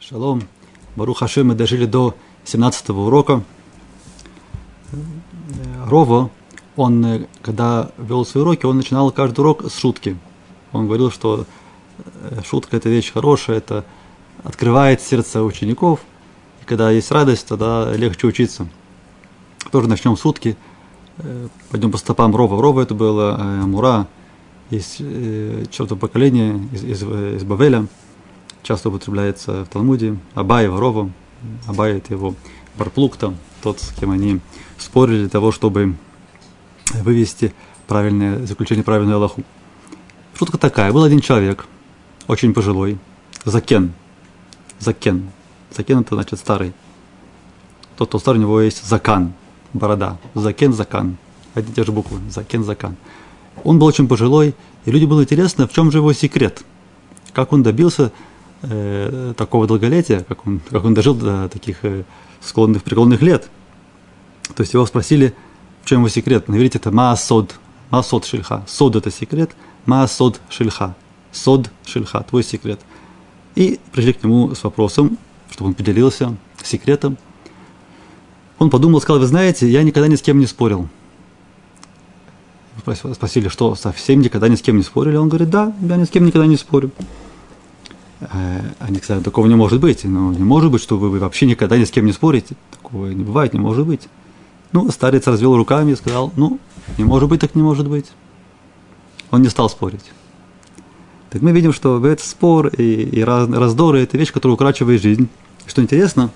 Шалом. 0.00 0.42
Барух 0.94 1.18
Хашем, 1.18 1.48
мы 1.48 1.54
дожили 1.54 1.86
до 1.86 2.14
17 2.44 2.90
урока. 2.90 3.42
Рово, 5.86 6.30
он, 6.76 7.26
когда 7.42 7.90
вел 7.96 8.24
свои 8.24 8.42
уроки, 8.42 8.66
он 8.66 8.76
начинал 8.76 9.10
каждый 9.10 9.40
урок 9.40 9.70
с 9.70 9.78
шутки. 9.78 10.16
Он 10.72 10.86
говорил, 10.86 11.10
что 11.10 11.46
э, 11.98 12.40
шутка– 12.44 12.76
это 12.78 12.88
вещь 12.88 13.12
хорошая, 13.12 13.58
это 13.58 13.84
открывает 14.44 15.00
сердце 15.00 15.42
учеников. 15.42 16.00
И 16.62 16.66
когда 16.66 16.90
есть 16.90 17.10
радость, 17.10 17.48
тогда 17.48 17.92
легче 17.94 18.26
учиться. 18.26 18.68
Тоже 19.72 19.88
начнем 19.88 20.16
с 20.16 20.20
шутки. 20.20 20.56
Э, 21.18 21.48
пойдем 21.70 21.90
по 21.90 21.98
стопам 21.98 22.36
Рова. 22.36 22.60
Рова 22.60 22.82
это 22.82 22.94
было 22.94 23.36
э, 23.38 23.66
Мура 23.66 24.06
из 24.70 24.96
четвертого 24.96 25.98
поколения, 25.98 26.60
из, 26.72 26.84
из, 26.84 27.02
из 27.02 27.44
Бавеля– 27.44 27.86
часто 28.66 28.88
употребляется 28.88 29.64
в 29.64 29.68
Талмуде, 29.68 30.18
Абай 30.34 30.68
Варова, 30.68 31.10
Абай 31.66 31.98
это 31.98 32.12
его 32.12 32.34
Барплук 32.76 33.16
тот, 33.16 33.80
с 33.80 33.92
кем 33.92 34.10
они 34.10 34.40
спорили 34.76 35.20
для 35.20 35.28
того, 35.28 35.52
чтобы 35.52 35.94
вывести 36.94 37.54
правильное 37.86 38.44
заключение, 38.44 38.82
правильную 38.84 39.16
Аллаху. 39.16 39.44
Шутка 40.34 40.58
такая, 40.58 40.92
был 40.92 41.04
один 41.04 41.20
человек, 41.20 41.66
очень 42.26 42.52
пожилой, 42.52 42.98
Закен, 43.44 43.92
Закен, 44.80 45.30
Закен 45.70 46.00
это 46.00 46.16
значит 46.16 46.40
старый. 46.40 46.72
Тот, 47.96 48.08
кто 48.08 48.18
старый, 48.18 48.38
у 48.38 48.42
него 48.42 48.60
есть 48.60 48.84
Закан, 48.84 49.32
борода, 49.72 50.18
Закен, 50.34 50.72
Закан, 50.72 51.16
одни 51.54 51.70
и 51.70 51.74
те 51.74 51.84
же 51.84 51.92
буквы, 51.92 52.18
Закен, 52.30 52.64
Закан. 52.64 52.96
Он 53.62 53.78
был 53.78 53.86
очень 53.86 54.08
пожилой, 54.08 54.54
и 54.84 54.90
людям 54.90 55.10
было 55.10 55.22
интересно, 55.22 55.68
в 55.68 55.72
чем 55.72 55.92
же 55.92 55.98
его 55.98 56.12
секрет, 56.12 56.64
как 57.32 57.52
он 57.52 57.62
добился 57.62 58.12
э, 58.62 59.34
такого 59.36 59.66
долголетия, 59.66 60.24
как 60.24 60.46
он, 60.46 60.60
как 60.70 60.84
он 60.84 60.94
дожил 60.94 61.14
до 61.14 61.48
таких 61.48 61.84
э, 61.84 62.04
склонных, 62.40 62.82
преклонных 62.82 63.22
лет. 63.22 63.48
То 64.54 64.62
есть 64.62 64.74
его 64.74 64.86
спросили, 64.86 65.34
в 65.82 65.88
чем 65.88 66.00
его 66.00 66.08
секрет. 66.08 66.48
На 66.48 66.56
иврите 66.56 66.78
это 66.78 66.90
маасод, 66.90 67.56
маасод 67.90 68.24
шильха. 68.24 68.64
Сод 68.66 68.96
это 68.96 69.10
секрет, 69.10 69.50
маасод 69.84 70.40
шильха. 70.48 70.94
Сод 71.32 71.70
шильха, 71.84 72.22
твой 72.22 72.42
секрет. 72.42 72.80
И 73.54 73.80
пришли 73.92 74.12
к 74.12 74.22
нему 74.22 74.54
с 74.54 74.64
вопросом, 74.64 75.18
чтобы 75.50 75.68
он 75.68 75.74
поделился 75.74 76.36
секретом. 76.62 77.18
Он 78.58 78.70
подумал, 78.70 79.00
сказал, 79.00 79.20
вы 79.20 79.26
знаете, 79.26 79.68
я 79.68 79.82
никогда 79.82 80.08
ни 80.08 80.16
с 80.16 80.22
кем 80.22 80.38
не 80.38 80.46
спорил. 80.46 80.88
Спросили, 83.12 83.48
что 83.48 83.74
совсем 83.74 84.20
никогда 84.20 84.48
ни 84.48 84.54
с 84.54 84.62
кем 84.62 84.76
не 84.76 84.82
спорили? 84.82 85.16
Он 85.16 85.28
говорит, 85.28 85.50
да, 85.50 85.74
я 85.80 85.96
ни 85.96 86.04
с 86.04 86.10
кем 86.10 86.24
никогда 86.24 86.46
не 86.46 86.56
спорю. 86.56 86.90
Э, 88.20 88.60
они 88.78 88.98
сказали, 88.98 89.22
такого 89.22 89.46
не 89.46 89.54
может 89.54 89.80
быть. 89.80 90.04
Ну, 90.04 90.32
не 90.32 90.44
может 90.44 90.70
быть, 90.70 90.82
что 90.82 90.98
вы 90.98 91.18
вообще 91.18 91.46
никогда 91.46 91.76
ни 91.76 91.84
с 91.84 91.90
кем 91.90 92.06
не 92.06 92.12
спорите. 92.12 92.56
Такого 92.70 93.08
не 93.08 93.24
бывает, 93.24 93.52
не 93.52 93.60
может 93.60 93.86
быть. 93.86 94.08
Ну, 94.72 94.90
старец 94.90 95.26
развел 95.26 95.56
руками 95.56 95.92
и 95.92 95.96
сказал, 95.96 96.32
ну, 96.36 96.58
не 96.98 97.04
может 97.04 97.28
быть, 97.28 97.40
так 97.40 97.54
не 97.54 97.62
может 97.62 97.88
быть. 97.88 98.10
Он 99.30 99.42
не 99.42 99.48
стал 99.48 99.68
спорить. 99.68 100.12
Так 101.30 101.42
мы 101.42 101.52
видим, 101.52 101.72
что 101.72 102.04
этот 102.06 102.24
спор 102.24 102.68
и, 102.68 103.02
и 103.02 103.22
раздоры– 103.22 104.00
это 104.02 104.16
вещь, 104.16 104.32
которая 104.32 104.54
укорачивает 104.54 105.02
жизнь. 105.02 105.28
Что 105.66 105.82
интересно, 105.82 106.30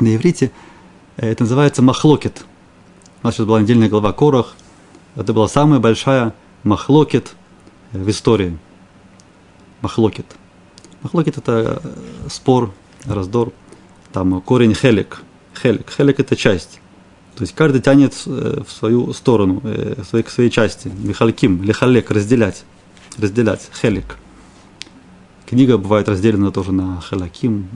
на 0.00 0.14
иврите 0.14 0.52
э, 1.16 1.30
это 1.30 1.42
называется 1.42 1.82
махлокет. 1.82 2.44
У 3.22 3.26
нас 3.26 3.34
сейчас 3.34 3.46
была 3.46 3.60
недельная 3.60 3.88
глава 3.88 4.12
Корах. 4.12 4.54
Это 5.14 5.32
была 5.32 5.48
самая 5.48 5.78
большая 5.78 6.34
махлокет 6.62 7.34
в 7.92 8.08
истории. 8.08 8.56
Махлокет– 9.82 10.26
Махлокит– 11.02 11.36
это 11.38 11.80
э, 11.82 12.28
спор, 12.28 12.72
раздор. 13.04 13.52
Там 14.12 14.40
корень 14.40 14.74
хелик. 14.74 15.22
Хелик. 15.60 15.90
Хелик– 15.90 16.20
это 16.20 16.36
часть. 16.36 16.80
То 17.34 17.42
есть 17.42 17.54
каждый 17.54 17.80
тянет 17.80 18.14
э, 18.26 18.62
в 18.66 18.70
свою 18.70 19.12
сторону, 19.12 19.60
э, 19.64 20.00
в 20.00 20.04
своей, 20.04 20.24
к 20.24 20.30
своей 20.30 20.50
части. 20.50 20.92
Михальким, 21.02 21.62
лихалек, 21.64 22.10
разделять. 22.10 22.64
Разделять. 23.18 23.68
Хелик. 23.80 24.16
Книга 25.46 25.76
бывает 25.76 26.08
разделена 26.08 26.50
тоже 26.50 26.72
на 26.72 27.00
хелаким. 27.00 27.68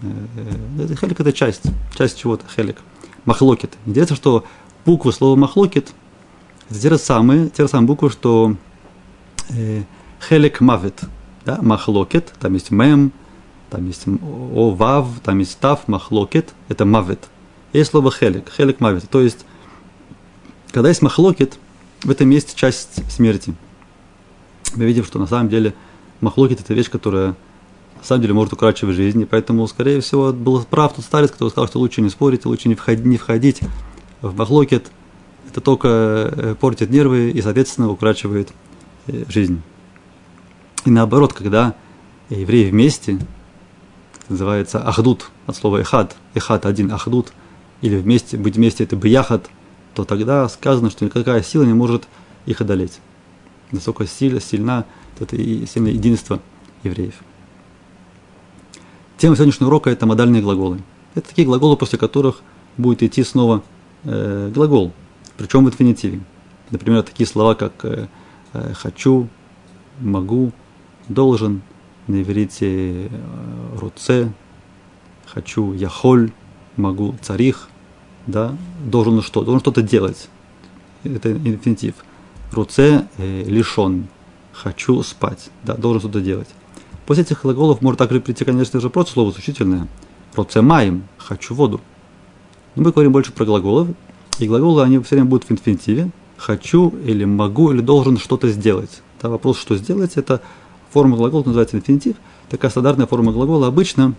Хелик– 1.00 1.20
это 1.20 1.32
часть. 1.32 1.62
Часть 1.98 2.18
чего-то. 2.18 2.44
Хелик. 2.54 2.76
Махлокит. 3.24 3.72
Интересно, 3.86 4.14
что 4.14 4.44
буквы 4.84 5.12
слова 5.12 5.36
махлокит– 5.36 5.92
это 6.70 6.80
те 6.80 6.90
же 6.90 6.98
самые, 6.98 7.48
те 7.48 7.64
же 7.64 7.68
самые 7.68 7.88
буквы, 7.88 8.10
что 8.10 8.56
хелик 10.28 10.60
мавит– 10.60 11.00
да, 11.46 11.60
махлокет, 11.62 12.34
там 12.40 12.54
есть 12.54 12.72
мем, 12.72 13.12
там 13.70 13.86
есть 13.86 14.04
о, 14.06 14.70
вав, 14.72 15.08
там 15.22 15.38
есть 15.38 15.58
тав, 15.60 15.86
махлокет, 15.86 16.52
это 16.68 16.84
мавет. 16.84 17.20
Есть 17.72 17.90
слово 17.92 18.10
хелик, 18.10 18.50
хелик 18.50 18.80
мавет, 18.80 19.08
то 19.08 19.20
есть, 19.20 19.46
когда 20.72 20.88
есть 20.88 21.02
махлокет, 21.02 21.58
в 22.02 22.10
этом 22.10 22.28
есть 22.30 22.56
часть 22.56 23.10
смерти. 23.10 23.54
Мы 24.74 24.84
видим, 24.84 25.04
что 25.04 25.20
на 25.20 25.26
самом 25.28 25.48
деле 25.48 25.72
махлокет 26.20 26.60
это 26.60 26.74
вещь, 26.74 26.90
которая 26.90 27.36
на 27.96 28.04
самом 28.04 28.22
деле 28.22 28.34
может 28.34 28.52
укорачивать 28.52 28.96
жизнь, 28.96 29.22
и 29.22 29.24
поэтому, 29.24 29.66
скорее 29.68 30.00
всего, 30.00 30.32
был 30.32 30.64
прав 30.64 30.94
тот 30.94 31.04
старец, 31.04 31.30
который 31.30 31.50
сказал, 31.50 31.68
что 31.68 31.78
лучше 31.78 32.02
не 32.02 32.10
спорить, 32.10 32.44
лучше 32.44 32.68
не 32.68 32.74
входить, 32.74 33.04
не 33.04 33.16
входить 33.16 33.60
в 34.20 34.36
махлокет, 34.36 34.90
это 35.48 35.60
только 35.60 35.88
э, 35.88 36.54
портит 36.58 36.90
нервы 36.90 37.30
и, 37.30 37.40
соответственно, 37.40 37.88
укорачивает 37.88 38.50
э, 39.06 39.24
жизнь. 39.28 39.62
И 40.86 40.90
наоборот, 40.90 41.32
когда 41.32 41.74
евреи 42.30 42.70
вместе, 42.70 43.18
называется 44.28 44.80
ахдут, 44.80 45.30
от 45.46 45.56
слова 45.56 45.78
эхад, 45.78 46.16
эхад 46.34 46.64
один, 46.64 46.92
ахдут, 46.92 47.32
или 47.82 47.96
вместе, 47.96 48.36
быть 48.36 48.54
вместе 48.54 48.84
это 48.84 48.94
бияхат, 48.94 49.50
то 49.94 50.04
тогда 50.04 50.48
сказано, 50.48 50.90
что 50.90 51.04
никакая 51.04 51.42
сила 51.42 51.64
не 51.64 51.74
может 51.74 52.06
их 52.46 52.60
одолеть. 52.60 53.00
Насколько 53.72 54.06
сильно, 54.06 54.40
сильна 54.40 54.84
это 55.18 55.36
сильное 55.36 55.90
единство 55.90 56.40
евреев. 56.84 57.14
Тема 59.18 59.34
сегодняшнего 59.34 59.68
урока– 59.68 59.90
это 59.90 60.06
модальные 60.06 60.40
глаголы. 60.40 60.82
Это 61.16 61.28
такие 61.28 61.46
глаголы, 61.46 61.76
после 61.76 61.98
которых 61.98 62.42
будет 62.76 63.02
идти 63.02 63.24
снова 63.24 63.64
э, 64.04 64.52
глагол, 64.54 64.92
причем 65.36 65.64
в 65.64 65.68
инфинитиве. 65.68 66.20
Например, 66.70 67.02
такие 67.02 67.26
слова, 67.26 67.56
как 67.56 67.84
э 67.84 68.06
«хочу», 68.74 69.28
«могу», 70.00 70.52
должен, 71.08 71.62
на 72.06 72.22
иврите 72.22 73.06
э, 73.06 73.08
руце, 73.78 74.32
хочу, 75.26 75.72
яхоль, 75.72 76.32
могу, 76.76 77.14
царих, 77.20 77.68
да, 78.26 78.56
должен 78.84 79.22
что? 79.22 79.42
Должен 79.44 79.60
что-то 79.60 79.82
делать. 79.82 80.28
Это 81.04 81.32
инфинитив. 81.32 81.94
Руце 82.52 83.06
э, 83.18 83.42
лишен, 83.44 84.08
хочу 84.52 85.02
спать, 85.02 85.50
да, 85.62 85.74
должен 85.74 86.00
что-то 86.00 86.20
делать. 86.20 86.48
После 87.06 87.22
этих 87.22 87.42
глаголов 87.42 87.82
может 87.82 87.98
также 87.98 88.20
прийти, 88.20 88.44
конечно 88.44 88.80
же, 88.80 88.90
просто 88.90 89.12
слово 89.12 89.30
существительное. 89.30 89.86
Руце 90.34 90.60
маем, 90.60 91.04
хочу 91.18 91.54
воду. 91.54 91.80
Но 92.74 92.82
мы 92.82 92.92
говорим 92.92 93.12
больше 93.12 93.32
про 93.32 93.44
глаголы, 93.44 93.94
и 94.38 94.46
глаголы, 94.46 94.82
они 94.82 94.98
все 94.98 95.16
время 95.16 95.30
будут 95.30 95.48
в 95.48 95.52
инфинитиве. 95.52 96.10
Хочу 96.36 96.90
или 97.04 97.24
могу 97.24 97.72
или 97.72 97.80
должен 97.80 98.18
что-то 98.18 98.48
сделать. 98.50 99.02
Да, 99.22 99.30
вопрос, 99.30 99.58
что 99.58 99.76
сделать, 99.76 100.16
это 100.16 100.42
форма 100.96 101.18
глагола 101.18 101.42
называется 101.44 101.76
инфинитив. 101.76 102.16
Такая 102.48 102.70
стандартная 102.70 103.06
форма 103.06 103.30
глагола. 103.30 103.66
Обычно, 103.66 104.14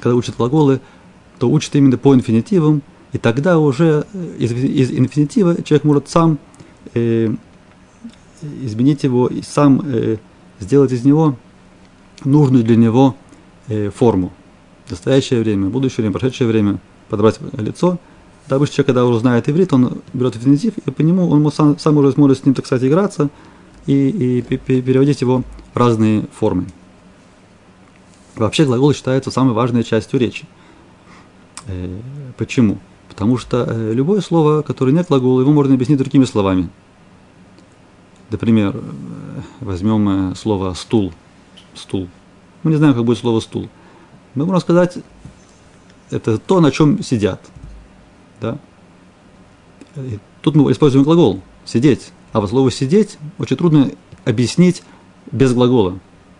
когда 0.00 0.16
учат 0.16 0.36
глаголы, 0.36 0.80
то 1.38 1.48
учат 1.48 1.76
именно 1.76 1.96
по 1.96 2.12
инфинитивам, 2.12 2.82
и 3.12 3.18
тогда 3.18 3.60
уже 3.60 4.04
э, 4.12 4.36
из, 4.40 4.50
из 4.50 4.90
инфинитива 4.90 5.62
человек 5.62 5.84
может 5.84 6.08
сам 6.08 6.38
э, 6.94 7.32
изменить 8.64 9.04
его 9.04 9.28
и 9.28 9.42
сам 9.42 9.80
э, 9.84 10.16
сделать 10.58 10.90
из 10.90 11.04
него 11.04 11.36
нужную 12.24 12.64
для 12.64 12.74
него 12.74 13.14
э, 13.68 13.90
форму. 13.90 14.32
Настоящее 14.90 15.40
время, 15.40 15.68
будущее 15.68 15.98
время, 15.98 16.14
прошедшее 16.14 16.48
время, 16.48 16.80
подобрать 17.10 17.38
лицо. 17.52 18.00
Да, 18.48 18.56
обычно 18.56 18.74
человек, 18.74 18.86
когда 18.88 19.06
уже 19.06 19.20
знает 19.20 19.48
иврит, 19.48 19.72
он 19.72 20.02
берет 20.14 20.34
инфинитив, 20.34 20.72
и 20.84 20.90
по 20.90 21.02
нему 21.02 21.28
он 21.28 21.52
сам, 21.52 21.78
сам 21.78 21.96
уже 21.98 22.10
сможет 22.10 22.38
с 22.38 22.44
ним, 22.44 22.54
так 22.54 22.66
сказать, 22.66 22.82
играться 22.88 23.30
и, 23.86 24.40
и 24.40 24.42
переводить 24.42 25.20
его 25.20 25.44
разные 25.74 26.26
формы. 26.32 26.66
Вообще 28.36 28.64
глагол 28.64 28.92
считается 28.92 29.30
самой 29.30 29.54
важной 29.54 29.84
частью 29.84 30.18
речи. 30.18 30.46
Э, 31.66 32.00
почему? 32.36 32.78
Потому 33.08 33.36
что 33.38 33.66
э, 33.68 33.92
любое 33.92 34.20
слово, 34.20 34.62
которое 34.62 34.92
нет 34.92 35.08
глагола, 35.08 35.40
его 35.40 35.52
можно 35.52 35.74
объяснить 35.74 35.98
другими 35.98 36.24
словами. 36.24 36.70
Например, 38.30 38.74
э, 38.74 38.80
возьмем 39.60 40.34
слово 40.34 40.74
стул. 40.74 41.12
Стул. 41.74 42.08
Мы 42.62 42.70
не 42.70 42.76
знаем, 42.76 42.94
как 42.94 43.04
будет 43.04 43.18
слово 43.18 43.40
стул. 43.40 43.68
Мы 44.34 44.46
можем 44.46 44.60
сказать, 44.60 44.98
это 46.10 46.38
то, 46.38 46.60
на 46.60 46.70
чем 46.70 47.02
сидят. 47.02 47.40
Да? 48.40 48.58
И 49.96 50.18
тут 50.40 50.54
мы 50.54 50.70
используем 50.72 51.04
глагол 51.04 51.42
сидеть. 51.64 52.12
А 52.32 52.40
вот 52.40 52.50
слово 52.50 52.70
сидеть 52.70 53.18
очень 53.38 53.56
трудно 53.56 53.90
объяснить 54.24 54.82
без 55.32 55.52
глагола. 55.54 55.92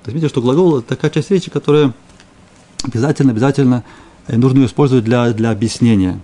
То 0.02 0.10
есть 0.10 0.14
видите, 0.14 0.28
что 0.28 0.42
глагол– 0.42 0.78
это 0.78 0.88
такая 0.88 1.10
часть 1.10 1.30
речи, 1.30 1.50
которая 1.50 1.92
обязательно, 2.84 3.32
обязательно 3.32 3.84
э, 4.26 4.36
нужно 4.36 4.58
ее 4.58 4.66
использовать 4.66 5.04
для, 5.04 5.32
для 5.32 5.50
объяснения. 5.50 6.20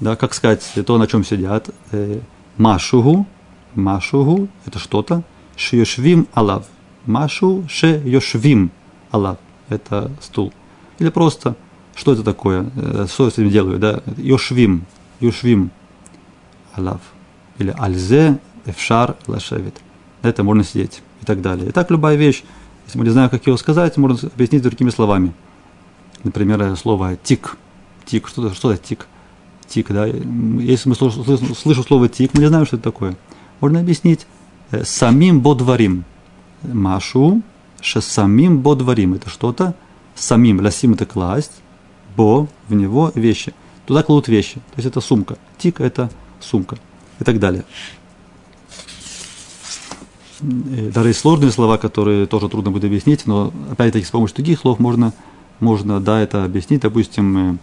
Да, 0.00 0.16
как 0.16 0.34
сказать, 0.34 0.62
то, 0.86 0.98
на 0.98 1.06
чем 1.06 1.24
сидят. 1.24 1.70
Э, 1.92 2.20
машугу, 2.56 3.26
машугу, 3.74 4.48
это 4.66 4.78
что-то. 4.78 5.22
Шьешвим 5.56 6.28
алав. 6.34 6.66
Машу 7.06 7.64
ше 7.68 8.02
йошвим 8.04 8.70
алав. 9.10 9.38
Это 9.68 10.10
стул. 10.20 10.52
Или 10.98 11.08
просто, 11.08 11.56
что 11.94 12.12
это 12.12 12.22
такое, 12.22 12.70
э, 12.76 13.06
что 13.08 13.24
я 13.24 13.30
с 13.30 13.34
этим 13.34 13.50
делаю, 13.50 13.78
да, 13.78 14.02
йошвим, 14.16 14.84
йошвим 15.20 15.70
алав. 16.74 17.00
Или 17.58 17.74
альзе 17.78 18.38
эфшар 18.66 19.16
лашевит. 19.26 19.76
Это 20.22 20.42
можно 20.42 20.64
сидеть 20.64 21.02
и 21.24 21.26
так 21.26 21.40
далее. 21.40 21.70
И 21.70 21.72
так 21.72 21.90
любая 21.90 22.16
вещь, 22.16 22.44
если 22.86 22.98
мы 22.98 23.04
не 23.04 23.10
знаем, 23.10 23.30
как 23.30 23.46
ее 23.46 23.56
сказать, 23.56 23.96
можно 23.96 24.28
объяснить 24.34 24.62
другими 24.62 24.90
словами. 24.90 25.32
Например, 26.22 26.76
слово 26.76 27.16
тик. 27.16 27.56
Тик, 28.04 28.28
что 28.28 28.46
это, 28.46 28.54
что 28.54 28.70
это 28.70 28.84
тик? 28.84 29.06
Тик, 29.66 29.88
да. 29.88 30.04
Если 30.04 30.90
мы 30.90 30.94
слышу 30.94 31.82
слово 31.82 32.08
тик, 32.10 32.34
мы 32.34 32.40
не 32.40 32.48
знаем, 32.48 32.66
что 32.66 32.76
это 32.76 32.84
такое. 32.84 33.16
Можно 33.60 33.80
объяснить 33.80 34.26
э, 34.70 34.84
самим 34.84 35.40
бодварим. 35.40 36.04
Машу, 36.62 37.40
ше 37.80 38.02
самим 38.02 38.58
бодварим. 38.60 39.14
Это 39.14 39.30
что-то, 39.30 39.74
самим, 40.14 40.60
ласим 40.60 40.92
это 40.92 41.06
класть, 41.06 41.62
бо, 42.16 42.48
в 42.68 42.74
него 42.74 43.10
вещи. 43.14 43.54
Туда 43.86 44.02
кладут 44.02 44.28
вещи. 44.28 44.56
То 44.56 44.76
есть 44.76 44.88
это 44.88 45.00
сумка. 45.00 45.38
Тик 45.56 45.80
это 45.80 46.10
сумка. 46.40 46.76
И 47.18 47.24
так 47.24 47.38
далее. 47.38 47.64
Даже 50.40 51.08
есть 51.08 51.20
сложные 51.20 51.52
слова, 51.52 51.78
которые 51.78 52.26
тоже 52.26 52.48
трудно 52.48 52.70
будет 52.70 52.84
объяснить, 52.84 53.26
но 53.26 53.52
опять-таки 53.70 54.04
с 54.04 54.10
помощью 54.10 54.36
других 54.36 54.60
слов 54.60 54.78
можно, 54.78 55.12
можно 55.60 56.00
да, 56.00 56.20
это 56.20 56.44
объяснить. 56.44 56.82
Допустим, 56.82 57.36
э, 57.38 57.56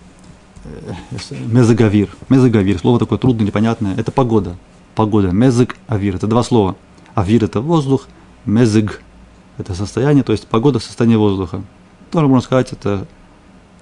э, 0.66 1.36
мезагавир. 1.46 2.10
Мезагавир, 2.30 2.80
слово 2.80 3.00
такое 3.00 3.18
трудное, 3.18 3.46
непонятное. 3.46 3.96
Это 3.96 4.12
погода. 4.12 4.56
Погода. 4.96 5.32
Мезаг, 5.32 5.78
авир. 5.88 6.16
Это 6.16 6.28
два 6.28 6.44
слова. 6.44 6.76
Авир– 7.14 7.44
это 7.46 7.60
воздух, 7.60 8.08
мезаг– 8.46 9.02
это 9.58 9.74
состояние, 9.74 10.24
то 10.24 10.32
есть 10.32 10.48
погода– 10.48 10.80
состояние 10.80 11.18
воздуха. 11.18 11.62
Тоже 12.10 12.28
можно 12.28 12.44
сказать, 12.44 12.72
это 12.72 13.06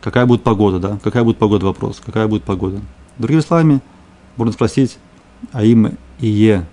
какая 0.02 0.26
будет 0.26 0.44
погода, 0.44 0.80
да? 0.80 1.00
Какая 1.04 1.24
будет 1.24 1.38
погода 1.38 1.66
вопрос, 1.66 2.02
какая 2.04 2.28
будет 2.28 2.44
погода. 2.44 2.82
Другими 3.18 3.42
словами, 3.42 3.82
можно 4.36 4.54
спросить, 4.54 4.98
а 5.52 5.64
им 5.64 5.98
и 6.20 6.28
е 6.28 6.66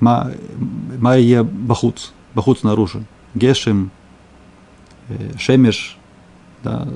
Майя 0.00 1.42
Бахуц, 1.42 2.12
Бахуц 2.34 2.60
снаружи, 2.60 3.04
Гешем, 3.34 3.90
э, 5.08 5.36
Шемеш, 5.38 5.98
да, 6.62 6.88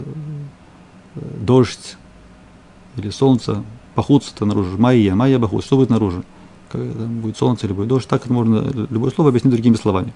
дождь 1.15 1.97
или 2.97 3.11
солнце, 3.11 3.65
Бахуц 3.97 4.33
это 4.35 4.45
наружу, 4.45 4.79
Майя, 4.79 5.15
Майя 5.15 5.39
Бахуц, 5.39 5.65
что 5.65 5.77
будет 5.77 5.91
наружу? 5.91 6.25
Когда 6.71 7.05
будет 7.05 7.37
солнце 7.37 7.67
или 7.67 7.73
будет 7.75 7.89
дождь, 7.89 8.09
так 8.09 8.25
это 8.25 8.33
можно 8.33 8.71
любое 8.91 9.11
слово 9.11 9.31
объяснить 9.31 9.53
другими 9.53 9.75
словами. 9.75 10.13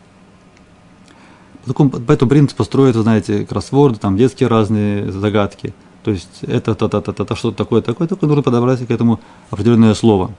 По, 1.62 1.68
такому, 1.68 1.90
по 1.90 2.12
этому 2.12 2.28
принципу 2.30 2.64
строят, 2.64 2.96
вы 2.96 3.02
знаете, 3.02 3.44
кроссворды, 3.44 3.98
там 3.98 4.16
детские 4.16 4.48
разные 4.48 5.10
загадки. 5.10 5.74
То 6.04 6.12
есть 6.12 6.42
это, 6.42 6.74
та, 6.76 6.88
та, 6.88 7.00
та, 7.00 7.12
та, 7.12 7.24
та 7.24 7.36
что-то 7.36 7.56
такое, 7.56 7.82
такое, 7.82 8.06
такое, 8.06 8.28
нужно 8.28 8.42
подобрать 8.42 8.86
к 8.86 8.90
этому 8.90 9.20
определенное 9.50 9.92
слово. 9.94 10.30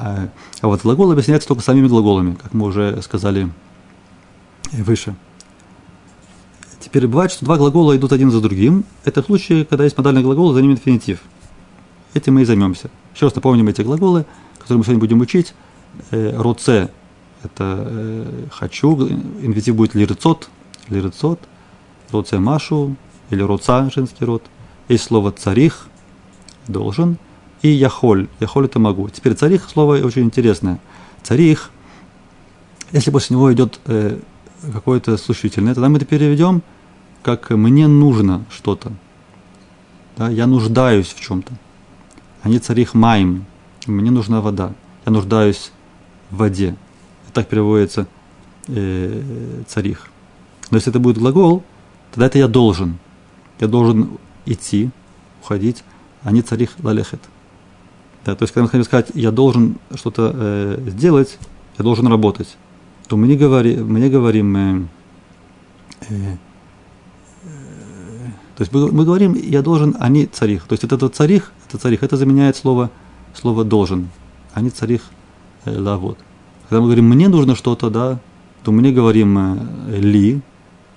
А, 0.00 0.28
а 0.60 0.68
вот 0.68 0.82
глагол 0.82 1.10
объясняется 1.10 1.48
только 1.48 1.62
самими 1.62 1.88
глаголами, 1.88 2.34
как 2.34 2.54
мы 2.54 2.66
уже 2.66 3.02
сказали 3.02 3.50
выше. 4.72 5.16
Теперь 6.78 7.08
бывает, 7.08 7.32
что 7.32 7.44
два 7.44 7.56
глагола 7.56 7.96
идут 7.96 8.12
один 8.12 8.30
за 8.30 8.40
другим. 8.40 8.84
Это 9.04 9.22
случай, 9.22 9.64
когда 9.64 9.84
есть 9.84 9.98
модальный 9.98 10.22
глагол, 10.22 10.52
за 10.52 10.62
ним 10.62 10.72
инфинитив. 10.72 11.20
Этим 12.14 12.34
мы 12.34 12.42
и 12.42 12.44
займемся. 12.44 12.90
Еще 13.14 13.26
раз 13.26 13.34
напомним 13.34 13.66
эти 13.68 13.82
глаголы, 13.82 14.24
которые 14.58 14.78
мы 14.78 14.84
сегодня 14.84 15.00
будем 15.00 15.20
учить. 15.20 15.54
Э, 16.12 16.40
роце– 16.40 16.90
это 17.42 17.84
э, 17.88 18.46
хочу, 18.52 18.96
инфинитив 19.08 19.74
будет 19.74 19.96
лирцот, 19.96 20.48
лирцот, 20.88 21.40
роце 22.12 22.38
машу, 22.38 22.94
или 23.30 23.42
роца, 23.42 23.90
женский 23.90 24.24
род. 24.24 24.44
Есть 24.88 25.04
слово 25.04 25.32
царих, 25.32 25.88
должен– 26.68 27.18
и 27.62 27.68
яхоль. 27.68 28.28
Яхоль 28.40 28.66
это 28.66 28.78
могу. 28.78 29.08
Теперь 29.08 29.34
царих 29.34 29.68
слово 29.68 29.96
очень 29.96 30.22
интересное. 30.22 30.78
Царих, 31.22 31.70
если 32.92 33.10
после 33.10 33.36
него 33.36 33.52
идет 33.52 33.80
э, 33.86 34.18
какое-то 34.72 35.16
существительное, 35.16 35.74
тогда 35.74 35.88
мы 35.88 35.96
это 35.96 36.06
переведем 36.06 36.62
как 37.22 37.50
мне 37.50 37.86
нужно 37.86 38.44
что-то. 38.50 38.92
Да, 40.16 40.28
я 40.28 40.46
нуждаюсь 40.46 41.08
в 41.08 41.20
чем-то. 41.20 41.52
Они 42.42 42.58
царих 42.58 42.94
маем. 42.94 43.44
Мне 43.86 44.10
нужна 44.10 44.40
вода. 44.40 44.72
Я 45.04 45.12
нуждаюсь 45.12 45.70
в 46.30 46.36
воде. 46.36 46.76
Так 47.32 47.48
переводится 47.48 48.06
э, 48.66 49.62
царих. 49.66 50.08
Но 50.70 50.76
если 50.76 50.90
это 50.90 50.98
будет 50.98 51.18
глагол, 51.18 51.62
тогда 52.12 52.26
это 52.26 52.38
я 52.38 52.48
должен. 52.48 52.98
Я 53.60 53.68
должен 53.68 54.18
идти, 54.46 54.90
уходить. 55.42 55.84
Они 56.22 56.42
царих 56.42 56.70
лалехет. 56.82 57.20
Да, 58.24 58.34
то 58.34 58.42
есть, 58.42 58.52
когда 58.52 58.64
мы 58.64 58.68
хотим 58.68 58.84
сказать, 58.84 59.10
я 59.14 59.30
должен 59.30 59.76
что-то 59.94 60.32
э, 60.34 60.82
сделать, 60.88 61.38
я 61.78 61.84
должен 61.84 62.06
работать, 62.06 62.56
то 63.06 63.16
мы 63.16 63.26
не, 63.26 63.36
говори, 63.36 63.76
мы 63.76 64.00
не 64.00 64.10
говорим, 64.10 64.56
э, 64.56 64.82
э, 66.10 66.36
то 68.56 68.62
есть 68.62 68.72
мы, 68.72 68.90
мы 68.90 69.04
говорим, 69.04 69.34
я 69.34 69.62
должен, 69.62 69.96
они 70.00 70.26
царих. 70.26 70.64
То 70.64 70.72
есть 70.72 70.84
это, 70.84 70.96
это 70.96 71.08
царих, 71.08 71.52
это 71.68 71.78
царих, 71.78 72.02
это 72.02 72.16
заменяет 72.16 72.56
слово, 72.56 72.90
слово 73.32 73.64
должен. 73.64 74.08
Они 74.52 74.70
царих 74.70 75.02
э, 75.64 75.78
лавод. 75.78 76.18
Когда 76.68 76.80
мы 76.80 76.86
говорим, 76.88 77.08
мне 77.08 77.28
нужно 77.28 77.54
что-то, 77.54 77.88
да, 77.88 78.18
то 78.64 78.72
мы 78.72 78.82
не 78.82 78.92
говорим 78.92 79.38
э, 79.38 80.00
ли, 80.00 80.40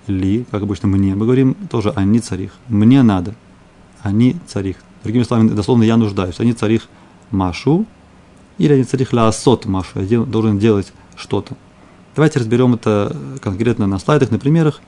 ли, 0.08 0.46
как 0.50 0.64
обычно 0.64 0.88
мне, 0.88 1.16
мы 1.16 1.26
говорим 1.26 1.54
тоже 1.70 1.92
они 1.96 2.20
царих. 2.20 2.52
Мне 2.68 3.04
надо. 3.04 3.36
Они 4.02 4.38
царих. 4.48 4.78
Другими 5.04 5.24
словами, 5.24 5.50
дословно 5.50 5.84
я 5.84 5.98
нуждаюсь. 5.98 6.40
Они 6.40 6.54
царих 6.54 6.90
машу, 7.32 7.86
или 8.58 8.78
не 8.78 8.84
царих 8.84 9.14
лаасот 9.14 9.66
машу, 9.66 10.02
я 10.02 10.22
должен 10.22 10.60
делать 10.60 10.94
что-то. 11.16 11.56
Давайте 12.16 12.40
разберем 12.40 12.74
это 12.74 13.16
конкретно 13.42 13.88
на 13.88 13.98
слайдах, 13.98 14.32
на 14.32 14.40
примерах. 14.40 14.82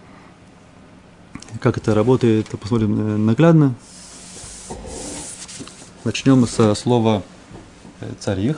Как 1.60 1.78
это 1.78 1.96
работает, 1.96 2.48
посмотрим 2.48 3.00
э, 3.00 3.18
наглядно. 3.18 3.76
Начнем 6.04 6.46
со 6.48 6.76
слова 6.76 7.24
э, 8.02 8.12
царих. 8.20 8.58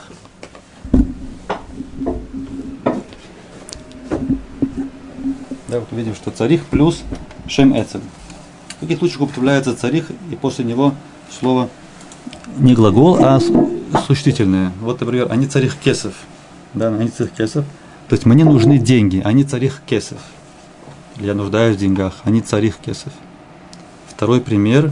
Да, 5.67 5.79
вот 5.79 5.91
увидим, 5.91 6.15
что 6.15 6.31
царих 6.31 6.65
плюс 6.65 7.03
шем 7.47 7.79
эцель. 7.79 8.01
В 8.77 8.79
каких 8.79 8.97
случаях 8.97 9.21
употребляется 9.21 9.75
царих 9.75 10.09
и 10.31 10.35
после 10.35 10.65
него 10.65 10.93
слово 11.29 11.69
не 12.57 12.73
глагол, 12.73 13.17
а 13.19 13.39
существительные. 14.07 14.71
Вот, 14.81 14.99
например, 14.99 15.27
они 15.31 15.47
царих 15.47 15.77
кесов. 15.77 16.13
Да, 16.73 16.87
они 16.87 17.09
царих 17.09 17.31
кесов. 17.31 17.65
То 18.07 18.13
есть 18.13 18.25
мне 18.25 18.43
нужны 18.43 18.77
деньги, 18.77 19.21
они 19.23 19.43
царих 19.43 19.81
кесов. 19.85 20.19
Я 21.17 21.33
нуждаюсь 21.33 21.77
в 21.77 21.79
деньгах, 21.79 22.13
они 22.23 22.41
царих 22.41 22.77
кесов. 22.77 23.13
Второй 24.07 24.41
пример. 24.41 24.91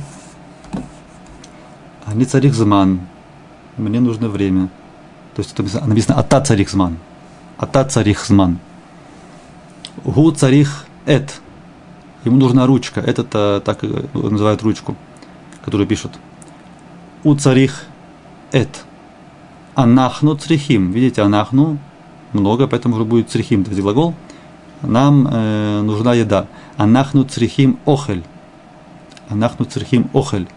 Они 2.06 2.26
царих 2.26 2.54
зман. 2.54 3.02
Мне 3.78 4.00
нужно 4.00 4.28
время. 4.30 4.70
То 5.36 5.42
есть 5.42 5.54
это 5.58 5.86
написано 5.86 6.20
ата 6.20 6.42
царих 6.42 6.70
зман. 6.70 6.98
Ата 7.58 7.86
царих 7.86 8.26
зман. 8.26 8.60
Гу 10.04 10.32
царих 10.32 10.86
эт. 11.06 11.42
Ему 12.24 12.38
нужна 12.38 12.66
ручка. 12.66 13.00
Это 13.00 13.62
так 13.64 13.84
называют 14.14 14.62
ручку, 14.64 14.96
которую 15.64 15.88
пишут. 15.88 16.12
У 17.24 17.36
царих 17.36 17.86
эт. 18.52 18.84
Анахну 19.76 20.36
црихим. 20.36 20.92
Видите, 20.92 21.22
анахну 21.22 21.78
много, 22.34 22.68
поэтому 22.68 22.96
уже 22.96 23.06
будет 23.06 23.30
црихим, 23.30 23.64
то 23.64 23.70
есть 23.72 23.82
глагол. 23.82 24.14
Нам 24.82 25.28
э, 25.32 25.82
нужна 25.82 26.14
еда. 26.14 26.48
Анахну 26.76 27.24
црихим 27.24 27.80
охель. 27.86 28.24
Анахну 29.30 29.66
црихим 29.66 30.10
охель. 30.14 30.48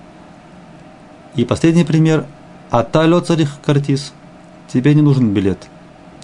И 1.37 1.45
последний 1.45 1.85
пример. 1.85 2.27
Аталё 2.71 3.21
царих 3.21 3.59
картис. 3.65 4.13
Тебе 4.67 4.95
не 4.95 5.03
нужен 5.03 5.33
билет. 5.33 5.69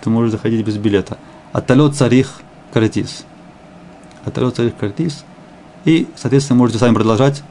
Ты 0.01 0.11
можешь 0.11 0.33
заходить 0.33 0.67
без 0.67 0.77
билета. 0.77 1.19
Аталё 1.53 1.91
царих 1.91 2.41
картис. 2.73 3.25
Аталё 4.25 4.51
царих 4.51 4.77
картис. 4.77 5.25
И, 5.85 6.09
соответственно, 6.17 6.59
можете 6.59 6.81
сами 6.81 6.95
продолжать 6.95 7.45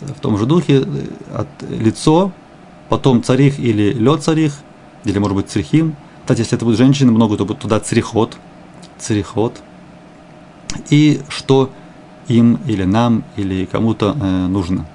в 0.00 0.20
том 0.20 0.38
же 0.38 0.46
духе 0.46 0.84
от 1.34 1.48
лицо, 1.68 2.32
потом 2.88 3.22
царих 3.22 3.58
или 3.58 3.92
лед 3.92 4.22
царих, 4.22 4.54
или 5.04 5.18
может 5.18 5.36
быть 5.36 5.48
црихим. 5.48 5.96
Кстати, 6.22 6.40
если 6.40 6.56
это 6.56 6.64
будут 6.64 6.78
женщины 6.78 7.12
много, 7.12 7.36
то 7.36 7.44
будет 7.44 7.60
туда 7.60 7.80
црихот, 7.80 8.36
црихот. 8.98 9.60
И 10.90 11.20
что 11.28 11.70
им 12.28 12.60
или 12.66 12.84
нам 12.84 13.24
или 13.36 13.64
кому-то 13.64 14.16
э, 14.20 14.46
нужно. 14.46 14.86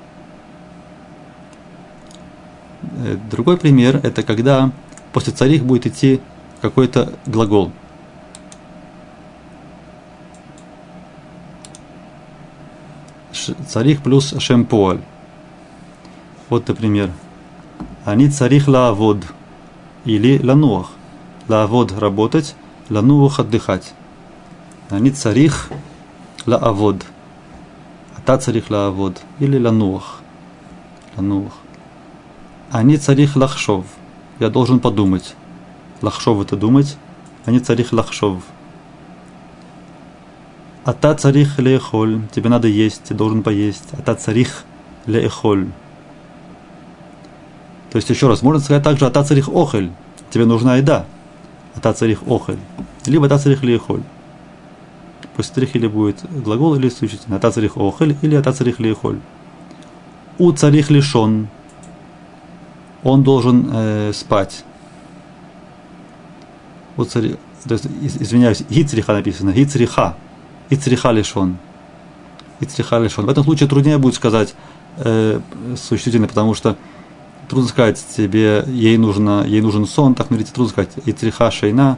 Э, 2.84 3.18
другой 3.30 3.58
пример– 3.58 4.00
это 4.04 4.24
когда 4.24 4.72
после 5.12 5.34
царих 5.34 5.66
будет 5.66 5.86
идти 5.88 6.22
какой-то 6.62 7.14
глагол. 7.26 7.72
Царих 13.68 14.02
плюс 14.02 14.34
шемпуаль. 14.40 15.02
Вот, 16.50 16.68
например, 16.68 17.12
они 18.04 18.30
царих 18.30 18.68
лаавод 18.68 19.26
или 20.06 20.40
лануах. 20.44 20.92
Лаавод– 21.48 21.92
работать, 22.00 22.56
лануах– 22.90 23.40
отдыхать. 23.40 23.94
Они 24.90 25.10
царих 25.10 25.70
лаавод. 26.46 27.04
А 28.16 28.22
та 28.22 28.38
царих 28.38 28.70
лаавод 28.70 29.22
или 29.40 29.58
лануах. 29.58 30.22
Лануах. 31.18 31.54
Они 32.72 32.98
царих 32.98 33.36
лахшов. 33.36 33.86
Я 34.40 34.50
должен 34.50 34.80
подумать. 34.80 35.36
Лахшов 36.02 36.42
это 36.42 36.56
думать. 36.56 36.98
Они 37.46 37.60
царих 37.60 37.92
лахшов. 37.92 38.44
А 40.86 40.94
та 40.94 41.16
царих 41.16 41.60
леехоль. 41.60 42.22
Тебе 42.32 42.50
надо 42.50 42.68
есть, 42.68 43.02
ты 43.10 43.16
должен 43.16 43.42
поесть. 43.42 43.84
А 43.94 44.02
та 44.02 44.16
царих 44.16 44.64
леехоль. 45.08 45.68
То 47.92 47.98
есть, 47.98 48.10
еще 48.10 48.28
раз, 48.28 48.42
можно 48.42 48.62
сказать 48.62 48.84
также 48.84 49.06
ата 49.06 49.24
царих 49.24 49.50
охель. 49.50 49.92
Тебе 50.30 50.46
нужна 50.46 50.78
еда. 50.78 51.06
Ата 51.76 51.94
царих 51.94 52.24
охель. 52.28 52.60
Либо 53.06 53.26
ата 53.26 53.40
царих 53.40 53.64
леехоль. 53.64 54.04
После 55.36 55.56
царих 55.56 55.76
или 55.76 55.88
будет 55.88 56.24
глагол 56.44 56.76
или 56.76 56.90
существительное. 56.90 57.40
Ата 57.40 57.52
царих 57.52 57.78
охель 57.78 58.16
или 58.22 58.36
ата 58.36 58.54
царих 58.54 58.80
леехоль. 58.80 59.20
У 60.38 60.52
царих 60.52 60.92
лишон 60.92 61.48
он 63.06 63.24
должен 63.24 63.70
э, 63.72 64.12
спать. 64.14 64.66
Вот 66.96 67.12
цари, 67.12 67.38
то 67.68 67.74
есть, 67.74 67.86
извиняюсь, 68.02 68.64
гицриха 68.70 69.14
написано, 69.14 69.52
гицриха, 69.52 70.18
гицриха 70.70 71.12
лишен. 71.12 71.58
Гицриха 72.60 73.00
лишен. 73.00 73.26
В 73.26 73.30
этом 73.30 73.44
случае 73.44 73.70
труднее 73.70 73.98
будет 73.98 74.16
сказать 74.16 74.56
э, 74.98 75.40
существительное, 75.76 76.28
потому 76.28 76.54
что 76.54 76.78
трудно 77.50 77.70
сказать 77.70 78.04
тебе, 78.16 78.64
ей, 78.68 78.98
нужно, 78.98 79.44
ей 79.46 79.62
нужен 79.62 79.88
сон, 79.88 80.16
так 80.16 80.28
говорите, 80.28 80.52
трудно 80.52 80.72
сказать, 80.72 80.92
гицриха 81.06 81.52
шейна, 81.52 81.98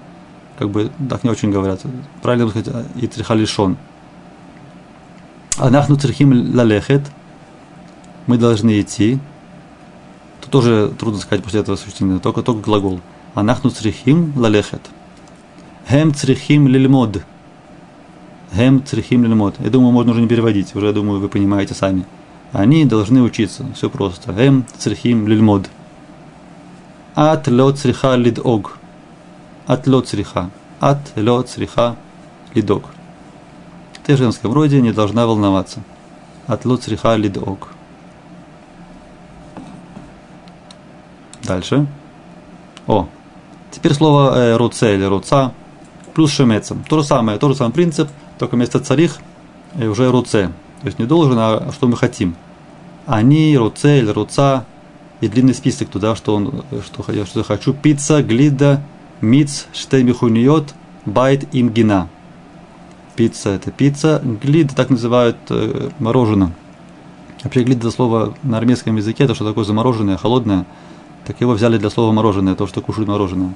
как 0.58 0.70
бы 0.70 0.92
так 1.10 1.24
не 1.24 1.30
очень 1.30 1.52
говорят. 1.52 1.82
Правильно 2.22 2.50
сказать, 2.50 2.86
гицриха 2.96 3.34
лишен. 3.34 3.78
Анахну 5.58 5.96
црихим 5.96 6.56
лалехет, 6.56 7.04
мы 8.28 8.38
должны 8.38 8.82
идти, 8.82 9.20
Тут 10.48 10.52
тоже 10.64 10.94
трудно 10.98 11.20
сказать 11.20 11.44
после 11.44 11.60
этого 11.60 11.76
существительное, 11.76 12.20
только, 12.20 12.42
только 12.42 12.62
глагол. 12.62 13.02
Анахну 13.34 13.70
црихим 13.70 14.32
лалехет. 14.38 14.82
Хем 15.90 16.14
црихим 16.14 16.70
лильмод. 16.70 17.22
Хем 18.56 18.84
црихим 18.86 19.24
лильмод. 19.24 19.56
Я 19.60 19.70
думаю, 19.70 19.92
можно 19.92 20.12
уже 20.12 20.22
не 20.22 20.28
переводить, 20.28 20.76
уже, 20.76 20.94
думаю, 20.94 21.20
вы 21.20 21.30
понимаете 21.30 21.74
сами. 21.74 22.06
Они 22.54 22.86
должны 22.86 23.22
учиться, 23.22 23.66
все 23.76 23.90
просто. 23.90 24.34
Хем 24.34 24.66
црихим 24.78 25.28
лильмод. 25.28 25.70
Ат 27.16 27.48
ло 27.48 27.72
цриха 27.72 28.16
лидог. 28.16 28.78
От 29.66 29.88
ло 29.88 30.02
цриха. 30.02 30.50
От 30.80 31.00
ло 31.16 31.42
цриха 31.44 31.96
лидог. 32.54 32.84
Ты 34.06 34.16
в 34.16 34.18
женском 34.18 34.54
роде 34.54 34.82
не 34.82 34.94
должна 34.94 35.26
волноваться. 35.26 35.82
От 36.46 36.64
ло 36.66 36.78
цриха 36.78 37.16
лидог. 37.16 37.70
Дальше. 41.44 41.88
О, 42.88 43.08
теперь 43.72 43.94
слово 43.94 44.36
э, 44.36 44.58
руце 44.58 44.96
или 44.96 45.04
руца 45.04 45.54
плюс 46.14 46.32
шемецем. 46.32 46.84
То 46.90 47.00
же 47.00 47.06
самое, 47.06 47.38
тот 47.38 47.52
же 47.52 47.58
самый 47.58 47.74
принцип, 47.74 48.10
только 48.38 48.56
вместо 48.56 48.80
царих 48.80 49.18
э, 49.76 49.88
уже 49.88 50.10
руце. 50.12 50.52
То 50.82 50.88
есть 50.88 51.00
не 51.00 51.06
должен, 51.06 51.38
а 51.40 51.72
что 51.72 51.88
мы 51.88 51.98
хотим. 51.98 52.36
Они, 53.06 53.58
руце 53.58 54.00
или 54.00 54.10
руца, 54.10 54.66
и 55.22 55.28
длинный 55.28 55.54
список 55.54 55.90
туда, 55.90 56.16
что, 56.16 56.36
он, 56.36 56.64
что, 56.86 57.12
я, 57.12 57.26
что 57.26 57.40
я 57.40 57.44
хочу. 57.44 57.74
Пицца, 57.74 58.22
глида, 58.22 58.82
миц, 59.22 59.68
штемихуниот, 59.74 60.74
байт, 61.06 61.48
имгина. 61.52 62.10
Пицца– 63.16 63.50
это 63.52 63.72
пицца, 63.72 64.22
глида 64.24 64.76
так 64.76 64.92
называют 64.92 65.38
э, 65.50 65.90
мороженое. 65.98 66.52
Вообще 67.44 67.64
глида– 67.64 67.80
это 67.88 67.92
слово 67.92 68.36
на 68.44 68.58
армейском 68.58 68.96
языке, 68.96 69.24
это 69.24 69.34
что 69.34 69.46
такое 69.46 69.64
замороженное, 69.64 70.18
холодное– 70.18 70.66
так 71.28 71.42
его 71.42 71.52
взяли 71.52 71.78
для 71.78 71.90
слова 71.90 72.14
мороженое, 72.14 72.56
то, 72.56 72.68
что 72.68 72.82
кушают 72.82 73.10
мороженое. 73.10 73.54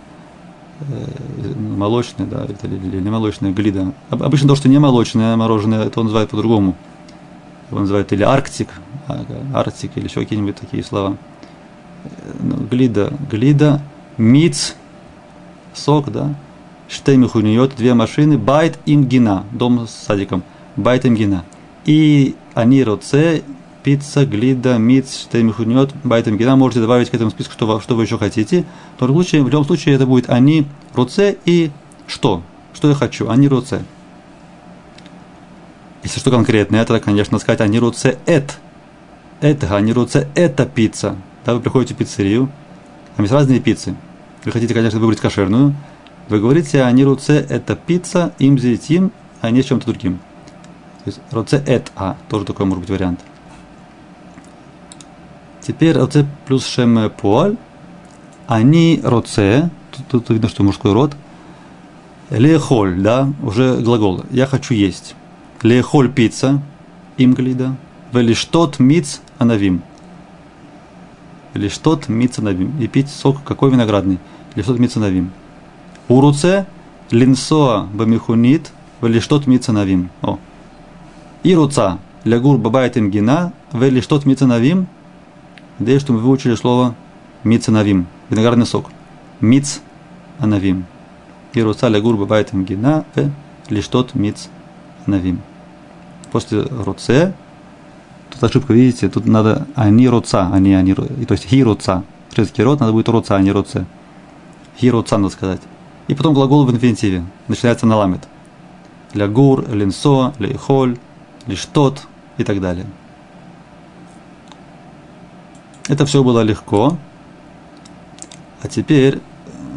Молочное, 1.58 2.26
да, 2.26 2.46
или, 2.64 3.00
не 3.00 3.10
молочное, 3.10 3.52
глида. 3.52 3.94
Обычно 4.10 4.48
то, 4.48 4.56
что 4.56 4.70
не 4.70 4.80
молочное 4.80 5.36
мороженое, 5.36 5.86
это 5.86 6.00
он 6.00 6.08
называет 6.08 6.30
по-другому. 6.30 6.76
Его 7.70 7.82
называют 7.82 8.12
или 8.12 8.24
арктик, 8.24 8.70
а, 9.08 9.24
арктик, 9.54 9.92
или 9.96 10.06
еще 10.06 10.22
какие-нибудь 10.22 10.56
такие 10.56 10.84
слова. 10.84 11.18
Э, 12.04 12.10
ну, 12.42 12.56
גלידה, 12.70 13.14
גלידה, 13.30 13.82
מיץ, 14.18 14.76
сок, 15.74 16.12
да, 16.12 16.36
שתי 16.90 17.16
מכוניות, 17.16 17.76
две 17.78 17.94
машины, 17.94 18.38
בית 18.38 18.78
עם 18.86 19.06
גינה, 19.06 19.46
дом 19.52 19.88
с 19.88 19.92
садиком, 19.92 20.44
בית 20.76 21.06
עם 21.06 21.16
גינה. 21.16 21.46
И 21.86 22.36
אני 22.54 22.84
רוצה, 22.84 23.42
פיצה, 23.84 24.26
גלידה, 24.26 24.78
מיץ, 24.78 25.22
שתי 25.22 25.44
מכוניות, 25.44 25.94
בית 26.04 26.24
עם 26.24 26.38
גינה. 26.38 26.56
Можете 26.56 26.82
добавить 26.82 27.10
к 27.10 27.14
этому 27.14 27.32
списку, 27.32 27.54
что, 27.54 27.80
что 27.80 27.96
вы 27.96 28.04
еще 28.04 28.18
хотите. 28.18 28.66
В 28.98 29.02
любом 29.02 29.24
случае, 29.24 29.44
в 29.44 29.50
любом 29.50 29.66
случае 29.66 29.96
это 29.96 30.06
будет 30.06 30.30
אני, 30.30 30.66
רוצה 30.94 31.38
и 31.46 31.72
что? 32.08 32.44
Что 32.74 32.90
я 32.90 32.96
хочу? 32.96 33.30
Они 33.30 33.48
руце. 33.48 33.84
Если 36.04 36.20
что 36.20 36.32
конкретное, 36.32 36.82
это, 36.82 37.00
конечно, 37.00 37.40
сказать 37.40 37.62
אני 37.62 37.80
רוצה 37.80 38.18
эт. 38.26 38.58
Это, 39.40 39.76
они 39.76 39.94
руце 39.94 40.28
это 40.36 40.66
пицца. 40.66 41.16
Да, 41.46 41.54
вы 41.54 41.60
приходите 41.60 41.94
в 41.94 41.98
пиццерию, 41.98 42.52
там 43.16 43.24
есть 43.24 43.34
разные 43.34 43.60
пиццы. 43.60 43.96
Вы 44.46 44.52
хотите, 44.52 44.74
конечно, 44.74 45.00
выбрать 45.00 45.20
кошерную. 45.20 45.76
Вы 46.30 46.40
говорите, 46.40 46.84
они 46.84 47.04
руце 47.04 47.46
это 47.50 47.76
пицца, 47.76 48.34
им 48.40 48.58
зетим, 48.58 49.12
а 49.42 49.50
не 49.52 49.64
чем-то 49.64 49.88
другим. 49.88 50.20
То 51.04 51.08
есть 51.08 51.20
руце 51.32 51.64
эт 51.66 51.92
а, 51.96 52.16
тоже 52.30 52.46
такой 52.46 52.66
может 52.66 52.82
быть 52.82 52.90
вариант. 52.90 53.20
Теперь 55.62 55.98
роце 55.98 56.26
плюс 56.46 56.66
шем 56.66 57.10
пуаль. 57.10 57.58
Они 58.48 59.00
роце, 59.04 59.70
тут, 59.92 60.08
тут 60.08 60.30
видно, 60.30 60.50
что 60.50 60.64
мужской 60.64 60.92
род. 60.94 61.16
Лехоль, 62.30 63.02
да, 63.02 63.32
уже 63.44 63.78
глагол. 63.78 64.24
Я 64.32 64.48
хочу 64.48 64.74
есть. 64.74 65.16
Лехоль 65.62 66.12
пицца, 66.12 66.62
имглида. 67.18 67.76
Велиштот 68.14 68.80
миц 68.80 69.22
анавим. 69.38 69.84
Лиштот 71.54 72.10
миц 72.10 72.40
анавим. 72.40 72.74
И 72.80 72.88
пить 72.88 73.10
сок 73.10 73.44
какой 73.44 73.72
виноградный. 73.72 74.20
Лиштот 74.56 74.80
миц 74.80 74.98
анавим. 74.98 75.32
Уруце 76.08 76.66
линсоа 77.10 77.88
бамихунит. 77.94 78.72
Велиштот 79.02 79.48
миц 79.48 79.70
анавим. 79.70 80.10
О. 80.22 80.40
И 81.44 81.56
руца. 81.56 82.00
Лягур 82.24 82.58
бабайтим 82.58 83.10
гина. 83.12 83.54
Велиштот 83.72 84.26
миц 84.26 84.42
анавим. 84.42 84.88
Надеюсь, 85.82 86.04
что 86.04 86.14
мы 86.14 86.20
выучили 86.20 86.54
слово 86.54 86.94
мицанавим, 87.44 88.06
виноградный 88.30 88.68
сок. 88.68 88.92
Миц 89.40 89.82
анавим. 90.38 90.86
И 91.54 91.62
руцаля 91.64 92.00
гурба 92.00 92.28
байтам 92.28 92.66
гина 92.66 93.04
э 93.16 93.32
лишь 93.68 93.88
тот 93.88 94.14
миц 94.14 94.50
анавим. 95.08 95.42
После 96.32 96.62
руце, 96.62 97.34
тут 98.30 98.44
ошибка, 98.44 98.74
видите, 98.74 99.10
тут 99.10 99.26
надо 99.26 99.66
они 99.74 100.08
руца, 100.08 100.52
а 100.54 100.60
не 100.60 100.76
они, 100.76 100.94
то 100.94 101.08
есть 101.32 101.46
хи 101.46 101.64
руца. 101.64 102.04
Русский 102.38 102.62
род 102.62 102.80
надо 102.80 102.92
будет 102.92 103.10
руца, 103.10 103.36
а 103.36 103.42
не 103.42 103.52
руце. 103.52 103.88
Хи 104.78 104.92
руца 104.92 105.18
надо 105.18 105.34
сказать. 105.34 105.62
И 106.08 106.14
потом 106.14 106.36
глагол 106.36 106.64
в 106.64 106.72
инфинитиве. 106.72 107.24
Начинается 107.48 107.88
на 107.88 107.96
ламет. 107.96 108.28
Лягур, 109.16 109.68
линсо, 109.68 110.36
лейхоль, 110.38 111.00
лишь 111.48 111.66
тот 111.66 112.06
и 112.38 112.44
так 112.44 112.62
далее. 112.62 112.86
Это 115.88 116.06
все 116.06 116.24
было 116.24 116.42
легко. 116.42 116.98
А 118.62 118.68
теперь 118.68 119.20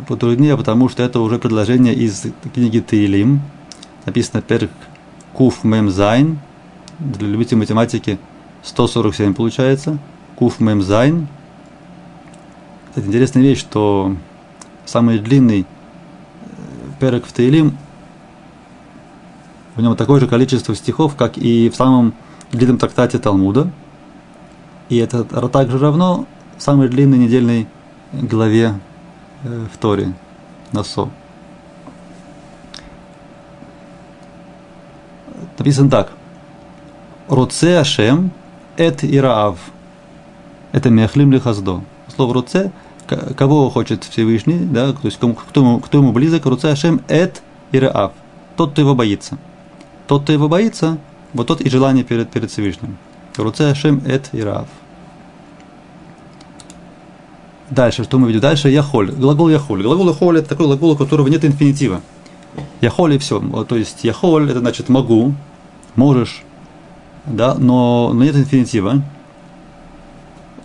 потруднее, 0.06 0.56
потому 0.56 0.88
что 0.88 1.02
это 1.02 1.20
уже 1.20 1.38
предложение 1.38 1.94
из 1.94 2.26
книги 2.52 2.80
תהילים. 2.80 3.40
Написано 4.04 4.42
פרק 4.42 4.70
קוף 5.32 5.64
מם 5.64 5.90
זין. 5.90 6.38
Для 6.98 7.28
любителей 7.28 7.58
математики 7.58 8.18
147 8.62 9.34
получается. 9.34 9.98
קוף 10.36 10.60
מם 10.60 10.82
זין. 10.82 11.26
Это 12.94 13.06
интересная 13.06 13.42
вещь, 13.42 13.60
что 13.60 14.14
самый 14.84 15.18
длинный 15.18 15.62
э, 15.62 15.64
פרק 17.00 17.26
в 17.26 17.32
תהילים 17.32 17.76
в 19.74 19.80
нем 19.80 19.96
такое 19.96 20.20
же 20.20 20.28
количество 20.28 20.74
стихов, 20.74 21.16
как 21.16 21.36
и 21.36 21.68
в 21.68 21.74
самом 21.74 22.14
длинном 22.52 22.78
трактате 22.78 23.18
Талмуда. 23.18 23.70
И 24.88 24.96
это 24.98 25.24
также 25.48 25.78
равно 25.78 26.26
самой 26.58 26.88
длинной 26.88 27.18
недельной 27.18 27.66
главе 28.12 28.74
э, 29.42 29.66
в 29.72 29.78
Торе, 29.78 30.12
Насо. 30.72 31.10
Написано 35.58 35.90
так. 35.90 36.12
Руце 37.28 37.78
Ашем 37.78 38.30
эт 38.76 39.02
Ираав. 39.02 39.58
Это 40.72 40.90
Мехлим 40.90 41.32
Лихаздо. 41.32 41.82
Слово 42.14 42.34
Руце, 42.34 42.70
кого 43.06 43.70
хочет 43.70 44.04
Всевышний, 44.04 44.58
да, 44.58 44.92
то 44.92 44.98
есть 45.04 45.18
кому, 45.18 45.34
кто, 45.34 45.60
ему, 45.60 45.80
кто 45.80 45.98
ему 45.98 46.12
близок, 46.12 46.44
Руце 46.44 46.70
Ашем 46.70 47.00
эт 47.08 47.42
Ираав. 47.72 48.12
Тот, 48.56 48.72
кто 48.72 48.82
его 48.82 48.94
боится. 48.94 49.38
Тот, 50.06 50.24
кто 50.24 50.32
его 50.32 50.48
боится, 50.48 50.98
вот 51.32 51.46
тот 51.46 51.60
и 51.60 51.70
желание 51.70 52.04
перед, 52.04 52.30
перед 52.30 52.50
Всевышним. 52.50 52.98
Руце 53.36 53.70
Ашем 53.70 54.02
эт 54.06 54.30
Ираав. 54.32 54.68
Дальше, 57.70 58.04
что 58.04 58.18
мы 58.18 58.28
видим? 58.28 58.40
Дальше 58.40 58.68
яхоль. 58.68 59.10
Глагол 59.10 59.48
яхоль. 59.48 59.82
Глагол 59.82 60.08
яхоль 60.08 60.38
это 60.38 60.50
такой 60.50 60.66
глагол, 60.66 60.92
у 60.92 60.96
которого 60.96 61.26
нет 61.28 61.44
инфинитива. 61.44 62.00
Яхоль 62.80 63.14
и 63.14 63.18
все. 63.18 63.40
То 63.64 63.76
есть 63.76 64.04
яхоль 64.04 64.50
это 64.50 64.60
значит 64.60 64.88
могу, 64.88 65.34
можешь, 65.96 66.42
да, 67.26 67.54
но, 67.54 68.12
но 68.12 68.22
нет 68.22 68.36
инфинитива. 68.36 69.02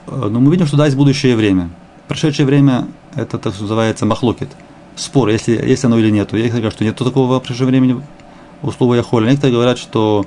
Но 0.08 0.40
мы 0.40 0.52
видим, 0.52 0.68
что 0.68 0.78
да, 0.78 0.86
есть 0.86 0.98
будущее 0.98 1.36
время. 1.36 1.70
Прошедшее 2.08 2.46
время 2.46 2.88
это 3.16 3.38
так 3.38 3.60
называется 3.60 4.06
махлокет. 4.06 4.50
Спор, 4.96 5.30
если, 5.30 5.54
есть 5.54 5.86
оно 5.86 5.98
или 5.98 6.10
нет. 6.10 6.34
Я 6.34 6.50
говорю, 6.50 6.72
что 6.72 6.84
нет 6.84 6.98
такого 6.98 7.40
прошедшего 7.40 7.70
времени 7.70 8.02
у 8.62 8.72
слова 8.72 8.96
яхоль. 8.96 9.26
Некоторые 9.26 9.54
говорят, 9.54 9.78
что 9.78 10.26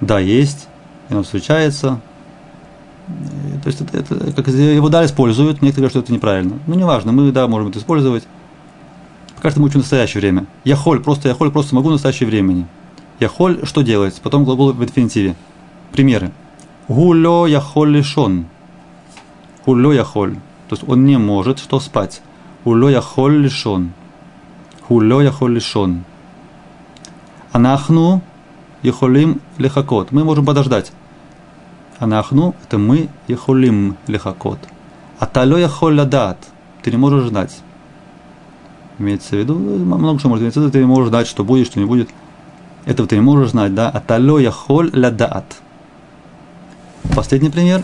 да, 0.00 0.18
есть, 0.18 0.68
и 1.08 1.12
оно 1.12 1.22
встречается, 1.22 2.00
то 3.06 3.66
есть 3.68 3.80
это, 3.80 3.98
это, 3.98 4.32
как 4.32 4.48
его 4.48 4.88
да 4.88 5.04
используют, 5.04 5.62
некоторые 5.62 5.88
говорят, 5.88 5.92
что 5.92 6.00
это 6.00 6.12
неправильно. 6.12 6.58
Ну, 6.66 6.74
неважно, 6.74 7.12
мы, 7.12 7.30
да, 7.32 7.46
можем 7.48 7.68
это 7.68 7.78
использовать. 7.78 8.24
Пока 9.36 9.50
что 9.50 9.60
мы 9.60 9.66
учим 9.66 9.80
настоящее 9.80 10.20
время. 10.20 10.46
Я 10.64 10.76
холь, 10.76 11.00
просто 11.00 11.28
я 11.28 11.34
холь, 11.34 11.50
просто 11.50 11.74
могу 11.74 11.88
в 11.88 11.92
настоящее 11.92 12.26
времени. 12.26 12.66
Я 13.20 13.28
холь, 13.28 13.64
что 13.64 13.82
делать? 13.82 14.20
Потом 14.22 14.44
глагол 14.44 14.72
в 14.72 14.82
инфинитиве. 14.82 15.36
Примеры. 15.92 16.32
Гулё 16.88 17.46
я 17.46 17.60
холь 17.60 17.90
лишон. 17.90 18.46
Гулё 19.66 19.92
я 19.92 20.04
холь. 20.04 20.34
То 20.68 20.76
есть 20.76 20.84
он 20.88 21.04
не 21.04 21.18
может 21.18 21.58
что 21.58 21.78
спать. 21.80 22.22
Гулё 22.64 22.88
я 22.88 23.00
холь 23.02 23.36
лишон. 23.36 23.92
Гулё 24.88 25.20
я 25.20 25.30
холь 25.30 25.54
лишон. 25.54 26.04
Анахну 27.52 28.22
ехолим 28.82 29.40
лехакот. 29.58 30.10
Мы 30.10 30.24
можем 30.24 30.44
подождать. 30.46 30.92
Анахну– 31.98 32.54
это 32.64 32.78
мы 32.78 33.08
яхулим 33.28 33.96
лихакот. 34.06 34.58
А 35.18 35.26
тало 35.26 35.56
яхоль 35.56 35.98
ладат– 35.98 36.38
ты 36.82 36.90
не 36.90 36.96
можешь 36.96 37.28
знать. 37.28 37.56
Имеется 38.98 39.30
в 39.30 39.38
виду, 39.38 39.54
ну, 39.54 39.98
много 39.98 40.18
что 40.18 40.28
может 40.28 40.42
иметься 40.42 40.60
в 40.60 40.62
виду, 40.64 40.72
ты 40.72 40.78
не 40.80 40.86
можешь 40.86 41.08
знать, 41.08 41.26
что 41.26 41.44
будет, 41.44 41.66
что 41.66 41.80
не 41.80 41.86
будет. 41.86 42.10
Этого 42.84 43.08
ты 43.08 43.16
не 43.16 43.22
можешь 43.22 43.50
знать, 43.50 43.74
да? 43.74 43.88
А 43.90 44.00
тало 44.00 44.38
яхоль 44.38 44.90
ладат. 44.92 45.44
Последний 47.14 47.50
пример. 47.50 47.82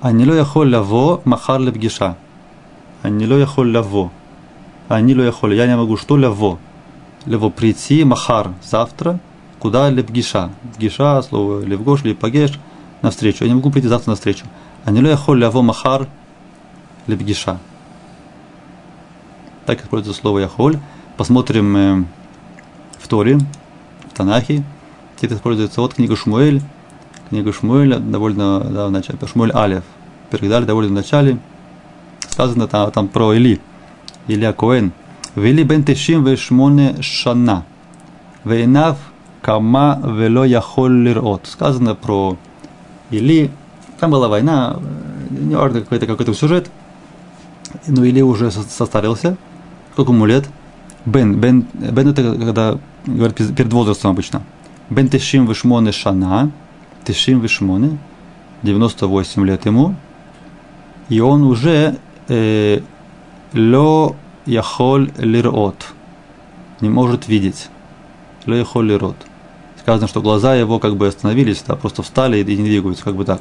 Анило 0.00 0.34
яхоль 0.34 0.74
лаво 0.74 1.20
махар 1.24 1.60
лепгиша. 1.60 2.16
Анило 3.02 3.34
яхоль 3.38 3.74
лаво. 3.74 4.10
Анило 4.88 5.22
яхоль, 5.22 5.54
я 5.54 5.66
не 5.66 5.76
могу, 5.76 5.96
что 5.96 6.14
лаво? 6.14 6.58
Лаво 7.26 7.50
прийти 7.50 8.04
махар 8.04 8.52
завтра– 8.62 9.20
Куда 9.58 9.90
лепгиша? 9.90 10.50
Гиша, 10.78 11.22
слово 11.22 11.64
левгош, 11.64 12.04
лепагеш, 12.04 12.58
навстречу. 13.02 13.44
Я 13.44 13.48
не 13.48 13.56
могу 13.56 13.70
прийти 13.70 13.88
завтра 13.88 14.10
навстречу. 14.10 14.46
А 14.84 14.90
не 14.90 15.00
лехол 15.00 15.34
ляво 15.34 15.62
махар 15.62 16.06
лепгиша. 17.06 17.58
Так 19.66 19.82
используется 19.82 20.20
слово 20.20 20.38
яхоль. 20.38 20.78
Посмотрим 21.16 21.76
э, 21.76 22.04
в 22.98 23.08
Торе, 23.08 23.38
в 24.10 24.16
Танахе. 24.16 24.62
Это 25.20 25.34
используется 25.34 25.80
вот 25.80 25.94
книга 25.94 26.14
Шмуэль. 26.14 26.62
Книга 27.28 27.52
Шмуэля 27.52 27.98
довольно 27.98 28.60
да, 28.60 28.86
в 28.86 28.90
начале. 28.92 29.18
Шмуэль 29.26 29.52
Алев. 29.52 29.84
Передали 30.30 30.64
довольно 30.64 30.90
в 30.90 30.94
начале. 30.94 31.38
Сказано 32.30 32.68
там, 32.68 32.90
там 32.92 33.08
про 33.08 33.34
Или. 33.34 33.60
Илья 34.28 34.52
Коэн. 34.52 34.92
Вели 35.34 35.64
бен 35.64 35.84
тешим 35.84 36.24
вешмоне 36.24 37.02
шана. 37.02 37.64
Вейнав 38.44 38.96
Кама 39.42 40.00
вело 40.04 40.44
яхоль 40.44 41.02
лирот. 41.02 41.46
Сказано 41.46 41.94
про 41.94 42.36
Или. 43.10 43.50
Там 44.00 44.10
была 44.10 44.28
война, 44.28 44.78
не 45.30 45.56
важно, 45.56 45.80
какой-то 45.80 46.06
какой-то 46.06 46.34
сюжет. 46.34 46.70
Но 47.86 48.04
Или 48.04 48.20
уже 48.20 48.50
состарился. 48.50 49.36
Сколько 49.92 50.12
ему 50.12 50.26
лет? 50.26 50.48
Бен. 51.04 51.40
Бен, 51.40 51.66
бен 51.72 52.08
это 52.08 52.22
когда 52.22 52.78
говорят 53.06 53.34
перед 53.36 53.72
возрастом 53.72 54.10
обычно. 54.12 54.42
Бен 54.90 55.08
тешим 55.08 55.46
вишмоне 55.46 55.92
шана. 55.92 56.50
Тешим 57.04 57.40
вишмоне. 57.40 57.98
98 58.62 59.46
лет 59.46 59.66
ему. 59.66 59.94
И 61.08 61.20
он 61.20 61.44
уже 61.44 61.96
э, 62.28 62.80
ло 63.54 64.16
яхоль 64.46 65.10
лирот. 65.18 65.86
Не 66.80 66.88
может 66.88 67.28
видеть. 67.28 67.70
Ло 68.48 68.56
яхоль 68.56 68.88
лирот 68.88 69.16
сказано, 69.88 70.06
что 70.06 70.20
глаза 70.20 70.54
его 70.54 70.78
как 70.78 70.96
бы 70.96 71.06
остановились, 71.06 71.64
да, 71.66 71.74
просто 71.74 72.02
встали 72.02 72.36
и 72.36 72.56
не 72.58 72.62
двигаются, 72.62 73.04
как 73.04 73.16
бы 73.16 73.24
так. 73.24 73.40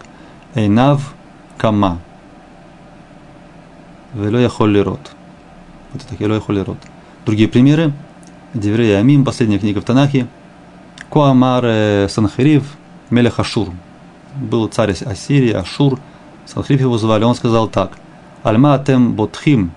Эйнав 0.55 1.13
кама. 1.57 1.99
Вело 4.13 4.39
яхоль 4.39 4.79
рот. 4.79 5.11
Вот 5.91 6.03
это 6.03 6.15
вело 6.23 6.35
яхоль 6.35 6.61
рот. 6.61 6.77
Другие 7.25 7.49
примеры. 7.49 7.91
Деврея 8.53 8.99
Амим, 8.99 9.25
последняя 9.25 9.59
книга 9.59 9.81
в 9.81 9.83
Танахе. 9.83 10.27
Куамар 11.09 12.09
Санхирив, 12.09 12.63
Мелех 13.09 13.39
Ашур. 13.39 13.67
Был 14.35 14.69
царь 14.69 14.91
Ассирии, 14.91 15.51
Ашур. 15.51 15.99
Санхирив 16.45 16.79
его 16.79 16.97
звали. 16.97 17.25
Он 17.25 17.35
сказал 17.35 17.67
так. 17.67 17.97
Альматем 18.43 19.15
ботхим. 19.15 19.71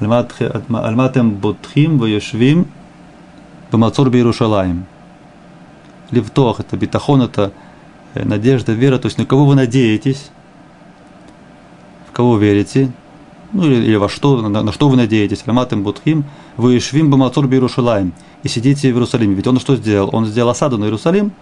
Альматем 0.00 1.30
ботхим, 1.32 1.98
вешвим 1.98 2.66
Бамацур 3.70 4.10
Бейрушалаем. 4.10 4.86
Левтох– 6.10 6.60
это 6.60 6.76
битахон, 6.76 7.22
это 7.22 7.52
э, 8.14 8.24
надежда, 8.24 8.72
вера. 8.72 8.98
То 8.98 9.06
есть 9.06 9.18
на 9.18 9.26
кого 9.26 9.44
вы 9.44 9.54
надеетесь, 9.54 10.30
в 12.08 12.12
кого 12.12 12.38
верите, 12.38 12.90
ну 13.52 13.64
или, 13.64 13.84
или 13.84 13.96
во 13.96 14.08
что, 14.08 14.40
на, 14.40 14.62
на 14.62 14.72
что 14.72 14.88
вы 14.88 14.96
надеетесь. 14.96 15.42
Раматым 15.44 15.82
Будхим, 15.82 16.24
вы 16.56 16.80
швим 16.80 17.10
Бамацур 17.10 17.46
Бейрушалаем. 17.46 18.12
И 18.42 18.48
сидите 18.48 18.90
в 18.90 18.94
Иерусалиме. 18.94 19.34
Ведь 19.34 19.46
он 19.46 19.58
что 19.58 19.76
сделал? 19.76 20.10
Он 20.12 20.24
сделал 20.26 20.50
осаду 20.50 20.78
на 20.78 20.84
Иерусалим, 20.84 21.32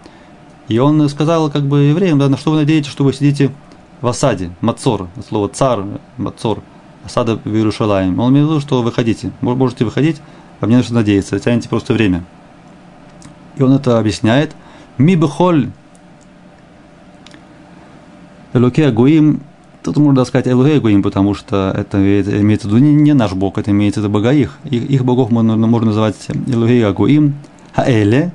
и 0.68 0.78
он 0.78 1.08
сказал 1.08 1.50
как 1.50 1.64
бы 1.64 1.80
евреям, 1.80 2.18
да, 2.18 2.28
на 2.28 2.36
что 2.36 2.50
вы 2.50 2.58
надеетесь, 2.58 2.90
что 2.90 3.04
вы 3.04 3.12
сидите 3.12 3.52
в 4.00 4.06
осаде, 4.08 4.50
Мацор, 4.60 5.08
слово 5.28 5.48
цар, 5.48 5.84
Мацор, 6.16 6.62
осада 7.06 7.36
в 7.36 7.48
Иерушалаем. 7.48 8.18
Он 8.20 8.32
имел 8.32 8.46
в 8.46 8.50
виду, 8.50 8.60
что 8.60 8.82
выходите, 8.82 9.32
можете 9.40 9.84
выходить, 9.84 10.20
а 10.60 10.66
мне 10.66 10.76
нужно 10.76 10.96
надеяться, 10.96 11.38
тянете 11.38 11.68
просто 11.68 11.94
время. 11.94 12.24
И 13.56 13.62
он 13.62 13.72
это 13.72 13.98
объясняет. 13.98 14.54
Ми 14.98 15.16
бехоль 15.16 15.68
Элуке 18.52 18.86
Агуим, 18.86 19.40
тут 19.82 19.96
можно 19.98 20.24
сказать 20.24 20.48
Элуке 20.48 20.76
Агуим, 20.76 21.02
потому 21.02 21.34
что 21.34 21.74
это 21.76 21.98
имеется 21.98 22.68
в 22.68 22.74
виду 22.74 22.84
не, 22.84 23.12
наш 23.12 23.32
Бог, 23.32 23.58
это 23.58 23.70
имеется 23.70 24.00
в 24.00 24.04
виду 24.04 24.12
бога 24.12 24.32
их. 24.32 24.58
Их, 24.64 25.04
богов 25.04 25.30
можно, 25.30 25.56
можно 25.56 25.88
называть 25.88 26.16
Элуке 26.46 26.86
Агуим, 26.86 27.34
Хаэле, 27.74 28.32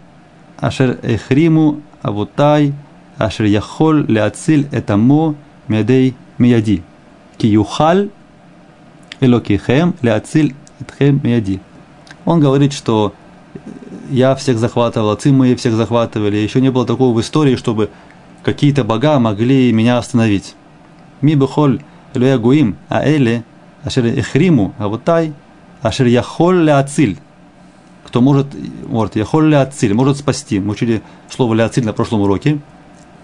Ашер 0.59 0.99
Эхриму, 1.01 1.81
Авутай, 2.03 2.73
Ашер 3.17 3.45
Яхоль, 3.45 4.05
Леациль, 4.07 4.67
Этамо, 4.71 5.35
Медей, 5.67 6.15
Мияди. 6.37 6.83
Ки 7.37 7.47
Юхаль, 7.47 8.09
Элокихем, 9.21 9.95
Леациль, 10.01 10.55
Этхем, 10.79 11.21
Мияди. 11.23 11.61
Он 12.25 12.39
говорит, 12.39 12.73
что 12.73 13.13
я 14.09 14.35
всех 14.35 14.57
захватывал, 14.57 15.11
отцы 15.11 15.31
мои 15.31 15.55
всех 15.55 15.73
захватывали. 15.73 16.37
Еще 16.37 16.59
не 16.59 16.69
было 16.69 16.85
такого 16.85 17.15
в 17.15 17.21
истории, 17.21 17.55
чтобы 17.55 17.89
какие-то 18.43 18.83
бога 18.83 19.19
могли 19.19 19.71
меня 19.71 19.97
остановить. 19.97 20.55
Ми 21.21 21.35
бехоль 21.35 21.81
элуя 22.13 22.37
гуим, 22.37 22.77
а 22.89 23.07
эле, 23.07 23.43
ашер 23.83 24.05
эхриму, 24.05 24.73
а 24.77 24.87
вот 24.87 25.03
тай, 25.03 25.33
ашер 25.81 26.07
яхоль 26.07 26.63
ля 26.63 26.79
ациль. 26.79 27.17
Кто 28.05 28.21
может, 28.21 28.47
может, 28.87 29.15
яхоль 29.15 29.49
ля 29.49 29.61
ациль, 29.61 29.93
может 29.93 30.17
спасти. 30.17 30.59
Мы 30.59 30.71
учили 30.71 31.01
слово 31.29 31.53
ля 31.53 31.65
ациль 31.65 31.85
на 31.85 31.93
прошлом 31.93 32.21
уроке. 32.21 32.59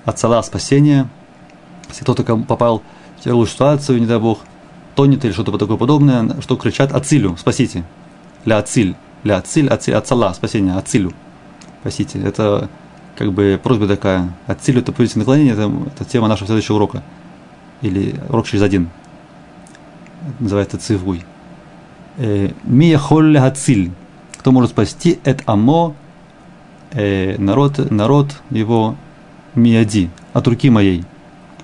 Ацала 0.05 0.41
спасение. 0.43 1.09
Если 1.89 2.03
кто-то 2.03 2.23
попал 2.23 2.81
в 3.17 3.23
тяжелую 3.23 3.47
ситуацию, 3.47 3.99
не 3.99 4.05
дай 4.05 4.19
бог, 4.19 4.39
тонет 4.97 5.23
или 5.23 5.31
что-то 5.31 5.57
такое 5.57 5.77
подобное, 5.77 6.41
что 6.41 6.57
кричат 6.57 6.91
«Ацилю, 6.91 7.37
спасите!» 7.37 7.85
ля 8.47 8.57
ациль, 8.57 8.95
ля 9.23 9.37
ациль, 9.37 9.67
ациль, 9.67 9.93
ацала, 9.93 10.33
спасение, 10.33 10.75
ацилю, 10.75 11.11
спасите. 11.81 12.19
Это 12.19 12.69
как 13.17 13.33
бы 13.33 13.59
просьба 13.61 13.87
такая. 13.87 14.33
Ацилю 14.47 14.79
это 14.79 14.91
повелительное 14.91 15.25
наклонение, 15.25 15.53
это, 15.53 15.71
это 15.93 16.05
тема 16.05 16.27
нашего 16.27 16.47
следующего 16.47 16.77
урока. 16.77 17.03
Или 17.81 18.15
урок 18.29 18.47
через 18.47 18.63
один. 18.63 18.89
называется 20.39 20.77
цивуй. 20.77 21.25
Э, 22.17 22.51
Мия 22.63 22.97
холля 22.97 23.45
ациль. 23.45 23.91
Кто 24.39 24.51
может 24.51 24.71
спасти? 24.71 25.19
Это 25.25 25.43
амо, 25.45 25.93
э, 26.91 27.37
народ, 27.37 27.91
народ 27.91 28.41
его 28.49 28.95
мияди, 29.55 30.09
от 30.33 30.47
руки 30.47 30.69
моей. 30.69 31.03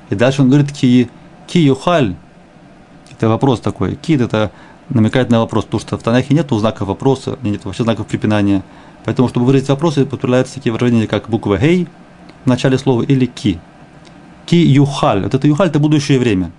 И 0.09 0.15
дальше 0.15 0.41
он 0.41 0.49
говорит, 0.49 0.71
ки, 0.71 1.09
ки 1.47 1.59
юхаль, 1.59 2.15
это 3.23 3.29
вопрос 3.29 3.61
такой. 3.61 3.95
Кид 3.95 4.19
это 4.19 4.51
намекает 4.89 5.29
на 5.29 5.39
вопрос, 5.39 5.63
потому 5.63 5.79
что 5.79 5.97
в 5.97 6.03
Танахе 6.03 6.33
нет 6.33 6.47
знаков 6.51 6.89
вопроса, 6.89 7.39
нет 7.41 7.63
вообще 7.63 7.83
знаков 7.83 8.05
препинания. 8.07 8.63
Поэтому, 9.05 9.29
чтобы 9.29 9.45
выразить 9.45 9.69
вопросы, 9.69 10.05
подправляются 10.05 10.55
такие 10.55 10.73
выражения, 10.73 11.07
как 11.07 11.29
буква 11.29 11.57
«гей» 11.57 11.87
в 12.43 12.47
начале 12.47 12.77
слова 12.77 13.01
или 13.01 13.25
«ки». 13.25 13.59
«Ки 14.45 14.55
юхаль». 14.55 15.23
Вот 15.23 15.33
это 15.33 15.47
юхаль– 15.47 15.67
это 15.69 15.79
будущее 15.79 16.19
время. 16.19 16.51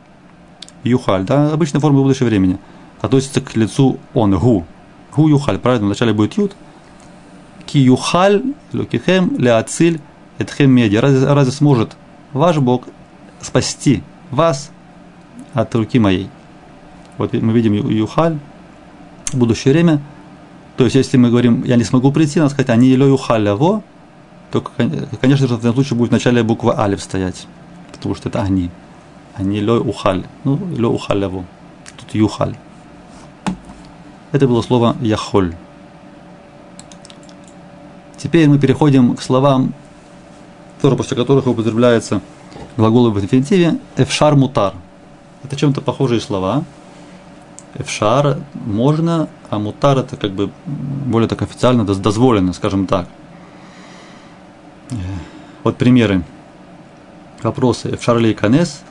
Юхаль, 0.85 1.25
да, 1.25 1.53
обычная 1.53 1.81
форма 1.81 2.01
будущего 2.01 2.29
времени. 2.29 2.59
Относится 3.03 3.43
к 3.43 3.55
лицу 3.57 3.99
он, 4.15 4.35
гу. 4.39 4.65
Гу 5.15 5.29
юхаль, 5.29 5.59
правильно, 5.59 5.87
вначале 5.87 6.15
будет 6.15 6.39
ют. 6.39 6.57
Ки 7.67 7.77
юхаль, 7.77 8.43
лукихем, 8.73 9.37
леациль, 9.39 10.01
этхем 10.39 10.71
меди. 10.71 10.97
Разве, 10.97 11.31
разве 11.31 11.53
сможет 11.53 11.95
ваш 12.33 12.57
Бог 12.57 12.85
спасти 13.43 14.03
вас 14.31 14.71
от 15.53 15.75
руки 15.75 15.99
моей? 15.99 16.31
Вот 17.19 17.33
мы 17.33 17.53
видим 17.53 17.73
юхаль, 17.73 18.39
будущее 19.33 19.73
время. 19.73 20.01
То 20.77 20.85
есть, 20.85 20.97
если 20.97 21.17
мы 21.17 21.31
говорим, 21.31 21.63
я 21.65 21.77
не 21.77 21.85
смогу 21.85 22.11
прийти, 22.11 22.41
надо 22.41 22.51
сказать, 22.51 22.71
они 22.71 22.95
лё 22.97 23.07
юхаляво, 23.07 23.83
то, 24.51 24.61
конечно 25.21 25.47
же, 25.47 25.57
в 25.57 25.59
этом 25.59 25.75
случае 25.75 25.97
будет 25.97 26.11
в 26.11 26.13
начале 26.13 26.43
буква 26.43 26.81
алиф 26.81 27.03
стоять, 27.03 27.47
потому 27.93 28.15
что 28.15 28.29
это 28.29 28.43
они. 28.43 28.71
Они 29.35 29.61
лё 29.61 29.83
ухаль, 29.83 30.25
ну, 30.45 30.59
лё 30.77 30.91
ухаляво. 30.91 31.45
Тут 31.97 32.15
юхаль. 32.15 32.57
Это 34.33 34.49
было 34.49 34.63
слово 34.63 34.97
яхоль. 35.01 35.55
Теперь 38.17 38.49
мы 38.49 38.59
переходим 38.59 39.15
к 39.15 39.23
словам, 39.23 39.75
тоже 40.83 40.97
после 40.97 41.17
которых 41.17 41.47
употребляется 41.47 42.21
глаголы 42.77 43.11
в 43.11 43.21
инфинитиве, 43.21 43.79
эфшар 43.97 44.35
мутар. 44.35 44.75
Это 45.45 45.57
чем-то 45.57 45.81
похожие 45.81 46.21
слова, 46.21 46.65
Эфшар 47.77 48.39
можно, 48.55 49.29
а 49.51 49.59
мутар 49.59 49.99
это 49.99 50.17
как 50.17 50.31
бы 50.33 50.51
более 50.67 51.29
так 51.29 51.43
официально 51.43 51.85
дозволено, 51.85 52.53
скажем 52.53 52.87
так. 52.87 53.09
Вот 55.65 55.77
примеры. 55.77 56.23
Вопросы. 57.43 57.95
אפשר 57.95 58.19
להיכנס? 58.19 58.83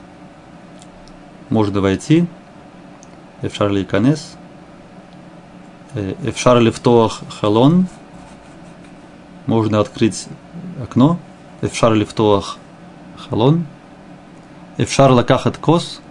Можно 1.49 1.81
войти. 1.81 2.27
אפשר 3.41 3.71
להיכנס? 3.71 4.35
אפשר 5.93 6.59
לפתוח 6.59 7.21
חלון? 7.39 7.87
Можно 9.45 9.79
открыть 9.79 10.27
окно. 10.81 11.19
אפשר 11.61 11.93
לפתוח 11.93 12.57
חלון? 13.17 13.65
אפשר 14.77 15.11
לקחת 15.11 15.57
כוס? 15.57 16.01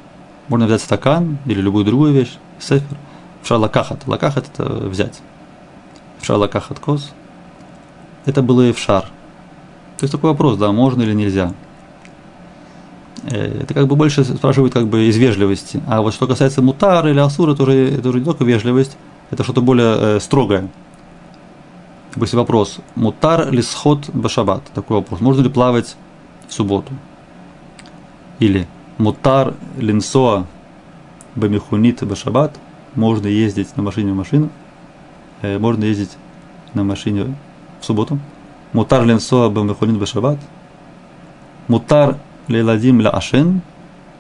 Можно 0.49 0.67
взять 0.67 0.83
стакан 0.83 1.39
или 1.47 1.61
любую 1.61 1.85
другую 1.85 2.13
вещь. 2.13 2.39
ספר. 2.63 2.97
אפשר 3.43 3.59
לקחת. 3.59 4.07
לקחת 4.07 4.49
это 4.49 4.65
взять. 4.65 5.21
אפשר 6.21 6.37
לקחת 6.37 6.79
כוס. 6.79 7.13
Это 8.25 8.41
было 8.43 8.69
и 8.69 8.73
фшар. 8.73 9.03
То 9.99 10.05
есть 10.05 10.13
такой 10.13 10.31
вопрос, 10.31 10.57
да, 10.57 10.71
можно 10.71 11.03
или 11.03 11.13
нельзя. 11.13 11.53
Э, 13.25 13.63
это 13.63 13.75
как 13.75 13.89
бы 13.89 13.97
больше 13.97 14.25
спрашивают 14.25 14.73
как 14.73 14.87
бы 14.87 15.09
из 15.09 15.17
вежливости. 15.17 15.83
А 15.89 16.01
вот 16.03 16.15
что 16.15 16.27
касается 16.27 16.63
мутар 16.63 17.07
или 17.09 17.19
асура, 17.19 17.53
это 17.53 17.65
уже, 17.65 17.99
это 17.99 18.09
уже 18.09 18.21
не 18.21 18.25
только 18.25 18.45
вежливость, 18.45 18.97
это 19.31 19.43
что-то 19.43 19.61
более 19.61 19.97
э, 19.99 20.21
строгое. 20.21 20.69
Если 22.15 22.37
вопрос, 22.37 22.79
мутар 22.95 23.51
ли 23.51 23.63
сход 23.63 24.09
башабат? 24.11 24.63
Такой 24.75 24.99
вопрос. 24.99 25.21
Можно 25.21 25.43
ли 25.43 25.49
плавать 25.49 25.97
в 26.49 26.53
субботу? 26.53 26.93
Или 28.39 28.69
мутар 28.99 29.55
линсоа 29.79 30.47
бамихунит 31.35 32.03
башабат, 32.05 32.59
можно 32.95 33.27
ездить 33.27 33.77
на 33.77 33.83
машине 33.83 34.13
в 34.13 34.17
машину, 34.17 34.51
э, 35.43 35.59
можно 35.59 35.85
ездить 35.85 36.17
на 36.75 36.85
машине 36.85 37.35
в 37.81 37.85
субботу. 37.85 38.19
Мутар 38.73 39.05
ленсоа 39.05 39.49
бамихунит 39.49 39.99
башабат. 39.99 40.39
Мутар 41.69 42.19
леладим 42.49 43.01
ля 43.01 43.11
ашен, 43.11 43.63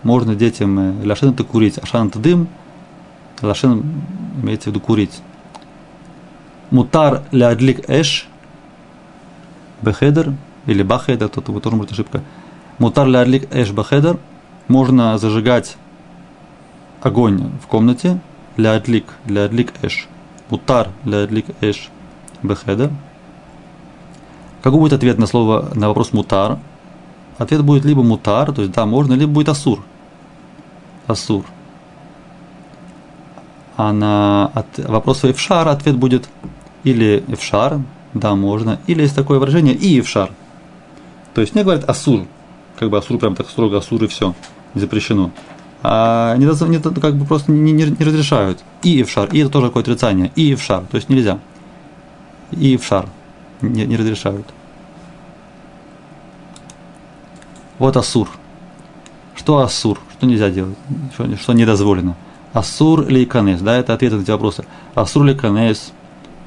можно 0.02 0.34
детям 0.34 0.78
э, 0.78 1.04
ляшен 1.04 1.30
это 1.30 1.44
курить, 1.44 1.78
ашан 1.78 2.08
это 2.08 2.18
дым, 2.18 2.48
лашен 3.40 3.82
имеется 4.42 4.70
в 4.70 4.72
виду 4.72 4.80
курить. 4.80 5.20
Мутар 6.70 7.22
ля 7.32 7.48
адлик 7.48 7.88
эш, 7.88 8.28
бехедер, 9.82 10.32
или 10.66 10.82
бахедер, 10.82 11.28
тут 11.28 11.62
тоже 11.62 11.76
может 11.76 11.92
ошибка. 11.92 12.22
Мутар 12.78 13.06
ля 13.06 13.20
адлик 13.20 13.52
эш 13.54 13.70
бахедер, 13.72 14.18
можно 14.68 15.18
зажигать 15.18 15.76
огонь 17.02 17.50
в 17.62 17.66
комнате, 17.66 18.20
ля 18.56 18.74
адлик, 18.76 19.06
ля 19.26 19.44
адлик 19.44 19.72
эш, 19.82 20.08
утар, 20.50 20.88
ля 21.04 21.24
адлик 21.24 21.46
эш, 21.60 21.90
бехеда. 22.42 22.90
Какой 24.62 24.78
будет 24.78 24.92
ответ 24.92 25.18
на 25.18 25.26
слово, 25.26 25.70
на 25.74 25.88
вопрос 25.88 26.12
мутар? 26.12 26.58
Ответ 27.38 27.64
будет 27.64 27.84
либо 27.84 28.02
мутар, 28.02 28.52
то 28.52 28.62
есть 28.62 28.72
да, 28.72 28.86
можно, 28.86 29.14
либо 29.14 29.32
будет 29.32 29.48
асур. 29.48 29.82
Асур. 31.06 31.44
А 33.76 33.92
на 33.92 34.46
от, 34.54 34.78
вопрос 34.78 35.24
эфшар 35.24 35.66
ответ 35.68 35.96
будет 35.96 36.28
или 36.84 37.24
эфшар, 37.26 37.80
да, 38.14 38.36
можно, 38.36 38.78
или 38.86 39.02
есть 39.02 39.16
такое 39.16 39.40
выражение 39.40 39.74
и 39.74 39.98
эфшар. 39.98 40.30
То 41.34 41.40
есть 41.40 41.54
мне 41.54 41.64
говорят 41.64 41.88
асур, 41.88 42.26
как 42.78 42.90
бы 42.90 42.98
асур 42.98 43.18
прям 43.18 43.34
так 43.34 43.48
строго 43.48 43.78
асур 43.78 44.04
и 44.04 44.06
все, 44.06 44.34
запрещено 44.74 45.32
а 45.82 46.36
не, 46.36 46.44
не, 46.46 46.78
как 46.78 47.16
бы 47.16 47.24
просто 47.24 47.50
не, 47.50 47.72
не, 47.72 47.84
не 47.84 48.04
разрешают. 48.04 48.62
И 48.82 49.02
в 49.02 49.10
шар, 49.10 49.28
и 49.32 49.40
это 49.40 49.50
тоже 49.50 49.66
какое-то 49.68 49.90
отрицание, 49.90 50.30
и 50.36 50.54
в 50.54 50.62
шар, 50.62 50.84
то 50.90 50.96
есть 50.96 51.08
нельзя. 51.08 51.38
И 52.52 52.76
в 52.76 52.84
шар 52.84 53.08
не, 53.60 53.84
не 53.84 53.96
разрешают. 53.96 54.46
Вот 57.78 57.96
асур. 57.96 58.28
Что 59.34 59.58
асур? 59.58 59.98
Что 60.16 60.26
нельзя 60.26 60.50
делать? 60.50 60.76
Что, 61.14 61.36
что 61.36 61.52
не 61.52 61.64
дозволено? 61.64 62.16
Асур 62.52 63.08
ли 63.08 63.24
канес? 63.24 63.60
Да, 63.60 63.76
это 63.76 63.94
ответ 63.94 64.12
на 64.12 64.20
эти 64.20 64.30
вопросы. 64.30 64.64
Асур 64.94 65.24
ли 65.24 65.34
канес? 65.34 65.92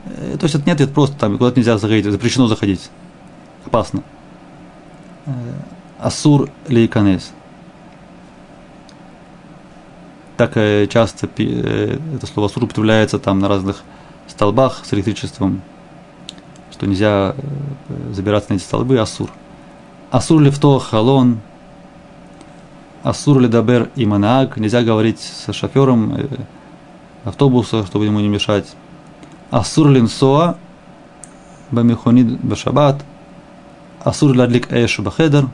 Э, 0.06 0.38
то 0.40 0.46
есть 0.46 0.56
это 0.56 0.66
не 0.66 0.72
ответ 0.72 0.94
просто 0.94 1.18
там 1.18 1.38
куда-то 1.38 1.60
нельзя 1.60 1.78
заходить, 1.78 2.06
запрещено 2.06 2.48
заходить. 2.48 2.90
Опасно. 3.66 4.04
Э, 5.26 5.32
асур 6.00 6.50
ли 6.68 6.88
канес? 6.88 7.32
Так 10.38 10.58
э, 10.58 10.88
часто 10.88 11.30
э, 11.38 11.98
это 12.16 12.28
слово 12.28 12.48
сур 12.48 12.66
употребляется 12.66 13.20
там 13.20 13.40
на 13.40 13.48
разных 13.48 13.84
столбах 14.28 14.82
с 14.84 14.94
электричеством, 14.94 15.62
что 16.72 16.86
нельзя 16.88 17.36
э, 17.38 18.14
забираться 18.14 18.52
на 18.52 18.58
эти 18.58 18.64
столбы, 18.64 18.98
асур. 19.00 19.30
Асур 20.12 20.42
ли 20.42 20.50
в 20.50 20.60
то 20.60 20.80
халон, 20.80 21.40
асур 23.04 23.40
ли 23.40 23.48
дабер 23.48 23.90
и 23.96 24.06
манаг, 24.06 24.58
нельзя 24.58 24.82
говорить 24.84 25.20
с 25.20 25.54
шофером 25.54 26.18
автобуса, 27.24 27.86
чтобы 27.86 28.06
ему 28.06 28.20
не 28.20 28.28
мешать. 28.28 28.76
Асур 29.52 29.90
линсоа, 29.90 30.58
бамихонид 31.72 32.40
башабат, 32.42 33.04
асур 34.04 34.36
ладлик 34.36 34.72
эш 34.72 35.00
бахедер, 35.00 35.48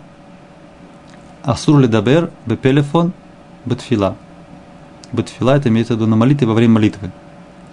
асур 1.43 1.79
ли 1.79 1.87
дабер? 1.87 2.31
Бепелефон 2.45 3.13
бетфила. 3.65 4.15
Бетфила 5.13 5.51
это 5.57 5.69
имеется 5.69 5.93
в 5.93 5.97
виду 5.97 6.07
на 6.07 6.15
молитве 6.15 6.47
во 6.47 6.53
время 6.53 6.75
молитвы. 6.75 7.11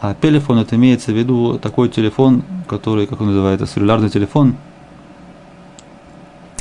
А 0.00 0.14
телефон 0.14 0.58
это 0.58 0.76
имеется 0.76 1.12
в 1.12 1.16
виду 1.16 1.58
такой 1.58 1.88
телефон, 1.88 2.42
который, 2.66 3.06
как 3.06 3.20
он 3.20 3.28
называется, 3.28 3.66
целлюлярный 3.66 4.10
телефон. 4.10 4.56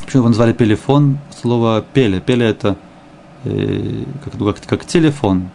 Почему 0.06 0.22
его 0.22 0.30
назвали 0.30 0.54
телефон? 0.54 1.20
Слово 1.42 1.84
пеле. 1.94 2.20
Пеле 2.20 2.48
это 2.48 2.78
э, 3.44 4.04
как, 4.24 4.38
как, 4.38 4.66
как 4.66 4.86
телефон. 4.86 5.50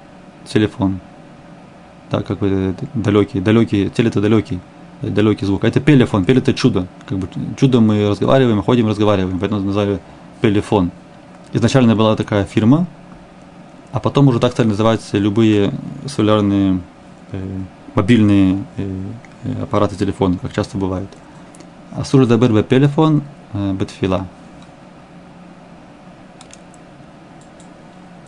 Телефон. 0.44 1.00
Да, 2.10 2.22
как 2.22 2.38
бы 2.38 2.74
далекий, 2.94 3.40
далекий, 3.40 3.88
теле 3.88 4.10
это 4.10 4.20
далекий, 4.20 4.60
далекий 5.00 5.46
звук. 5.46 5.64
А 5.64 5.68
это 5.68 5.80
пелефон, 5.80 6.24
пеле 6.24 6.40
это 6.40 6.52
чудо. 6.52 6.86
Как 7.08 7.18
бы 7.18 7.28
чудо 7.56 7.80
мы 7.80 8.08
разговариваем, 8.08 8.62
ходим, 8.62 8.86
разговариваем, 8.86 9.38
поэтому 9.38 9.62
назвали 9.62 9.98
пелефон. 10.42 10.90
Изначально 11.54 11.96
была 11.96 12.14
такая 12.16 12.44
фирма, 12.44 12.86
а 13.92 14.00
потом 14.00 14.28
уже 14.28 14.40
так 14.40 14.52
стали 14.52 14.68
называть 14.68 15.02
любые 15.12 15.72
солярные, 16.06 16.80
э, 17.30 17.58
мобильные 17.94 18.64
э, 18.78 19.02
э, 19.44 19.62
аппараты 19.62 19.96
телефона, 19.96 20.38
как 20.40 20.54
часто 20.54 20.78
бывает. 20.78 21.08
Асур 21.92 22.26
дабер 22.26 22.52
бепелефон 22.52 23.22
бетфила. 23.52 24.26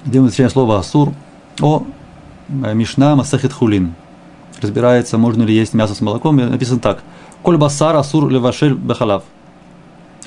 Где 0.05 0.20
мы 0.20 0.29
встречаем 0.29 0.50
слово 0.50 0.79
асур? 0.79 1.14
О 1.62 1.85
Мишна 2.48 3.16
Масахит 3.16 3.55
Хулин. 3.55 3.94
Разбирается, 4.61 5.16
можно 5.16 5.44
ли 5.44 5.55
есть 5.55 5.72
мясо 5.72 5.94
с 5.94 6.03
молоком. 6.03 6.37
Написано 6.37 6.79
так. 6.79 7.03
Коль 7.42 7.57
басар 7.57 7.96
асур 7.96 8.29
левашель 8.29 8.74
бехалав. 8.74 9.22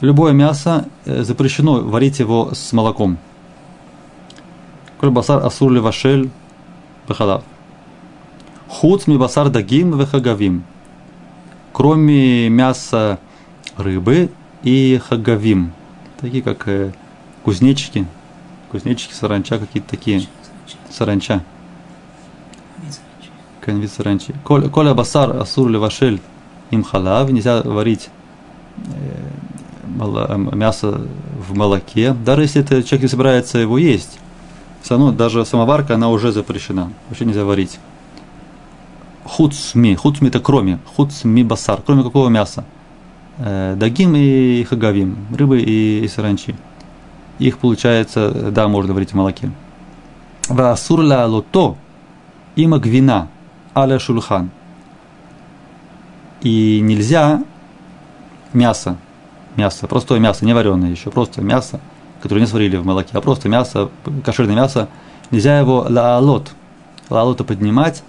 Любое 0.01 0.33
мясо 0.33 0.85
запрещено 1.05 1.81
варить 1.81 2.17
его 2.17 2.55
с 2.55 2.73
молоком. 2.73 3.19
Коль 4.99 5.11
басар 5.11 5.45
асур 5.45 5.71
левашель 5.71 6.29
бехалав. 7.07 7.43
Хуц 8.67 9.07
ми 9.07 9.17
басар 9.17 9.49
дагим 9.49 9.97
вехагавим. 9.97 10.63
Кроме 11.71 12.49
мяса 12.49 13.19
рыбы 13.77 14.31
и 14.63 14.99
хагавим. 15.07 15.71
Такие 16.19 16.41
как 16.41 16.67
э, 16.67 16.91
кузнечики. 17.43 18.07
Кузнечики, 18.71 19.13
саранча, 19.13 19.59
какие-то 19.59 19.89
такие. 19.89 20.27
Саранча. 20.89 21.43
Вид 23.67 23.91
саранчи. 23.91 24.33
Коля 24.43 24.93
басар 24.93 25.37
асур 25.37 25.69
левашель 25.69 26.19
им 26.71 26.83
халав. 26.83 27.29
Нельзя 27.29 27.61
варить 27.61 28.09
э, 28.77 30.37
мясо 30.53 31.01
в 31.47 31.55
молоке. 31.55 32.13
Даже 32.13 32.41
если 32.43 32.61
это 32.61 32.81
человек 32.81 33.03
не 33.03 33.09
собирается 33.09 33.59
его 33.59 33.77
есть. 33.77 34.19
Равно 34.89 35.11
даже 35.11 35.45
самоварка, 35.45 35.95
она 35.95 36.09
уже 36.09 36.31
запрещена. 36.31 36.91
Вообще 37.09 37.25
нельзя 37.25 37.43
варить 37.43 37.79
хуцми. 39.27 39.95
Хуцми 39.95 40.29
это 40.29 40.39
кроме. 40.39 40.79
Хуцми 40.95 41.43
басар. 41.43 41.81
Кроме 41.85 42.03
какого 42.03 42.29
мяса? 42.29 42.65
Э, 43.37 43.75
дагим 43.77 44.15
и 44.15 44.63
хагавим. 44.63 45.17
Рыбы 45.35 45.61
и, 45.61 46.07
саранчи. 46.07 46.55
Их 47.39 47.59
получается, 47.59 48.51
да, 48.51 48.67
можно 48.67 48.93
варить 48.93 49.11
в 49.11 49.15
молоке. 49.15 49.51
Васур 50.49 51.01
ла 51.01 51.25
лото 51.25 51.77
има 52.55 52.79
гвина 52.79 53.27
аля 53.75 53.99
шульхан. 53.99 54.49
И 56.41 56.79
нельзя 56.81 57.43
мясо, 58.53 58.97
мясо, 59.55 59.87
простое 59.87 60.19
мясо, 60.19 60.45
не 60.45 60.53
вареное 60.53 60.89
еще, 60.89 61.11
просто 61.11 61.41
мясо, 61.41 61.79
которое 62.21 62.41
не 62.41 62.47
сварили 62.47 62.77
в 62.77 62.85
молоке, 62.85 63.11
а 63.13 63.21
просто 63.21 63.49
мясо, 63.49 63.89
кошерное 64.23 64.55
мясо, 64.55 64.87
нельзя 65.31 65.59
его 65.59 65.85
лаалот, 65.89 66.51
лаалота 67.09 67.43
поднимать 67.43 68.03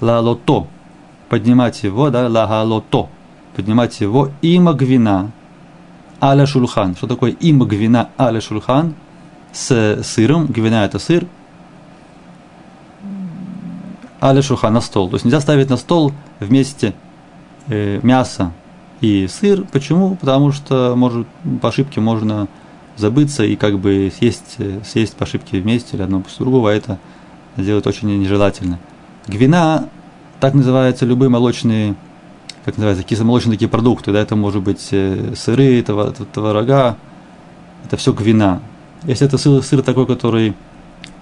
лалото, 0.00 0.66
поднимать 1.28 1.82
его, 1.82 2.10
да, 2.10 2.28
лагалото, 2.28 3.08
поднимать 3.54 4.00
его 4.00 4.30
има 4.42 4.72
гвина, 4.72 5.30
аля 6.20 6.46
шульхан. 6.46 6.96
Что 6.96 7.06
такое 7.06 7.32
има 7.32 7.66
гвина 7.66 8.10
аля 8.18 8.40
шульхан? 8.40 8.94
С 9.52 10.02
сыром, 10.04 10.46
гвина 10.46 10.84
это 10.84 10.98
сыр, 10.98 11.26
аля 14.22 14.42
шульхан 14.42 14.72
на 14.72 14.80
стол. 14.80 15.08
То 15.08 15.16
есть 15.16 15.24
нельзя 15.24 15.40
ставить 15.40 15.70
на 15.70 15.76
стол 15.76 16.12
вместе 16.38 16.94
э, 17.66 17.98
мясо 18.02 18.52
и 19.00 19.26
сыр. 19.26 19.64
Почему? 19.72 20.14
Потому 20.16 20.52
что 20.52 20.94
может, 20.96 21.26
по 21.60 21.68
ошибке 21.68 22.00
можно 22.00 22.46
забыться 23.00 23.44
и 23.44 23.56
как 23.56 23.78
бы 23.78 24.12
съесть, 24.16 24.56
съесть 24.84 25.16
по 25.16 25.24
ошибке 25.24 25.60
вместе 25.60 25.96
или 25.96 26.02
одно 26.02 26.20
после 26.20 26.44
другого, 26.44 26.70
а 26.70 26.74
это 26.74 26.98
делать 27.56 27.86
очень 27.86 28.08
нежелательно. 28.20 28.78
Гвина, 29.26 29.88
так 30.40 30.54
называются 30.54 31.04
любые 31.04 31.28
молочные, 31.28 31.94
как 32.64 32.76
называется, 32.76 33.04
кисломолочные 33.04 33.54
такие 33.54 33.68
продукты, 33.68 34.12
да, 34.12 34.20
это 34.20 34.36
может 34.36 34.62
быть 34.62 34.88
э, 34.92 35.34
сыры, 35.36 35.82
творога, 35.82 36.96
это 37.84 37.96
все 37.96 38.12
гвина. 38.12 38.60
Если 39.04 39.26
это 39.26 39.38
сыр, 39.38 39.62
сыр 39.62 39.82
такой, 39.82 40.06
который 40.06 40.54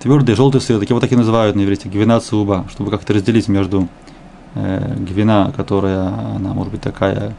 твердый, 0.01 0.35
желтый 0.35 0.61
сыр, 0.61 0.81
так 0.81 0.91
его 0.91 1.01
так 1.01 1.13
и 1.13 1.17
называют 1.17 1.57
на 1.57 1.65
иврите, 1.65 1.89
гвина 1.89 2.21
цуба, 2.21 2.67
чтобы 2.71 2.91
как-то 2.91 3.13
разделить 3.13 3.49
между 3.49 3.89
э, 4.55 4.97
гвина, 4.99 5.53
которая, 5.57 6.09
она 6.37 6.55
может 6.55 6.73
быть 6.73 6.83
такая 6.83 7.15
э, 7.15 7.33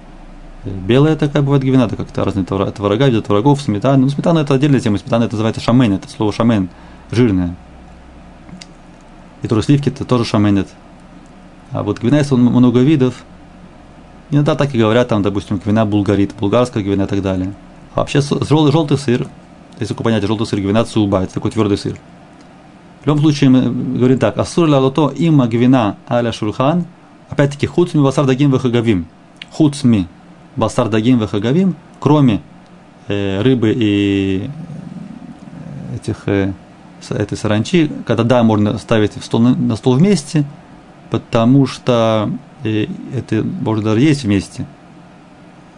белая 0.65 1.15
такая 1.15 1.41
бывает 1.41 1.63
гвина, 1.63 1.84
это 1.84 1.95
как-то 1.95 2.26
разные 2.26 2.45
творога, 2.45 3.08
виды 3.08 3.22
творогов, 3.22 3.62
сметана. 3.62 3.98
Ну, 3.98 4.10
сметана 4.10 4.39
это 4.39 4.54
отдельная 4.54 4.80
тема, 4.80 4.98
сметана 4.98 5.24
это 5.24 5.34
называется 5.34 5.62
шамен, 5.62 5.93
это 5.93 6.10
слово 6.10 6.34
шамен, 6.34 6.69
жирная. 7.12 7.56
И 9.41 9.48
тоже 9.48 9.63
сливки 9.63 9.89
это 9.89 10.04
тоже 10.04 10.26
шаменет. 10.26 10.67
А 11.72 11.84
вот 11.84 12.00
гвина 12.00 12.15
есть 12.15 12.32
много 12.32 12.80
видов. 12.80 13.24
Иногда 14.32 14.56
так 14.56 14.76
и 14.76 14.78
говорят, 14.78 15.08
там, 15.08 15.22
допустим, 15.22 15.58
гвина 15.58 15.86
булгарит, 15.86 16.36
булгарская 16.39 16.84
гвина 16.84 17.04
и 17.04 17.08
так 17.08 17.22
далее. 17.22 17.54
А 17.95 18.02
вообще 18.02 18.22
желтый, 18.22 18.72
желтый 18.72 18.98
сыр, 18.98 19.28
если 19.80 19.93
такое 19.93 20.06
понятие, 20.06 20.28
желтый 20.28 20.45
сыр, 20.45 20.60
гвина 20.60 20.84
цуба, 20.84 21.24
это 21.24 21.34
такой 21.34 21.52
твердый 21.52 21.78
сыр. 21.78 21.98
В 23.02 23.08
любом 23.08 23.22
случае, 23.22 23.50
мы 23.50 23.98
говорим 23.98 24.19
так, 24.19 24.38
асур 24.38 24.67
ла 24.67 24.80
лото 24.80 25.13
има 25.15 25.48
гвина 25.48 25.95
аля 26.10 26.34
шурхан, 26.34 26.86
опять-таки, 27.30 27.65
хуцми 27.65 28.02
басар 28.02 28.26
дагим 28.26 28.52
вехагавим. 28.52 29.08
Хуцми 29.52 30.08
басар 30.60 30.89
дагим 30.89 31.19
вехагавим, 31.19 31.76
кроме 32.00 32.41
э, 33.08 33.41
рыбы 33.41 33.74
и 33.76 34.50
этих 35.95 36.28
э, 36.28 36.54
этой 37.10 37.38
саранчи, 37.38 37.91
когда 38.06 38.24
да, 38.24 38.43
можно 38.43 38.78
ставить 38.78 39.15
в 39.15 39.24
стол, 39.24 39.41
на 39.41 39.76
стол 39.76 39.95
вместе, 39.95 40.43
потому 41.10 41.65
что 41.65 42.30
э, 42.63 42.88
это 43.15 43.43
можно 43.43 43.86
даже 43.86 44.02
есть 44.02 44.24
вместе. 44.24 44.65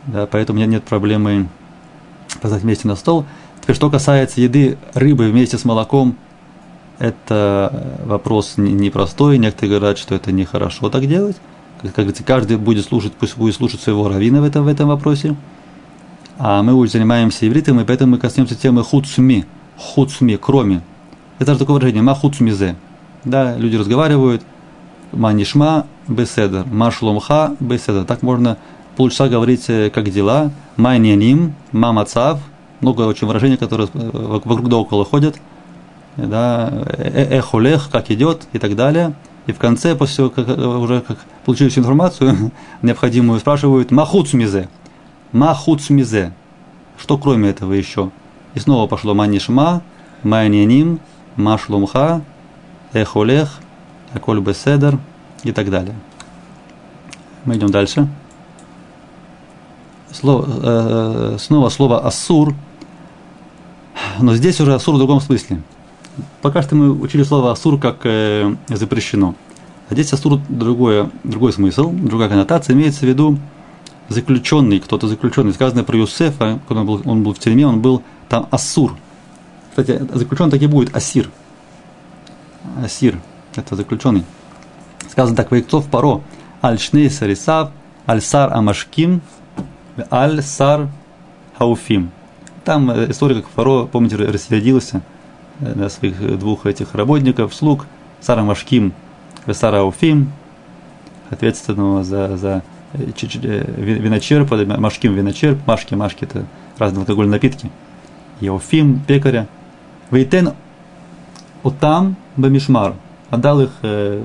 Да, 0.08 0.26
поэтому 0.26 0.58
у 0.58 0.62
меня 0.62 0.72
нет 0.72 0.84
проблемы 0.84 1.48
поставить 2.42 2.64
вместе 2.64 2.88
на 2.88 2.96
стол. 2.96 3.26
Теперь, 3.62 3.76
что 3.76 3.90
касается 3.92 4.42
еды 4.42 4.78
рыбы 4.96 5.30
вместе 5.30 5.58
с 5.58 5.66
молоком, 5.66 6.16
это 6.98 8.00
вопрос 8.06 8.56
непростой. 8.58 9.38
Некоторые 9.38 9.78
говорят, 9.78 9.98
что 9.98 10.16
это 10.16 10.32
нехорошо 10.32 10.90
так 10.90 11.06
делать. 11.08 11.38
Как 11.82 11.96
говорится, 11.96 12.24
каждый 12.24 12.58
будет 12.58 12.86
слушать, 12.86 13.14
пусть 13.14 13.38
будет 13.38 13.56
слушать 13.56 13.82
своего 13.82 14.08
равина 14.08 14.42
в 14.42 14.44
этом, 14.44 14.66
в 14.66 14.68
этом 14.68 14.90
вопросе. 14.90 15.36
А 16.38 16.62
мы 16.64 16.74
уже 16.74 16.92
занимаемся 16.92 17.48
ивритом, 17.48 17.80
и 17.80 17.86
поэтому 17.86 18.14
мы 18.14 18.18
коснемся 18.18 18.56
темы 18.56 18.84
хуцми, 18.84 19.46
хуцми, 19.78 20.38
кроме 20.38 20.82
это 21.42 21.54
же 21.54 21.60
такое 21.60 21.74
выражение 21.74 22.04
«махуцмизе». 22.04 22.76
Да, 23.24 23.58
люди 23.58 23.76
разговаривают 23.76 24.44
«манишма 25.12 25.88
беседер», 26.08 26.68
«машломха 26.68 27.56
беседер». 27.60 28.06
Так 28.06 28.22
можно 28.22 28.60
полчаса 28.96 29.28
говорить 29.28 29.68
э, 29.68 29.90
«как 29.90 30.12
дела», 30.12 30.52
«майняним», 30.78 31.56
«мамацав». 31.72 32.40
Много 32.80 33.08
очень 33.08 33.26
выражений, 33.26 33.58
которые 33.58 33.90
э, 33.92 34.10
вокруг 34.14 34.70
да 34.70 34.78
около 34.78 35.04
ходят. 35.04 35.38
Да, 36.16 36.70
«Э, 37.00 37.40
«эхолех», 37.40 37.90
«как 37.92 38.12
идет» 38.12 38.44
и 38.54 38.60
так 38.60 38.76
далее. 38.76 39.16
И 39.48 39.52
в 39.52 39.58
конце, 39.58 39.96
после 39.96 40.30
того, 40.30 40.30
как 40.30 40.48
уже 40.58 41.02
как 41.02 41.18
получили 41.46 41.70
всю 41.70 41.82
информацию 41.82 42.52
необходимую, 42.82 43.40
спрашивают 43.40 43.92
«махуцмизе». 43.92 44.70
«Махуцмизе». 45.32 46.34
Что 46.98 47.18
кроме 47.18 47.50
этого 47.50 47.74
еще? 47.74 48.12
И 48.54 48.60
снова 48.60 48.88
пошло 48.88 49.14
«манишма», 49.14 49.82
«майняним», 50.24 51.00
Машлумха, 51.36 52.22
Эхолех, 52.94 53.60
Аколь 54.14 54.42
Беседер 54.42 55.00
и 55.44 55.52
так 55.52 55.70
далее. 55.70 55.96
Мы 57.46 57.56
идем 57.56 57.72
дальше. 57.72 58.08
Слово, 60.12 60.46
э, 60.64 61.38
снова 61.40 61.70
слово 61.70 62.06
Ассур, 62.06 62.54
но 64.20 64.36
здесь 64.36 64.60
уже 64.60 64.76
Ассур 64.76 64.96
в 64.96 64.98
другом 64.98 65.22
смысле. 65.22 65.62
Пока 66.42 66.62
что 66.62 66.76
мы 66.76 66.92
учили 66.92 67.24
слово 67.24 67.52
Ассур 67.52 67.80
как 67.80 68.00
э, 68.04 68.56
запрещено. 68.68 69.36
А 69.90 69.94
здесь 69.94 70.14
Ассур 70.14 70.40
другое, 70.50 71.10
другой 71.24 71.54
смысл, 71.54 71.92
другая 71.92 72.30
коннотация. 72.30 72.74
Имеется 72.74 73.02
в 73.02 73.10
виду 73.10 73.38
заключенный, 74.10 74.80
кто-то 74.80 75.08
заключенный. 75.08 75.54
Сказано 75.54 75.84
про 75.84 75.98
Юсефа, 75.98 76.60
когда 76.68 76.82
он 76.82 76.88
был, 76.88 77.02
он 77.06 77.24
был 77.24 77.34
в 77.34 77.40
тюрьме, 77.40 77.68
он 77.68 77.82
был 77.82 78.04
там 78.30 78.48
Ассур– 78.52 78.96
кстати, 79.72 80.06
заключенный 80.14 80.52
так 80.52 80.62
и 80.62 80.68
будет 80.68 80.96
Асир. 80.96 81.30
Асир– 82.84 83.20
это 83.56 83.76
заключенный. 83.78 84.26
Сказано 85.10 85.38
так, 85.38 85.50
Вайктов 85.50 85.88
Паро, 85.90 86.22
Аль-Шней 86.62 87.10
Сарисав, 87.10 87.72
Аль-Сар 88.06 88.54
Амашким, 88.54 89.22
Аль-Сар 90.12 90.90
Хауфим. 91.58 92.12
Там 92.66 92.92
э, 92.92 93.12
история, 93.12 93.36
как 93.36 93.48
Фаро, 93.48 93.86
помните, 93.86 94.18
рассердился 94.18 95.02
на 95.62 95.90
своих 95.90 96.40
двух 96.40 96.66
этих 96.66 96.94
работников, 96.96 97.54
слуг, 97.54 97.86
Сара 98.20 98.44
Машким 98.44 98.94
и 99.48 99.54
Сара 99.54 99.80
Ауфим, 99.80 100.32
ответственного 101.30 102.04
за, 102.04 102.36
за 102.38 102.64
э, 102.94 103.64
виночерпа, 103.78 104.58
Машким 104.58 105.14
виночерп, 105.14 105.60
Машки, 105.66 105.96
Машки– 105.96 106.24
это 106.26 106.46
разные 106.78 107.02
алкогольные 107.02 107.34
напитки, 107.34 107.72
и 108.40 108.48
Ауфим– 108.48 109.00
пекаря– 109.08 109.48
Вейтен 110.12 110.54
Отам 111.64 112.18
Бамишмар. 112.36 112.96
Отдал 113.30 113.62
их 113.62 113.72
э, 113.82 114.22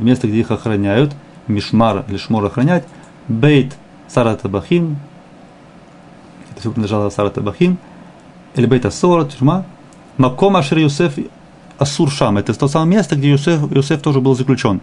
место, 0.00 0.28
где 0.28 0.40
их 0.40 0.50
охраняют. 0.50 1.12
мишмар 1.48 2.04
или 2.08 2.16
шмор 2.18 2.44
охранять, 2.44 2.84
бейт 3.26 3.76
саратабахим, 4.06 4.96
это 6.50 6.60
все 6.60 6.70
принадлежало 6.70 7.10
саратабахим, 7.10 7.78
или 8.54 8.66
бейт 8.66 8.86
асора, 8.86 9.24
тюрьма, 9.24 9.64
маком 10.16 10.56
ашер 10.56 10.78
Юсеф 10.78 11.14
Асур 11.78 12.10
Шам. 12.10 12.38
Это 12.38 12.54
то 12.54 12.68
самое 12.68 12.98
место, 12.98 13.16
где 13.16 13.30
Юсеф, 13.30 13.70
Юсеф 13.72 14.00
тоже 14.00 14.20
был 14.20 14.34
заключен. 14.34 14.80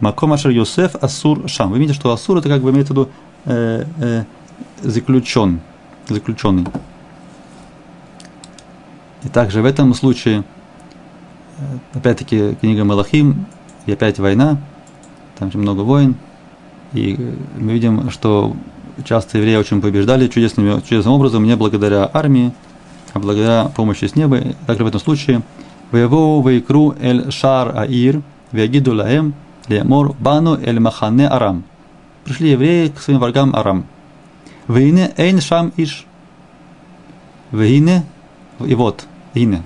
Маком 0.00 0.32
Ашер 0.32 0.50
Юсеф 0.50 0.94
Асур 0.96 1.48
Шам. 1.48 1.70
Вы 1.70 1.78
видите, 1.78 1.98
что 1.98 2.12
Асур 2.12 2.38
это 2.38 2.48
как 2.48 2.62
бы 2.62 2.70
имеется 2.70 2.94
в 2.94 2.96
виду 2.96 3.08
э, 3.44 3.84
э, 4.00 4.24
заключен, 4.82 5.60
заключенный. 6.08 6.66
И 9.24 9.28
также 9.28 9.60
в 9.60 9.64
этом 9.64 9.92
случае, 9.94 10.44
э, 11.58 11.98
опять-таки, 11.98 12.54
книга 12.60 12.84
Малахим, 12.84 13.46
и 13.86 13.92
опять 13.92 14.18
война, 14.18 14.58
там 15.38 15.48
очень 15.48 15.60
много 15.60 15.80
войн, 15.80 16.14
и 16.92 17.34
мы 17.56 17.72
видим, 17.72 18.10
что 18.10 18.56
часто 19.04 19.38
евреи 19.38 19.56
очень 19.56 19.80
побеждали 19.80 20.28
чудесным, 20.28 20.80
чудесным 20.82 21.14
образом, 21.14 21.44
не 21.44 21.56
благодаря 21.56 22.08
армии, 22.12 22.52
а 23.18 23.20
благодаря 23.20 23.64
помощи 23.74 24.04
с 24.06 24.16
неба. 24.16 24.40
Также 24.66 24.84
в 24.84 24.86
этом 24.86 25.00
случае 25.00 25.42
Вево 25.92 26.46
вейкру 26.48 26.94
эль 27.00 27.30
шар 27.30 27.76
аир, 27.76 28.22
вегиду 28.52 28.94
лаем, 28.94 29.34
лемор 29.68 30.14
бану 30.18 30.58
эль 30.60 30.80
махане 30.80 31.28
арам. 31.28 31.64
Пришли 32.24 32.50
евреи 32.50 32.88
к 32.88 33.00
своим 33.00 33.20
врагам 33.20 33.56
Арам. 33.56 33.86
Вейне 34.66 35.12
эйн 35.16 35.40
шам 35.40 35.72
иш. 35.78 36.04
Вейне 37.52 38.04
и 38.60 38.74
вот, 38.74 39.06
ине. 39.32 39.62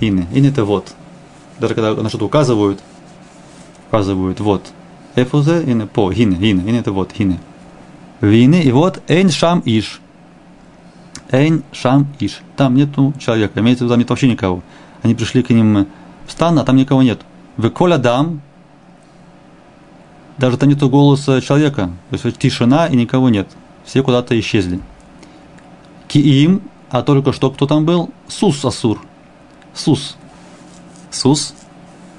Ине. 0.00 0.26
Ине 0.34 0.50
это 0.50 0.66
вот. 0.66 0.94
Даже 1.58 1.74
когда 1.74 1.94
на 1.94 2.10
что-то 2.10 2.26
указывают, 2.26 2.80
указывают 3.88 4.40
вот. 4.40 4.72
Эфузе, 5.16 5.62
ине 5.62 5.86
по, 5.86 6.12
ине, 6.12 6.36
ине, 6.36 6.60
ине 6.68 6.80
это 6.80 6.92
вот, 6.92 7.12
ине. 7.16 7.40
Вине 8.20 8.62
и 8.62 8.70
вот 8.70 9.02
эйн 9.08 9.30
шам 9.30 9.62
иш. 9.64 10.00
Эйн 11.34 11.64
шам 11.72 12.06
иш. 12.20 12.42
Там 12.56 12.74
нету 12.76 13.12
человека, 13.18 13.58
имеется 13.58 13.84
в 13.84 13.86
виду, 13.86 13.94
там 13.94 13.98
нет 13.98 14.08
вообще 14.08 14.28
никого. 14.28 14.62
Они 15.02 15.14
пришли 15.14 15.42
к 15.42 15.50
ним 15.50 15.88
в 16.26 16.30
стан, 16.30 16.58
а 16.60 16.64
там 16.64 16.76
никого 16.76 17.02
нет. 17.02 17.20
Вы 17.56 17.70
коля 17.70 17.98
дам, 17.98 18.40
даже 20.38 20.56
там 20.56 20.68
нету 20.68 20.88
голоса 20.88 21.40
человека. 21.40 21.90
То 22.10 22.18
есть 22.22 22.38
тишина 22.38 22.86
и 22.86 22.96
никого 22.96 23.30
нет. 23.30 23.48
Все 23.84 24.02
куда-то 24.02 24.38
исчезли. 24.38 24.80
Киим, 26.06 26.62
а 26.90 27.02
только 27.02 27.32
что 27.32 27.50
кто 27.50 27.66
там 27.66 27.84
был? 27.84 28.10
Сус 28.28 28.64
Асур. 28.64 29.04
Сус. 29.74 30.16
Сус. 31.10 31.54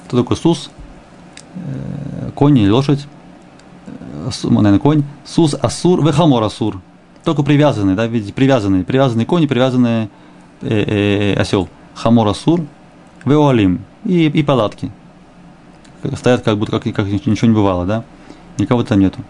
Кто 0.08 0.17
такой 0.17 0.36
Сус? 0.36 0.69
Э, 1.56 2.32
конь 2.36 2.58
или 2.58 2.69
лошадь? 2.69 3.08
Э, 3.88 4.30
наверное, 4.43 4.80
конь. 4.80 5.04
סוס 5.23 5.54
אסור, 5.54 6.06
וחמור 6.06 6.43
אסור. 6.43 6.82
Только 7.25 7.41
привязанный, 7.41 7.95
да, 7.95 8.05
видите, 8.05 8.31
привязанный. 8.31 8.83
Привязанный 8.83 9.25
конь 9.25 9.43
и 9.43 9.47
привязанный 9.47 10.09
э, 10.61 11.33
э, 11.33 11.33
осел. 11.33 11.67
חמור 11.95 12.28
אסור. 12.28 12.62
ואוהלים. 13.25 13.84
И, 14.05 14.27
и 14.27 14.43
палатки. 14.43 14.91
Стоят 16.13 16.43
как 16.43 16.59
будто 16.59 16.79
как, 16.79 16.83
как 16.93 17.07
ничего 17.07 17.47
не 17.47 17.55
бывало, 17.55 17.85
да? 17.85 18.03
Никого 18.59 18.83
там 18.83 18.99
нету. 18.99 19.21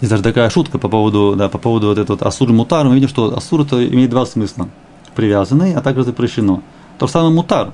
Есть 0.00 0.10
даже 0.10 0.22
такая 0.22 0.48
шутка 0.48 0.78
по 0.78 0.88
поводу, 0.88 1.36
да, 1.36 1.50
по 1.50 1.58
поводу 1.58 1.88
вот 1.88 1.98
этого 1.98 2.16
вот 2.16 2.26
асур 2.26 2.50
мутар. 2.50 2.86
Мы 2.86 2.94
видим, 2.94 3.08
что 3.08 3.36
асур 3.36 3.60
это 3.60 3.86
имеет 3.86 4.08
два 4.08 4.24
смысла. 4.24 4.70
Привязанный, 5.14 5.74
а 5.74 5.82
также 5.82 6.04
запрещено. 6.04 6.62
То 6.98 7.06
же 7.06 7.12
самое 7.12 7.34
мутар. 7.34 7.72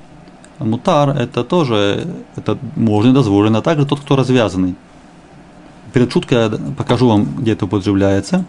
Мутар 0.59 1.11
это 1.11 1.45
тоже, 1.45 2.09
это 2.35 2.59
можно 2.75 3.15
дозволено, 3.15 3.59
а 3.59 3.63
также 3.63 3.87
тот, 3.87 4.01
кто 4.01 4.17
развязанный. 4.17 4.75
Перед 5.93 6.13
шуткой 6.13 6.39
я 6.39 6.51
покажу 6.77 7.09
вам, 7.09 7.37
где 7.39 7.53
это 7.53 7.65
употребляется. 7.65 8.45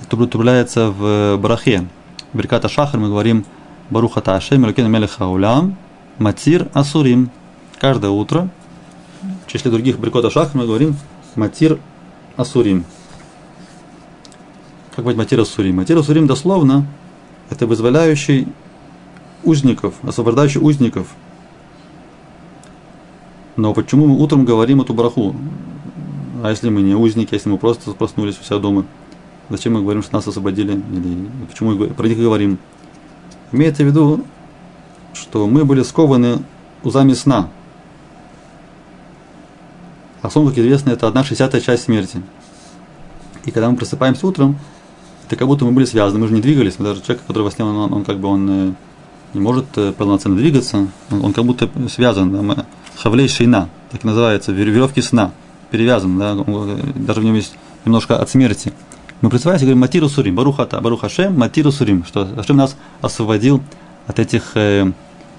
Это 0.00 0.16
употребляется 0.16 0.90
в 0.90 1.36
Барахе. 1.36 1.86
В 2.32 2.38
Берката 2.38 2.68
Шахар 2.68 2.98
мы 2.98 3.08
говорим 3.08 3.44
Баруха 3.90 4.20
Ташем, 4.20 4.64
Ракена 4.64 4.86
Мелеха 4.86 5.26
Улям, 5.26 5.76
Матир 6.18 6.68
Асурим. 6.72 7.30
Каждое 7.78 8.10
утро, 8.10 8.48
в 9.46 9.50
числе 9.50 9.70
других 9.70 9.98
Беркота 9.98 10.30
Шахар 10.30 10.56
мы 10.56 10.66
говорим 10.66 10.96
Матир 11.34 11.78
Асурим. 12.36 12.84
Как 14.94 15.04
быть 15.04 15.16
Матир 15.16 15.40
Асурим? 15.40 15.76
Матир 15.76 15.98
Асурим 15.98 16.26
дословно 16.26 16.86
это 17.50 17.66
вызволяющий 17.66 18.48
узников, 19.44 19.94
освобождающий 20.02 20.60
узников. 20.60 21.08
Но 23.56 23.74
почему 23.74 24.06
мы 24.06 24.18
утром 24.18 24.44
говорим 24.44 24.80
эту 24.80 24.94
браху? 24.94 25.34
А 26.42 26.50
если 26.50 26.70
мы 26.70 26.82
не 26.82 26.94
узники, 26.94 27.34
если 27.34 27.48
мы 27.48 27.58
просто 27.58 27.90
проснулись 27.92 28.38
у 28.40 28.44
себя 28.44 28.58
дома? 28.58 28.86
Зачем 29.50 29.74
мы 29.74 29.82
говорим, 29.82 30.02
что 30.02 30.14
нас 30.14 30.26
освободили? 30.26 30.72
Или 30.72 31.28
почему 31.50 31.74
мы 31.74 31.88
про 31.88 32.06
них 32.06 32.18
говорим? 32.18 32.58
Имеется 33.52 33.82
в 33.82 33.86
виду, 33.86 34.24
что 35.12 35.46
мы 35.46 35.64
были 35.64 35.82
скованы 35.82 36.42
узами 36.82 37.14
сна. 37.14 37.48
А 40.22 40.30
сон, 40.30 40.48
как 40.48 40.58
известно, 40.58 40.90
это 40.90 41.08
одна 41.08 41.24
шестьдесятая 41.24 41.60
часть 41.60 41.84
смерти. 41.84 42.22
И 43.44 43.50
когда 43.50 43.70
мы 43.70 43.76
просыпаемся 43.76 44.26
утром, 44.26 44.58
это 45.26 45.36
как 45.36 45.48
будто 45.48 45.64
мы 45.64 45.72
были 45.72 45.84
связаны, 45.84 46.20
мы 46.20 46.28
же 46.28 46.34
не 46.34 46.40
двигались. 46.40 46.76
Даже 46.76 47.00
человек, 47.02 47.22
который 47.26 47.42
во 47.42 47.50
сне, 47.50 47.64
он, 47.64 47.76
он, 47.76 47.92
он 47.92 48.04
как 48.04 48.18
бы 48.18 48.28
он 48.28 48.50
э, 48.50 48.72
не 49.34 49.40
может 49.40 49.66
э, 49.76 49.92
полноценно 49.92 50.36
двигаться, 50.36 50.88
он, 51.10 51.24
он 51.24 51.32
как 51.32 51.44
будто 51.44 51.68
связан. 51.88 52.64
Хавлей 52.96 53.28
шейна, 53.28 53.68
так 53.90 54.04
называется, 54.04 54.52
веревки 54.52 55.00
сна, 55.00 55.32
перевязан, 55.70 56.18
да, 56.18 56.34
даже 56.34 57.20
в 57.20 57.24
нем 57.24 57.34
есть 57.34 57.54
немножко 57.84 58.18
от 58.18 58.28
смерти. 58.28 58.72
Мы 59.20 59.28
призываемся 59.28 59.66
говорим 59.66 59.80
Матиру 59.80 60.08
Сурим, 60.08 60.34
Барухата, 60.34 60.80
Барухашем, 60.80 61.38
Матиру 61.38 61.70
Сурим, 61.70 62.04
что 62.04 62.26
Ашем 62.36 62.56
нас 62.56 62.76
освободил 63.02 63.62
от 64.06 64.18
этих 64.18 64.56
э, 64.56 64.90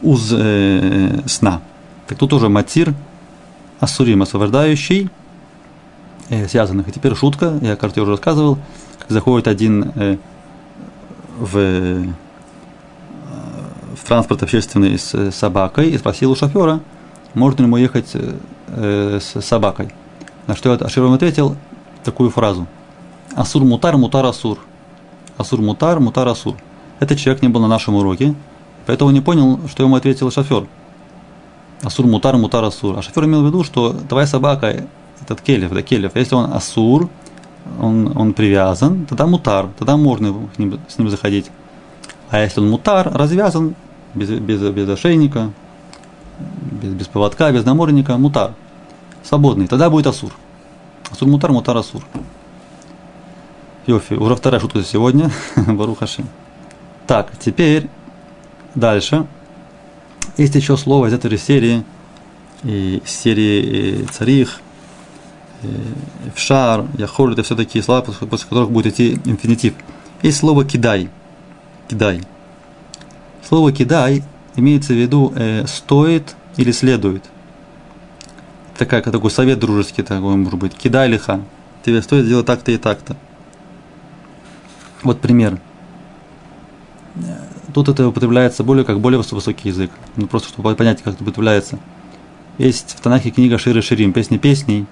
уз 0.01 0.31
э, 0.31 1.21
сна. 1.25 1.61
Так 2.07 2.17
тут 2.17 2.29
тоже 2.29 2.49
Матир 2.49 2.93
Асурим, 3.79 4.21
освобождающий 4.21 5.09
э, 6.29 6.47
связанных. 6.47 6.87
И 6.89 6.91
теперь 6.91 7.15
шутка, 7.15 7.57
я, 7.61 7.75
кажется, 7.75 8.01
уже 8.01 8.11
рассказывал, 8.11 8.59
как 8.99 9.09
заходит 9.09 9.47
один 9.47 9.91
э, 9.95 10.17
в, 11.39 11.57
э, 11.57 12.05
в 13.95 14.07
транспорт 14.07 14.43
общественный 14.43 14.99
с 14.99 15.31
собакой 15.31 15.89
и 15.89 15.97
спросил 15.97 16.31
у 16.31 16.35
шофера, 16.35 16.81
можно 17.33 17.61
ли 17.61 17.63
ему 17.65 17.77
ехать 17.77 18.11
э, 18.67 19.19
с 19.19 19.41
собакой. 19.41 19.89
На 20.47 20.55
что 20.55 20.73
Аширом 20.73 21.13
ответил 21.13 21.55
такую 22.03 22.29
фразу– 22.29 22.67
Асур 23.35 23.63
мутар, 23.63 23.97
мутар 23.97 24.25
асур. 24.25 24.59
Асур 25.37 25.61
мутар, 25.61 25.99
мутар 25.99 26.27
асур. 26.27 26.55
Этот 26.99 27.17
человек 27.17 27.41
не 27.41 27.47
был 27.47 27.61
на 27.61 27.67
нашем 27.67 27.95
уроке, 27.95 28.35
поэтому 28.85 29.11
не 29.11 29.21
понял, 29.21 29.59
что 29.69 29.83
ему 29.83 29.95
ответил 29.95 30.29
шофер. 30.31 30.67
Асур 31.81 32.07
мутар, 32.07 32.35
мутар 32.37 32.63
асур. 32.63 32.97
А 32.97 33.01
шофер 33.01 33.25
имел 33.25 33.43
в 33.43 33.47
виду, 33.47 33.63
что 33.63 33.93
твоя 33.93 34.27
собака, 34.27 34.85
этот 35.21 35.41
келев, 35.41 35.71
да 35.71 35.81
келев, 35.81 36.15
если 36.15 36.35
он 36.35 36.51
асур, 36.51 37.09
он, 37.79 38.17
он 38.17 38.33
привязан, 38.33 39.05
тогда 39.05 39.27
мутар, 39.27 39.69
тогда 39.77 39.95
можно 39.95 40.33
с 40.55 40.59
ним, 40.59 40.79
с 40.89 40.97
ним 40.97 41.09
заходить. 41.09 41.49
А 42.29 42.41
если 42.41 42.59
он 42.59 42.69
мутар, 42.69 43.11
развязан, 43.13 43.75
без, 44.13 44.29
без, 44.29 44.61
без 44.61 44.89
ошейника, 44.89 45.51
без, 46.81 46.93
без 46.93 47.07
поводка, 47.07 47.51
без 47.51 47.63
намордника, 47.63 48.17
мутар, 48.17 48.53
свободный, 49.23 49.67
тогда 49.67 49.89
будет 49.89 50.07
асур. 50.07 50.33
Асур 51.11 51.27
мутар, 51.27 51.51
мутар 51.51 51.77
асур. 51.77 52.03
Йофи, 53.87 54.13
уже 54.13 54.35
вторая 54.35 54.59
шутка 54.59 54.83
сегодня. 54.83 55.31
Барухаши. 55.55 56.23
Так, 57.07 57.31
теперь 57.39 57.89
дальше. 58.75 59.25
Есть 60.37 60.55
еще 60.55 60.77
слово 60.77 61.07
из 61.07 61.13
этой 61.13 61.37
серии, 61.37 61.83
и 62.63 63.01
серии 63.05 64.05
царих, 64.05 64.61
Фшар, 66.35 66.85
Яхоль, 66.97 67.33
это 67.33 67.43
все 67.43 67.55
такие 67.55 67.83
слова, 67.83 68.01
после 68.01 68.27
которых 68.27 68.71
будет 68.71 68.93
идти 68.93 69.19
инфинитив. 69.25 69.73
Есть 70.21 70.39
слово 70.39 70.65
кидай. 70.65 71.09
Кидай. 71.87 72.21
Слово 73.47 73.71
кидай 73.71 74.23
имеется 74.55 74.93
в 74.93 74.97
виду 74.97 75.33
э, 75.35 75.65
стоит 75.67 76.35
или 76.57 76.71
следует. 76.71 77.23
Такая, 78.81 79.03
такой 79.03 79.29
совет 79.29 79.59
дружеский 79.59 80.01
такой 80.01 80.35
может 80.37 80.57
быть. 80.57 80.73
Кидай 80.73 81.07
лиха. 81.07 81.41
Тебе 81.85 82.01
стоит 82.01 82.25
сделать 82.25 82.47
так-то 82.47 82.71
и 82.71 82.77
так-то. 82.77 83.15
Вот 85.03 85.21
пример. 85.21 85.59
Тут 87.75 87.89
это 87.89 88.07
употребляется 88.07 88.63
более 88.63 88.83
как 88.83 88.99
более 88.99 89.19
высокий 89.19 89.69
язык. 89.69 89.91
Ну, 90.15 90.25
просто 90.25 90.49
чтобы 90.49 90.73
понять, 90.73 91.03
как 91.03 91.13
это 91.13 91.23
употребляется. 91.23 91.77
Есть 92.57 92.95
в 92.97 93.01
Танахе 93.01 93.29
книга 93.29 93.59
Ширы 93.59 93.83
Ширим, 93.83 94.13
песни 94.13 94.39
песней. 94.39 94.87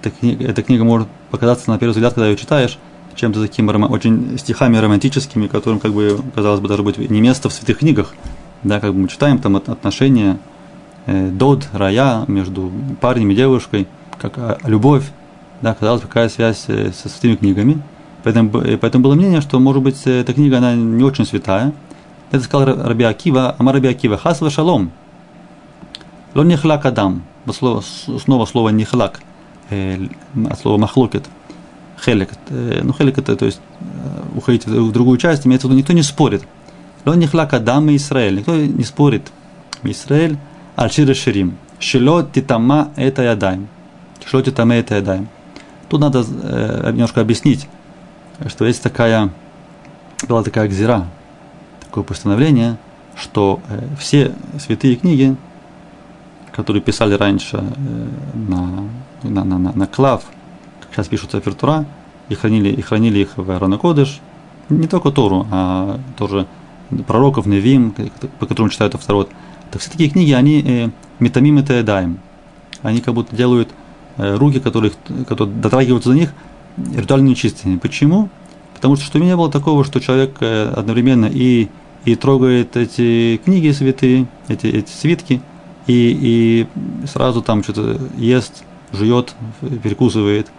Эта 0.00 0.10
книга, 0.10 0.44
эта 0.44 0.64
книга 0.64 0.82
может 0.82 1.06
показаться 1.30 1.70
на 1.70 1.78
первый 1.78 1.92
взгляд, 1.92 2.14
когда 2.14 2.26
ее 2.26 2.36
читаешь, 2.36 2.76
чем-то 3.14 3.40
таким 3.40 3.68
очень 3.68 4.36
стихами 4.36 4.78
романтическими, 4.78 5.46
которым, 5.46 5.78
как 5.78 5.92
бы, 5.92 6.20
казалось 6.34 6.58
бы, 6.58 6.66
даже 6.66 6.82
быть 6.82 6.98
не 6.98 7.20
место 7.20 7.50
в 7.50 7.52
святых 7.52 7.78
книгах. 7.78 8.16
Да, 8.64 8.80
как 8.80 8.92
бы 8.92 9.02
мы 9.02 9.08
читаем 9.08 9.38
там 9.38 9.54
отношения 9.54 10.40
дод, 11.06 11.68
рая, 11.72 12.24
между 12.26 12.70
парнем 13.00 13.30
и 13.30 13.34
девушкой, 13.34 13.86
как 14.18 14.38
а, 14.38 14.58
любовь, 14.64 15.04
да, 15.62 15.74
казалось, 15.74 16.02
какая 16.02 16.28
связь 16.28 16.64
э, 16.68 16.90
со 16.92 17.08
святыми 17.08 17.36
книгами. 17.36 17.82
Поэтому, 18.22 18.50
поэтому 18.50 19.04
было 19.04 19.14
мнение, 19.14 19.40
что, 19.40 19.58
может 19.58 19.82
быть, 19.82 20.02
эта 20.04 20.32
книга, 20.34 20.58
она 20.58 20.74
не 20.74 21.04
очень 21.04 21.24
святая. 21.24 21.72
Это 22.32 22.42
сказал 22.42 22.66
Раби 22.84 23.04
Акива, 23.04 23.54
Амар 23.58 23.74
Раби 23.74 23.88
Акива, 23.88 24.16
хасва 24.16 24.50
шалом. 24.50 24.90
Ло 26.34 26.42
нехлак 26.42 26.84
адам. 26.86 27.22
Снова 27.52 28.46
слово 28.46 28.70
нехлак, 28.70 29.20
э, 29.70 30.08
от 30.50 30.58
слова 30.58 30.76
махлокет. 30.76 31.24
Хелек. 32.04 32.30
Э, 32.50 32.80
ну, 32.82 32.92
хелек 32.92 33.18
это, 33.18 33.36
то 33.36 33.46
есть, 33.46 33.60
уходить 34.34 34.66
в 34.66 34.92
другую 34.92 35.18
часть, 35.18 35.46
имеется 35.46 35.68
в 35.68 35.70
виду, 35.70 35.78
никто 35.78 35.92
не 35.92 36.02
спорит. 36.02 36.42
Ло 37.04 37.14
нехлак 37.14 37.54
адам 37.54 37.88
и 37.90 37.96
Израиль. 37.96 38.38
Никто 38.38 38.56
не 38.56 38.84
спорит. 38.84 39.30
Израиль, 39.84 40.36
аль 40.76 40.90
ширим. 40.90 41.56
Шило 41.78 42.22
титама 42.22 42.90
это 42.96 43.22
ядаем. 43.22 43.68
Шило 44.24 44.42
титама 44.42 44.74
это 44.74 44.96
ядаем. 44.96 45.28
Тут 45.88 46.00
надо 46.00 46.24
э, 46.26 46.90
немножко 46.92 47.20
объяснить, 47.20 47.68
что 48.46 48.66
есть 48.66 48.82
такая, 48.82 49.30
была 50.28 50.42
такая 50.42 50.68
гзира, 50.68 51.06
такое 51.80 52.02
постановление, 52.02 52.76
что 53.14 53.60
э, 53.68 53.86
все 53.98 54.32
святые 54.58 54.96
книги, 54.96 55.36
которые 56.52 56.82
писали 56.82 57.14
раньше 57.14 57.58
э, 57.58 58.08
на, 58.34 58.88
на, 59.22 59.44
на, 59.44 59.58
на, 59.58 59.72
на 59.72 59.86
клав, 59.86 60.24
как 60.80 60.92
сейчас 60.92 61.08
пишутся 61.08 61.40
Фертура, 61.40 61.84
и 62.28 62.34
хранили, 62.34 62.70
и 62.70 62.82
хранили 62.82 63.20
их 63.20 63.36
в 63.36 63.58
Ранокодыш, 63.58 64.20
не 64.68 64.88
только 64.88 65.12
Тору, 65.12 65.46
а 65.52 66.00
тоже 66.16 66.46
пророков, 67.06 67.46
Невим, 67.46 67.94
по 68.38 68.46
которым 68.46 68.70
читают 68.70 68.94
Авторот. 68.94 69.30
Так 69.70 69.80
все 69.80 69.90
такие 69.90 70.10
книги, 70.10 70.32
они 70.32 70.62
э, 70.62 70.88
метамим 71.18 71.58
это 71.58 71.82
даем. 71.82 72.18
Они 72.82 73.00
как 73.00 73.14
будто 73.14 73.34
делают 73.34 73.70
Э, 74.18 74.36
руки, 74.36 74.60
которые, 74.60 74.92
которые 75.28 75.54
дотрагиваются 75.56 76.08
до 76.08 76.14
них, 76.14 76.32
ритуально 76.94 77.28
нечистыми. 77.28 77.76
Почему? 77.76 78.30
Потому 78.74 78.96
что, 78.96 79.04
что 79.04 79.18
у 79.18 79.22
меня 79.22 79.36
было 79.36 79.50
такого, 79.50 79.84
что 79.84 80.00
человек 80.00 80.36
э, 80.40 80.72
одновременно 80.74 81.26
и, 81.26 81.68
и 82.06 82.14
трогает 82.14 82.76
эти 82.76 83.38
книги 83.44 83.70
святые, 83.72 84.26
эти, 84.48 84.68
эти 84.68 84.90
свитки, 84.90 85.42
и, 85.86 86.18
и 86.20 87.06
сразу 87.06 87.42
там 87.42 87.62
что-то 87.62 88.00
ест, 88.16 88.64
жует, 88.92 89.34
перекусывает. 89.60 90.50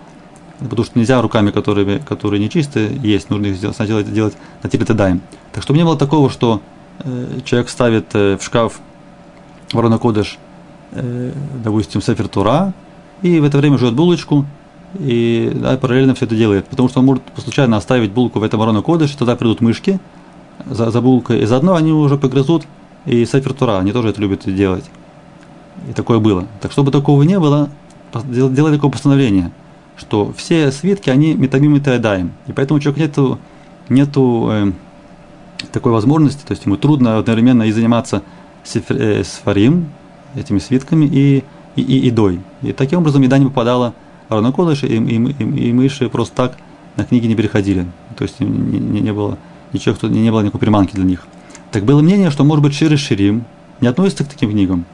Потому 0.59 0.83
что 0.83 0.97
нельзя 0.99 1.21
руками, 1.21 1.49
которые, 1.49 1.99
которые 1.99 2.39
нечистые, 2.39 2.91
есть, 3.03 3.29
нужно 3.31 3.47
их 3.47 3.57
сначала 3.75 4.03
делать 4.03 4.35
на 4.61 4.69
теле 4.69 4.85
даем. 4.85 5.21
Так 5.51 5.63
что 5.63 5.73
у 5.73 5.75
меня 5.75 5.85
было 5.85 5.97
такого, 5.97 6.29
что 6.29 6.61
э, 6.99 7.39
человек 7.43 7.69
ставит 7.69 8.13
в 8.13 8.39
шкаф 8.39 8.81
ворона 9.73 9.97
кодыш, 9.97 10.37
э, 10.91 11.31
допустим, 11.63 12.01
сефер 12.01 12.27
Тура, 12.27 12.73
и 13.21 13.39
в 13.39 13.43
это 13.43 13.57
время 13.57 13.77
жует 13.77 13.93
булочку, 13.93 14.45
и 14.99 15.51
да, 15.53 15.77
параллельно 15.77 16.15
все 16.15 16.25
это 16.25 16.35
делает. 16.35 16.67
Потому 16.67 16.89
что 16.89 16.99
он 16.99 17.05
может 17.05 17.23
случайно 17.37 17.77
оставить 17.77 18.11
булку 18.11 18.39
в 18.39 18.43
этом 18.43 18.59
ворону 18.59 18.83
кодыш, 18.83 19.11
тогда 19.11 19.35
придут 19.35 19.61
мышки 19.61 19.99
за, 20.65 20.91
за 20.91 21.01
булкой, 21.01 21.41
и 21.41 21.45
заодно 21.45 21.75
они 21.75 21.91
уже 21.91 22.17
погрызут 22.17 22.65
и 23.05 23.25
Сефер 23.25 23.53
Тура, 23.53 23.79
они 23.79 23.93
тоже 23.93 24.09
это 24.09 24.21
любят 24.21 24.43
делать. 24.53 24.85
И 25.89 25.93
такое 25.93 26.19
было. 26.19 26.45
Так 26.61 26.71
чтобы 26.71 26.91
такого 26.91 27.23
не 27.23 27.39
было, 27.39 27.69
делали 28.13 28.75
такое 28.75 28.91
постановление, 28.91 29.51
что 29.95 30.33
все 30.35 30.71
свитки, 30.71 31.09
они 31.09 31.33
метамим 31.33 31.75
и 31.75 31.79
таедаем. 31.79 32.31
И 32.47 32.51
поэтому 32.51 32.77
у 32.77 32.81
человека 32.81 33.01
нету, 33.01 33.39
нету 33.87 34.49
э, 34.51 34.71
такой 35.71 35.93
возможности, 35.93 36.45
то 36.45 36.51
есть 36.51 36.65
ему 36.65 36.75
трудно 36.75 37.17
одновременно 37.17 37.63
и 37.63 37.71
заниматься 37.71 38.23
сфарим, 39.23 39.89
этими 40.35 40.59
свитками, 40.59 41.05
и 41.05 41.43
и, 41.77 41.81
и 41.81 42.07
едой. 42.07 42.41
И 42.61 42.73
таким 42.73 42.99
образом 42.99 43.21
еда 43.21 43.37
не 43.37 43.45
попадала 43.45 43.93
в 44.27 44.33
Арон 44.33 44.51
Кодыш, 44.51 44.83
и, 44.83 44.87
и, 44.87 44.97
и, 44.97 45.69
и 45.69 45.73
мыши 45.73 46.09
просто 46.09 46.35
так 46.35 46.57
на 46.97 47.05
книги 47.05 47.27
не 47.27 47.35
переходили. 47.35 47.85
То 48.17 48.23
есть 48.23 48.39
не, 48.41 48.47
не, 48.47 48.99
не 48.99 49.13
было 49.13 49.37
ничего, 49.71 49.95
кто, 49.95 50.07
не, 50.09 50.21
не 50.21 50.31
было 50.31 50.41
никакой 50.41 50.59
приманки 50.59 50.93
для 50.95 51.05
них. 51.05 51.25
Так 51.71 51.85
было 51.85 52.01
мнение, 52.01 52.31
что, 52.31 52.43
может 52.43 52.63
быть, 52.63 52.73
Шир 52.73 52.97
Ширим 52.97 53.45
не 53.79 53.87
относится 53.87 54.25
к 54.25 54.27
таким 54.27 54.51
книгам. 54.51 54.85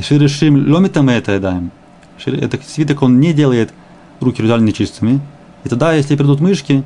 Шир 0.00 0.28
Ширим 0.28 0.70
ломитам 0.70 1.08
это 1.08 1.32
едаем. 1.32 1.70
Это 2.24 2.58
свиток, 2.64 3.02
он 3.02 3.18
не 3.18 3.32
делает 3.32 3.72
руки 4.20 4.42
ритуально 4.42 4.66
нечистыми. 4.66 5.20
И 5.64 5.68
тогда, 5.68 5.94
если 5.94 6.14
придут 6.14 6.40
мышки 6.40 6.84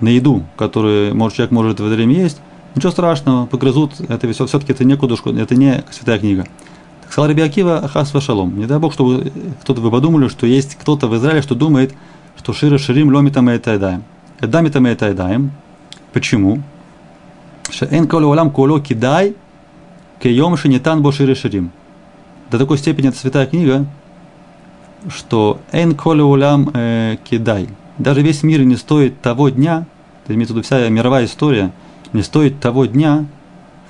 на 0.00 0.08
еду, 0.08 0.42
которую 0.56 1.14
может, 1.14 1.36
человек 1.36 1.52
может 1.52 1.80
в 1.80 1.84
это 1.84 1.94
время 1.94 2.14
есть, 2.14 2.40
ничего 2.74 2.92
страшного, 2.92 3.46
погрызут, 3.46 4.00
это 4.00 4.30
все, 4.32 4.46
все-таки 4.46 4.72
это 4.72 4.84
не 4.84 4.96
кудушку, 4.96 5.30
это 5.30 5.54
не 5.54 5.84
святая 5.90 6.18
книга. 6.18 6.46
Сказал 7.08 7.28
Раби 7.28 7.42
Акива, 7.42 7.90
Вашалом. 7.92 8.58
Не 8.58 8.66
дай 8.66 8.78
Бог, 8.78 8.94
чтобы 8.94 9.30
кто-то 9.60 9.80
вы 9.80 9.90
подумали, 9.90 10.28
что 10.28 10.46
есть 10.46 10.76
кто-то 10.76 11.08
в 11.08 11.16
Израиле, 11.16 11.42
что 11.42 11.54
думает, 11.54 11.94
что 12.38 12.52
Шира 12.52 12.78
Ширим 12.78 13.14
ломитам 13.14 13.50
и 13.50 13.56
этайдаем. 13.56 14.02
Эдамитам 14.40 14.86
и 14.86 14.94
этайдаем. 14.94 15.52
Почему? 16.12 16.62
Шеэн 17.70 18.08
коло 18.08 18.26
улам 18.26 18.50
коло 18.50 18.80
кидай 18.80 19.34
кеем 20.22 20.56
шинитан 20.56 21.02
бо 21.02 21.12
шире 21.12 21.34
ширим. 21.34 21.70
До 22.50 22.58
такой 22.58 22.78
степени 22.78 23.08
это 23.08 23.18
святая 23.18 23.46
книга, 23.46 23.86
что 25.08 25.60
эн 25.72 25.94
коло 25.94 26.22
улам 26.22 26.70
э, 26.74 27.16
кидай. 27.24 27.68
Даже 27.98 28.22
весь 28.22 28.42
мир 28.42 28.62
не 28.62 28.76
стоит 28.76 29.20
того 29.20 29.48
дня, 29.48 29.86
это 30.24 30.34
имеется 30.34 30.54
в 30.54 30.56
виду 30.56 30.64
вся 30.64 30.88
мировая 30.88 31.24
история, 31.24 31.72
не 32.12 32.22
стоит 32.22 32.60
того 32.60 32.86
дня, 32.86 33.26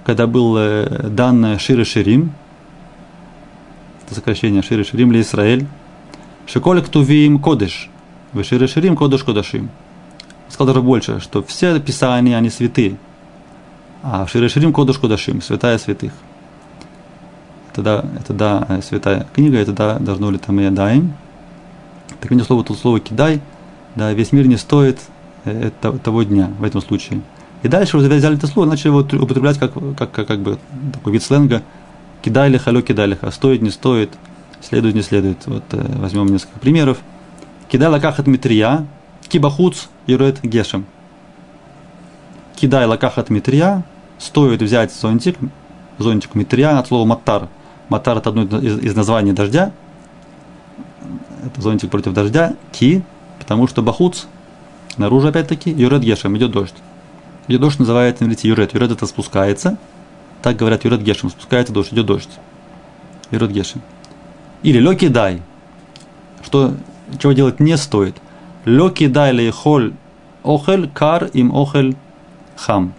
когда 0.05 0.27
был 0.27 0.57
э, 0.57 1.09
дан 1.09 1.59
Шире 1.59 1.85
Ширим, 1.85 2.33
это 4.05 4.15
сокращение 4.15 4.63
Шире 4.63 4.85
Ширим 4.85 5.11
ли 5.11 5.21
Израиль. 5.23 5.67
Шиколь 6.47 6.83
ктувим 6.83 7.39
кодыш. 7.39 7.89
Вы 8.33 8.45
Шире 8.45 8.67
Ширим 8.67 8.97
кодыш 8.97 9.25
кодашим. 9.25 9.71
Сказал 10.49 10.75
даже 10.75 10.83
больше, 10.83 11.21
что 11.21 11.43
все 11.43 11.81
писания, 11.81 12.37
они 12.37 12.51
святые. 12.51 12.97
А 14.03 14.27
Шире 14.27 14.49
Ширим 14.49 14.73
кодыш 14.73 14.99
кодашим, 14.99 15.41
святая 15.41 15.79
святых. 15.79 16.13
Это 17.73 17.83
да, 17.83 18.05
это 18.21 18.33
да, 18.35 18.81
святая 18.83 19.27
книга, 19.33 19.57
это 19.57 19.73
да, 19.73 19.99
должно 19.99 20.31
ли 20.31 20.37
там 20.37 20.61
и 20.61 20.69
даем. 20.69 21.15
Так 22.21 22.31
мне 22.31 22.45
слово 22.45 22.65
слово 22.75 23.01
кидай, 23.01 23.41
да, 23.97 24.13
весь 24.13 24.33
мир 24.33 24.47
не 24.47 24.59
стоит 24.59 25.01
э, 25.47 25.71
того 25.81 26.23
дня 26.23 26.51
в 26.59 26.65
этом 26.65 26.83
случае. 26.83 27.23
И 27.63 27.69
дальше 27.69 27.97
уже 27.97 28.09
взяли 28.09 28.37
это 28.37 28.47
слово, 28.47 28.67
начали 28.67 28.89
его 28.89 29.01
употреблять 29.01 29.59
как, 29.59 29.73
как, 29.97 30.11
как, 30.11 30.27
как 30.27 30.41
бы 30.41 30.59
такой 30.93 31.13
вид 31.13 31.23
сленга– 31.23 31.63
Кидай 32.23 32.49
лиха, 32.51 32.71
лё 32.71 32.83
кидай 32.83 33.09
лиха. 33.09 33.31
Стоит, 33.33 33.63
не 33.63 33.71
стоит, 33.71 34.11
следует, 34.61 34.95
не 34.95 35.03
следует. 35.03 35.45
Вот 35.47 35.65
э, 35.73 35.99
возьмем 35.99 36.27
несколько 36.27 36.59
примеров. 36.61 36.99
Кидай 37.69 37.89
лакахат 37.89 38.29
митрия, 38.29 38.87
кибахуц 39.29 39.89
юрет 40.07 40.41
гешем. 40.43 40.87
Кидай 42.55 42.87
лакахат 42.87 43.29
митрия, 43.29 43.83
стоит 44.19 44.63
взять 44.63 44.93
зонтик, 44.95 45.37
зонтик 45.99 46.37
митрия 46.37 46.79
от 46.79 46.87
слова 46.87 47.05
матар. 47.05 47.49
Матар 47.89 48.19
это 48.19 48.31
одно 48.31 48.43
из, 48.43 48.79
из 48.79 48.95
названий 48.95 49.33
дождя. 49.33 49.73
Это 51.45 51.61
зонтик 51.61 51.91
против 51.91 52.13
дождя. 52.13 52.55
Ки, 52.71 53.03
потому 53.41 53.67
что 53.67 53.83
бахуц, 53.83 54.27
наружу 54.97 55.27
опять-таки, 55.27 55.71
юрет 55.71 56.03
гешем, 56.03 56.37
идет 56.37 56.53
дождь. 56.53 56.77
Идет 57.49 57.61
дождь 57.61 57.79
называется, 57.79 58.25
видите, 58.25 58.49
юрет. 58.49 58.75
Юрет 58.75 58.93
это 58.93 59.07
спускается– 59.07 59.79
так 60.43 60.57
говорят 60.57 60.85
Юрет 60.85 61.03
Гешем. 61.03 61.31
Спускается 61.31 61.73
дождь, 61.73 61.93
идет 61.93 62.07
дождь. 62.07 62.39
Юрет 63.31 63.53
Гешем. 63.53 63.81
Или 64.65 64.79
лёки 64.79 65.09
дай. 65.09 65.41
Что, 66.45 66.75
чего 67.19 67.33
делать 67.33 67.61
не 67.61 67.77
стоит. 67.77 68.17
Лёки 68.65 69.07
дай 69.07 69.33
ли 69.33 69.51
холь 69.51 69.95
охель 70.43 70.91
кар 70.91 71.25
им 71.33 71.55
охель 71.55 71.97
хам. 72.57 72.93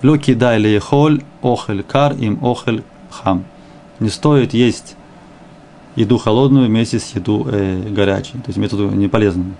Лёки 0.00 0.34
дай 0.34 0.58
ли 0.58 0.78
холь 0.78 1.22
охель 1.42 1.82
кар 1.82 2.14
им 2.14 2.42
охель 2.42 2.82
хам. 3.10 3.44
Не 4.00 4.08
стоит 4.08 4.54
есть 4.54 4.96
еду 5.96 6.18
холодную 6.18 6.66
вместе 6.66 6.98
с 6.98 7.14
еду 7.14 7.46
э, 7.50 7.88
горячей. 7.90 8.32
То 8.38 8.48
есть 8.48 8.56
методу 8.56 8.88
не 8.88 9.08
полезную. 9.08 9.54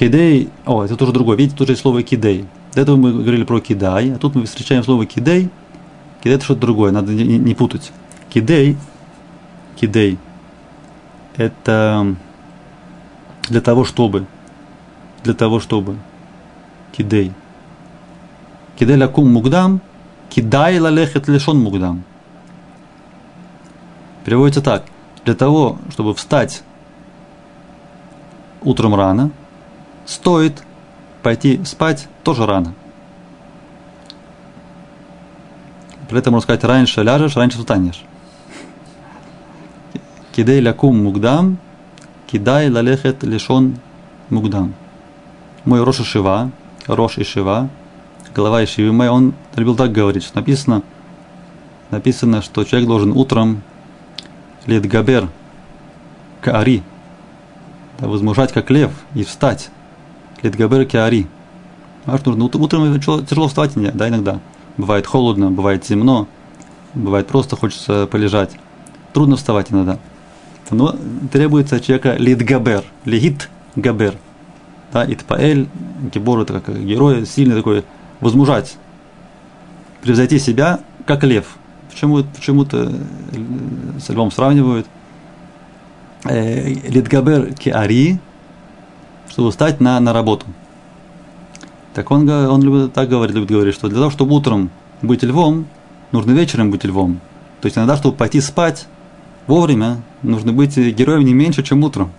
Кидей, 0.00 0.48
о, 0.64 0.82
это 0.82 0.96
тоже 0.96 1.12
другое. 1.12 1.36
Видите, 1.36 1.58
тоже 1.58 1.72
есть 1.72 1.82
слово 1.82 2.02
кидей. 2.02 2.46
До 2.74 2.80
этого 2.80 2.96
мы 2.96 3.12
говорили 3.12 3.44
про 3.44 3.60
кидай, 3.60 4.14
а 4.14 4.16
тут 4.16 4.34
мы 4.34 4.46
встречаем 4.46 4.82
слово 4.82 5.04
кидей. 5.04 5.50
Кидей 6.22 6.36
это 6.36 6.44
что-то 6.44 6.62
другое, 6.62 6.90
надо 6.90 7.12
не, 7.12 7.36
не 7.36 7.54
путать. 7.54 7.92
Кидей, 8.30 8.78
кидей, 9.78 10.16
это 11.36 12.16
для 13.50 13.60
того, 13.60 13.84
чтобы, 13.84 14.24
для 15.22 15.34
того, 15.34 15.60
чтобы, 15.60 15.98
кидей. 16.92 17.34
Кидей 18.78 18.96
лакум 18.96 19.30
мугдам, 19.30 19.82
кидай 20.30 20.78
лалехет 20.78 21.28
лешон 21.28 21.58
мугдам. 21.58 22.04
Переводится 24.24 24.62
так. 24.62 24.86
Для 25.26 25.34
того, 25.34 25.76
чтобы 25.90 26.14
встать 26.14 26.62
утром 28.62 28.94
рано, 28.94 29.30
стоит 30.10 30.62
пойти 31.22 31.64
спать 31.64 32.08
тоже 32.24 32.44
рано. 32.44 32.74
При 36.08 36.18
этом 36.18 36.32
можно 36.32 36.42
сказать, 36.42 36.64
раньше 36.64 37.02
ляжешь, 37.04 37.36
раньше 37.36 37.58
встанешь. 37.58 38.02
Кидей 40.34 40.60
лякум 40.60 41.04
мугдам, 41.04 41.58
кидай 42.26 42.68
лалехет 42.68 43.22
лишон 43.22 43.76
мугдам. 44.28 44.74
Мой 45.64 45.84
Рош 45.84 45.98
Шива, 46.04 46.50
Рош 46.88 47.18
и 47.18 47.24
Шива, 47.24 47.68
глава 48.34 48.64
Ишивы 48.64 48.92
мой, 48.92 49.08
он 49.08 49.34
любил 49.54 49.76
так 49.76 49.92
говорить, 49.92 50.24
что 50.24 50.38
написано, 50.38 50.82
написано, 51.90 52.42
что 52.42 52.64
человек 52.64 52.88
должен 52.88 53.12
утром 53.12 53.62
литгабер 54.66 55.28
каари, 56.40 56.82
да, 58.00 58.08
возмужать 58.08 58.52
как 58.52 58.70
лев 58.70 58.90
и 59.14 59.22
встать. 59.22 59.70
Литгабер 60.42 60.86
каари. 60.86 61.26
А 62.06 62.18
что 62.18 62.34
нужно? 62.34 62.58
Утром 62.58 63.00
тяжело 63.00 63.48
вставать, 63.48 63.72
да, 63.74 64.08
иногда. 64.08 64.40
Бывает 64.76 65.06
холодно, 65.06 65.50
бывает 65.50 65.82
темно, 65.82 66.26
бывает 66.94 67.26
просто 67.26 67.56
хочется 67.56 68.06
полежать. 68.06 68.52
Трудно 69.12 69.36
вставать 69.36 69.70
иногда. 69.70 69.98
Но 70.70 70.94
требуется 71.32 71.76
от 71.76 71.84
человека 71.84 72.16
литгабер, 72.16 72.84
лигит 73.04 73.50
габер. 73.76 74.14
Да, 74.92 75.04
итпаэль, 75.06 75.68
гибор 76.12 76.40
это 76.40 76.60
как 76.60 76.82
герой, 76.82 77.26
сильный 77.26 77.56
такой, 77.56 77.84
возмужать, 78.20 78.76
превзойти 80.02 80.38
себя, 80.38 80.80
как 81.06 81.22
лев. 81.24 81.56
Почему, 81.90 82.22
почему-то 82.24 82.92
с 84.00 84.08
львом 84.08 84.30
сравнивают. 84.30 84.86
Э, 86.24 86.68
литгабер 86.68 87.54
киари, 87.54 88.20
чтобы 89.30 89.50
встать 89.50 89.80
на, 89.80 89.98
на 90.00 90.12
работу. 90.12 90.44
Так 91.94 92.10
он, 92.10 92.28
он 92.28 92.62
любит, 92.62 92.92
так 92.92 93.08
говорит, 93.08 93.34
любит 93.34 93.50
говорить, 93.50 93.74
что 93.74 93.88
для 93.88 93.98
того, 93.98 94.10
чтобы 94.10 94.34
утром 94.34 94.70
быть 95.02 95.22
львом, 95.22 95.66
нужно 96.12 96.32
вечером 96.32 96.70
быть 96.70 96.84
львом. 96.84 97.20
То 97.60 97.66
есть 97.66 97.78
иногда, 97.78 97.96
чтобы 97.96 98.16
пойти 98.16 98.40
спать 98.40 98.86
вовремя, 99.46 100.02
нужно 100.22 100.52
быть 100.52 100.76
героем 100.76 101.24
не 101.24 101.32
меньше, 101.32 101.62
чем 101.62 101.82
утром. 101.84 102.10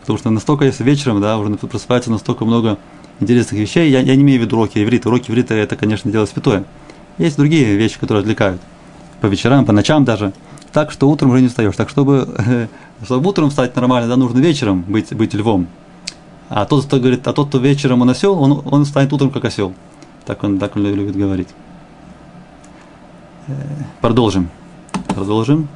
Потому 0.00 0.18
что 0.18 0.30
настолько, 0.30 0.64
если 0.64 0.82
вечером, 0.82 1.20
да, 1.20 1.38
уже 1.38 1.54
просыпается 1.54 2.10
настолько 2.10 2.44
много 2.44 2.78
интересных 3.20 3.60
вещей, 3.60 3.90
я, 3.90 4.00
я 4.00 4.16
не 4.16 4.22
имею 4.22 4.40
в 4.40 4.44
виду 4.44 4.56
уроки 4.56 4.82
иврита. 4.82 5.08
Уроки 5.08 5.30
иврита 5.30 5.54
это, 5.54 5.76
конечно, 5.76 6.10
дело 6.10 6.26
святое. 6.26 6.64
Есть 7.18 7.36
другие 7.36 7.76
вещи, 7.76 7.98
которые 8.00 8.22
отвлекают. 8.22 8.60
По 9.20 9.26
вечерам, 9.26 9.64
по 9.64 9.72
ночам 9.72 10.04
даже. 10.04 10.32
Так, 10.72 10.90
что 10.90 11.08
утром 11.08 11.30
уже 11.30 11.42
не 11.42 11.48
встаешь. 11.48 11.76
Так, 11.76 11.88
чтобы, 11.88 12.68
чтобы 13.04 13.28
утром 13.28 13.50
встать 13.50 13.76
нормально, 13.76 14.08
да, 14.08 14.16
нужно 14.16 14.38
вечером 14.38 14.82
быть, 14.82 15.14
быть 15.14 15.34
львом. 15.34 15.68
А 16.48 16.66
тот, 16.66 16.84
кто 16.84 16.98
говорит, 16.98 17.26
а 17.26 17.32
тот, 17.32 17.48
кто 17.48 17.58
вечером 17.58 18.02
он 18.02 18.10
осел, 18.10 18.40
он, 18.40 18.62
он 18.70 18.84
станет 18.84 19.12
утром 19.12 19.30
как 19.30 19.44
осел. 19.44 19.72
Так 20.24 20.44
он, 20.44 20.58
так 20.58 20.76
он 20.76 20.82
любит 20.82 21.16
говорить. 21.16 21.48
Э, 23.48 23.52
продолжим. 24.00 24.50
Продолжим. 25.08 25.68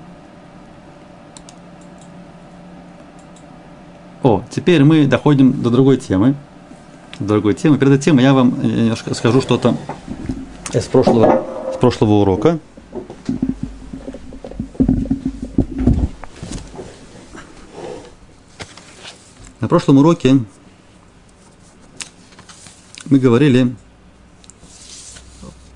О, 4.23 4.43
теперь 4.51 4.85
мы 4.85 5.07
доходим 5.07 5.63
до 5.63 5.71
другой 5.71 5.97
темы. 5.97 6.35
До 7.19 7.35
другой 7.35 7.55
темы. 7.55 7.79
Перед 7.79 7.95
этой 7.95 8.03
темой 8.03 8.25
я 8.25 8.35
вам 8.35 8.61
немножко 8.63 9.15
скажу 9.15 9.41
что-то 9.41 9.77
с 10.73 10.85
прошлого, 10.87 11.45
с 11.73 11.77
прошлого 11.77 12.13
урока. 12.23 12.59
На 19.61 19.69
прошлом 19.69 19.99
уроке 19.99 20.41
мы 23.11 23.19
говорили 23.19 23.75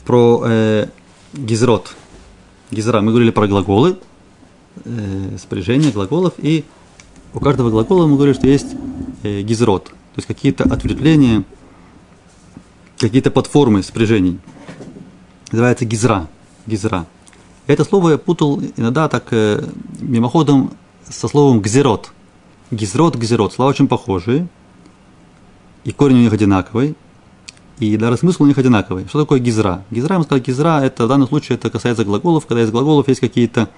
про 0.05 0.43
э, 0.45 0.87
гизрот. 1.33 1.95
Гизра. 2.71 3.01
Мы 3.01 3.11
говорили 3.11 3.31
про 3.31 3.47
глаголы, 3.47 3.99
э, 4.85 5.37
спряжение 5.39 5.93
глаголов, 5.93 6.35
и 6.39 6.65
у 7.35 7.41
каждого 7.41 7.71
глагола 7.71 8.07
мы 8.07 8.17
говорили, 8.17 8.37
что 8.37 8.47
есть 8.47 8.75
э, 9.23 9.43
гизрот, 9.43 9.85
то 9.85 10.17
есть 10.17 10.29
какие-то 10.29 10.65
ответвления, 10.65 11.45
какие-то 12.99 13.31
подформы 13.31 13.83
спряжений. 13.83 14.39
Называется 15.53 15.85
гизра. 15.85 16.29
Гизра. 16.67 17.07
Это 17.67 17.85
слово 17.85 18.11
я 18.11 18.19
путал 18.19 18.61
иногда 18.77 19.09
так 19.09 19.29
э, 19.33 19.65
мимоходом 20.01 20.73
со 21.09 21.29
словом 21.29 21.61
гзерот. 21.61 22.13
Гизрот, 22.71 23.17
гзерот. 23.17 23.53
Слова 23.53 23.71
очень 23.71 23.89
похожие. 23.89 24.49
И 25.85 25.93
корень 25.93 26.19
у 26.19 26.21
них 26.21 26.33
одинаковый 26.33 26.95
и 27.81 27.97
даже 27.97 28.19
смысл 28.19 28.45
у 28.45 28.47
них 28.47 28.59
одинаковый. 28.59 29.07
Что 29.09 29.21
такое 29.21 29.41
гизра? 29.41 29.85
Гизра, 29.91 30.19
мы 30.19 30.25
сказали, 30.25 30.45
гизра, 30.45 30.83
это 30.85 31.07
в 31.07 31.09
данном 31.09 31.27
случае 31.27 31.57
это 31.57 31.71
касается 31.71 32.05
глаголов, 32.05 32.47
когда 32.47 32.63
из 32.63 32.71
глаголов 32.71 33.09
есть 33.09 33.21
какие-то, 33.21 33.71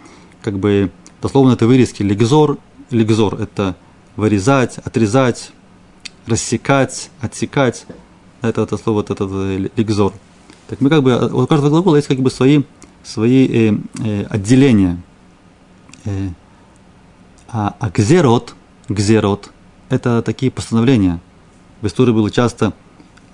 как 0.43 0.59
бы, 0.59 0.91
дословно 1.23 1.53
это 1.53 1.69
вырезки. 1.69 2.03
Легзор, 2.03 2.59
легзор– 2.91 3.35
это 3.41 3.77
вырезать, 4.17 4.79
отрезать, 4.79 5.53
рассекать, 6.27 7.11
отсекать. 7.21 7.87
Это, 8.41 8.63
это 8.63 8.77
слово, 8.77 9.03
это, 9.03 9.13
это 9.13 9.71
легзор. 9.77 10.13
Так 10.67 10.81
мы 10.81 10.91
как 10.91 11.05
бы, 11.05 11.31
у 11.33 11.47
каждого 11.47 11.71
глагола 11.71 11.97
есть 11.97 12.09
как 12.09 12.19
бы 12.19 12.31
свои, 12.31 12.65
свои 13.05 13.47
э, 13.47 13.79
э, 14.01 14.25
отделения. 14.25 15.01
Э, 16.07 16.29
а, 17.49 17.77
а 17.79 17.89
гзерот, 17.89 18.57
гзерот– 18.89 19.53
это 19.91 20.23
такие 20.23 20.51
постановления. 20.51 21.21
В 21.83 21.87
истории 21.87 22.13
было 22.13 22.33
часто 22.33 22.73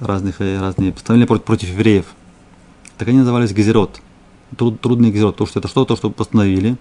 разных, 0.01 0.41
э, 0.41 0.61
разные 0.61 0.93
постановления 0.93 1.27
против, 1.27 1.45
против 1.45 1.69
евреев. 1.71 2.07
Так 2.97 3.09
они 3.09 3.19
назывались 3.19 3.53
газерот. 3.53 4.01
Труд, 4.57 4.81
трудный 4.81 5.11
газерот, 5.11 5.35
потому 5.35 5.49
что 5.49 5.59
это 5.59 5.69
что-то, 5.69 5.97
что 5.97 6.11
постановили, 6.11 6.77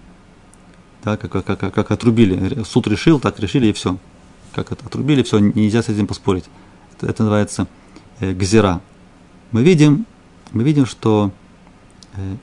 да, 1.04 1.16
как, 1.16 1.30
как, 1.30 1.44
как, 1.44 1.74
как 1.74 1.90
отрубили. 1.90 2.62
Суд 2.64 2.86
решил, 2.86 3.20
так 3.20 3.38
решили 3.38 3.66
и 3.66 3.72
все. 3.72 3.98
Как 4.54 4.72
это 4.72 4.86
отрубили, 4.86 5.22
все, 5.22 5.38
нельзя 5.38 5.82
с 5.82 5.88
этим 5.88 6.06
поспорить. 6.06 6.44
Это, 6.96 7.06
это 7.06 7.22
называется 7.22 7.68
э, 8.20 8.32
газера. 8.32 8.80
Мы 9.52 9.62
видим, 9.62 10.06
мы 10.52 10.64
видим, 10.64 10.86
что 10.86 11.30
э, 12.14 12.36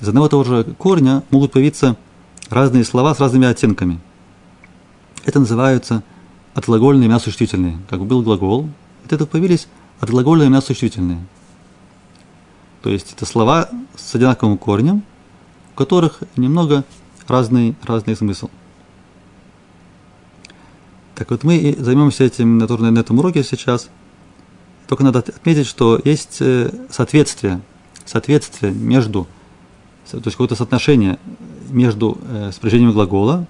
из 0.00 0.08
одного 0.08 0.26
и 0.26 0.30
того 0.30 0.44
же 0.44 0.64
корня 0.78 1.22
могут 1.30 1.52
появиться 1.52 1.96
разные 2.48 2.84
слова 2.84 3.14
с 3.14 3.20
разными 3.20 3.46
оттенками. 3.46 4.00
Это 5.24 5.40
называются 5.40 6.02
отглагольные 6.54 7.08
мясосуществительные. 7.08 7.78
Как 7.88 8.04
был 8.04 8.22
глагол, 8.22 8.68
от 9.04 9.12
этого 9.12 9.26
появились 9.26 9.68
от 10.00 10.10
глагола 10.10 10.42
имя 10.44 10.60
существительные. 10.60 11.24
То 12.82 12.90
есть 12.90 13.12
это 13.12 13.26
слова 13.26 13.68
с 13.96 14.14
одинаковым 14.14 14.56
корнем, 14.56 15.02
у 15.72 15.76
которых 15.76 16.22
немного 16.36 16.84
разный, 17.28 17.74
разный 17.82 18.16
смысл. 18.16 18.48
Так 21.14 21.30
вот 21.30 21.44
мы 21.44 21.76
займемся 21.78 22.24
этим 22.24 22.56
на, 22.56 22.66
на 22.66 22.98
этом 22.98 23.18
уроке 23.18 23.44
сейчас. 23.44 23.90
Только 24.88 25.04
надо 25.04 25.18
отметить, 25.18 25.66
что 25.66 26.00
есть 26.02 26.38
э, 26.40 26.70
соответствие, 26.88 27.60
соответствие 28.06 28.72
между, 28.72 29.28
то 30.10 30.16
есть 30.16 30.32
какое-то 30.32 30.56
соотношение 30.56 31.18
между 31.68 32.18
э, 32.26 32.50
спряжением 32.52 32.92
глагола 32.92 33.46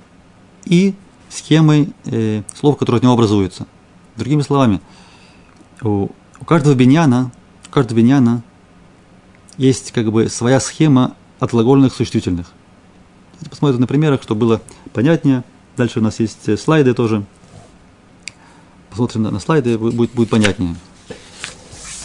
и 0.65 0.95
схемой 1.31 1.93
э, 2.07 2.43
слов, 2.55 2.77
которые 2.77 2.99
от 2.99 3.05
него 3.05 3.15
образуются. 3.15 3.67
Другими 4.17 4.43
словами, 4.43 4.81
у 5.83 6.09
у 6.41 6.45
каждого 6.45 6.75
биньяна, 6.75 7.31
у 7.69 7.71
каждого 7.71 7.99
биньяна 7.99 8.43
есть 9.57 9.93
как 9.93 10.11
бы 10.11 10.29
своя 10.29 10.59
схема 10.59 11.17
от 11.39 11.51
глагольных 11.51 11.95
существительных. 11.95 12.53
Посмотрим 13.49 13.81
на 13.81 13.87
примерах, 13.87 14.23
чтобы 14.23 14.41
было 14.41 14.63
понятнее. 14.93 15.45
Дальше 15.77 16.01
у 16.01 16.03
нас 16.03 16.21
есть 16.21 16.49
э, 16.49 16.57
слайды 16.57 16.93
тоже. 16.95 17.25
Посмотрим 18.91 19.23
на, 19.23 19.31
на 19.31 19.41
слайды, 19.41 19.79
будет, 19.79 20.13
будет 20.13 20.29
понятнее. 20.29 20.77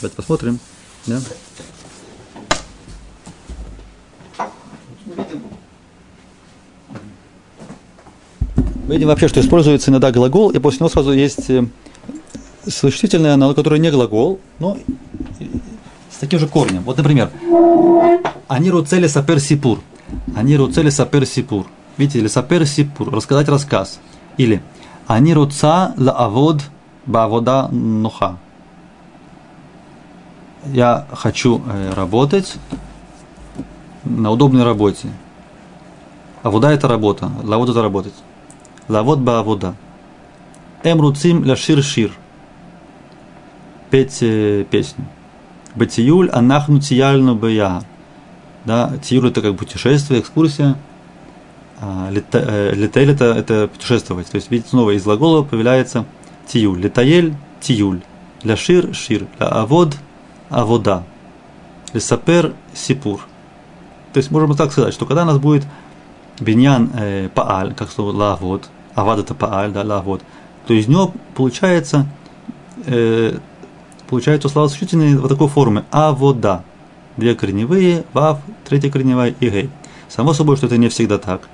Давайте 0.02 0.16
посмотрим. 0.16 0.60
Да? 1.08 1.20
Мы 8.88 8.94
видим 8.94 9.08
вообще, 9.08 9.28
что 9.28 9.42
используется 9.42 9.90
иногда 9.90 10.12
глагол, 10.12 10.52
и 10.52 10.60
после 10.60 10.80
него 10.80 10.90
сразу 10.90 11.12
есть 11.12 11.50
э, 11.50 11.68
существительное, 12.68 13.34
оно, 13.34 13.53
которое 13.53 13.80
не 13.80 13.91
глагол, 13.91 14.39
но 14.59 14.78
с 16.09 16.18
таким 16.18 16.39
же 16.39 16.47
корнем. 16.47 16.84
Вот, 16.84 16.97
например, 16.97 17.30
они 18.47 18.72
руцели 18.72 19.07
сапер 19.07 19.39
сипур. 19.39 19.80
Они 20.36 20.55
руцели 20.55 20.89
сапер 20.89 21.26
сипур. 21.26 21.68
Видите, 21.97 22.20
или 22.20 22.28
сапер 22.28 22.66
сипур, 22.66 23.13
рассказать 23.13 23.49
рассказ. 23.49 23.99
Или 24.38 24.61
они 25.07 25.34
руца 25.34 25.93
ла 25.97 26.13
авод 26.13 26.61
бавода 27.05 27.68
нуха. 27.70 28.38
Я 30.66 31.05
хочу 31.11 31.61
э, 31.68 31.93
работать 31.93 32.55
на 34.03 34.32
удобной 34.32 34.63
работе. 34.63 35.09
Авода 36.41 36.72
это 36.72 36.88
работа, 36.88 37.32
лавод 37.43 37.70
это 37.70 37.82
работать. 37.82 38.13
Лавод 38.88 39.20
ба 39.20 39.39
авода. 39.39 39.76
Эм 40.84 41.01
руцим 41.01 41.43
ля 41.43 41.55
шир 41.55 41.84
шир 41.84 42.11
петь 43.96 44.18
э, 44.20 44.66
песню. 44.70 45.06
Батиюль 45.74 46.30
анахну 46.30 46.82
тияльну 46.82 47.34
бая. 47.34 47.82
Да, 48.66 48.91
тиюль 49.02 49.30
это 49.30 49.41
как 49.41 49.56
путешествие, 49.56 50.20
экскурсия. 50.20 50.76
А 51.80 52.10
лета, 52.12 52.72
летаэль 52.74 53.12
это, 53.12 53.24
это 53.24 53.70
путешествовать. 53.70 54.28
То 54.28 54.36
есть, 54.36 54.52
видите, 54.52 54.72
снова 54.72 54.91
из 54.91 55.06
глагола 55.06 55.43
появляется 55.43 56.04
тиюль. 56.46 56.82
Летаэль– 56.82 57.36
тиюль. 57.62 58.02
Для 58.43 58.58
шир– 58.58 58.93
шир. 58.93 59.28
Для 59.38 59.48
авод– 59.48 59.96
авода. 60.50 61.06
Для 61.93 62.02
сапер– 62.02 62.54
сипур. 62.74 63.22
То 64.12 64.18
есть, 64.18 64.30
можем 64.30 64.58
так 64.58 64.74
сказать, 64.74 64.93
что 64.93 65.06
когда 65.06 65.24
у 65.24 65.28
нас 65.28 65.38
будет 65.38 65.66
биньян 66.41 66.91
э, 66.96 67.30
пааль, 67.34 67.74
как 67.74 67.89
слово 67.91 68.12
лавод, 68.12 68.68
авад 68.93 69.20
это 69.20 69.34
пааль, 69.34 69.72
да, 69.72 69.84
лавод, 69.84 70.22
то 70.68 70.74
из 70.74 70.89
него 70.89 71.14
получается, 71.34 72.08
э, 72.88 73.38
получается 74.10 74.49
слова 74.49 74.68
существительные 74.68 75.18
вот 75.18 75.30
такой 75.30 75.47
формы 75.47 75.86
авода. 75.91 76.64
Две 77.18 77.36
корневые, 77.36 78.03
вав, 78.14 78.39
третья 78.68 78.89
корневая 78.89 79.34
и 79.39 79.49
гей. 79.49 79.70
Само 80.10 80.34
собой, 80.34 80.58
что 80.58 80.68
это 80.68 80.78
не 80.78 80.89
всегда 80.89 81.18
так. 81.18 81.47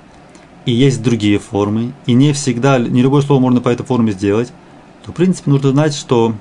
И 0.64 0.72
есть 0.72 1.02
другие 1.02 1.38
формы, 1.38 1.92
и 2.06 2.14
не 2.14 2.32
всегда, 2.32 2.78
не 2.78 3.02
любое 3.02 3.22
слово 3.22 3.40
можно 3.40 3.60
по 3.60 3.68
этой 3.68 3.84
форме 3.84 4.12
сделать, 4.12 4.52
то, 5.04 5.10
в 5.10 5.14
принципе, 5.14 5.50
нужно 5.50 5.70
знать, 5.70 5.94
что 5.94 6.34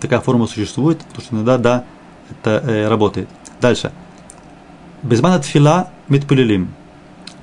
такая 0.00 0.20
форма 0.20 0.46
существует, 0.46 0.98
потому 0.98 1.22
что 1.22 1.34
иногда, 1.34 1.58
да, 1.58 1.84
это 2.30 2.62
э, 2.66 2.88
работает. 2.88 3.28
Дальше. 3.60 3.92
Безмана 5.02 5.38
тфила 5.38 5.90
митпулилим. 6.08 6.72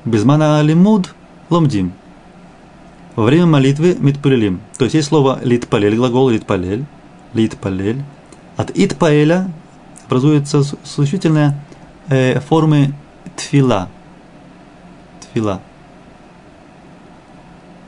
Безмана 0.06 0.62
лимуд 0.62 1.14
ломдим. 1.50 1.94
Во 3.16 3.24
время 3.24 3.46
молитвы 3.48 3.96
митпулилим. 4.00 4.62
То 4.78 4.86
есть 4.86 4.96
есть 4.96 5.08
слово 5.08 5.40
литпалель, 5.44 5.96
глагол 5.96 6.30
литпалель, 6.30 6.86
литпалель. 7.34 8.04
От 8.56 8.72
итпаэля 8.74 9.52
образуется 10.06 10.64
существительная 10.84 11.60
э, 12.10 12.40
формы 12.40 12.94
тфила. 13.36 13.90
Тфила. 15.22 15.62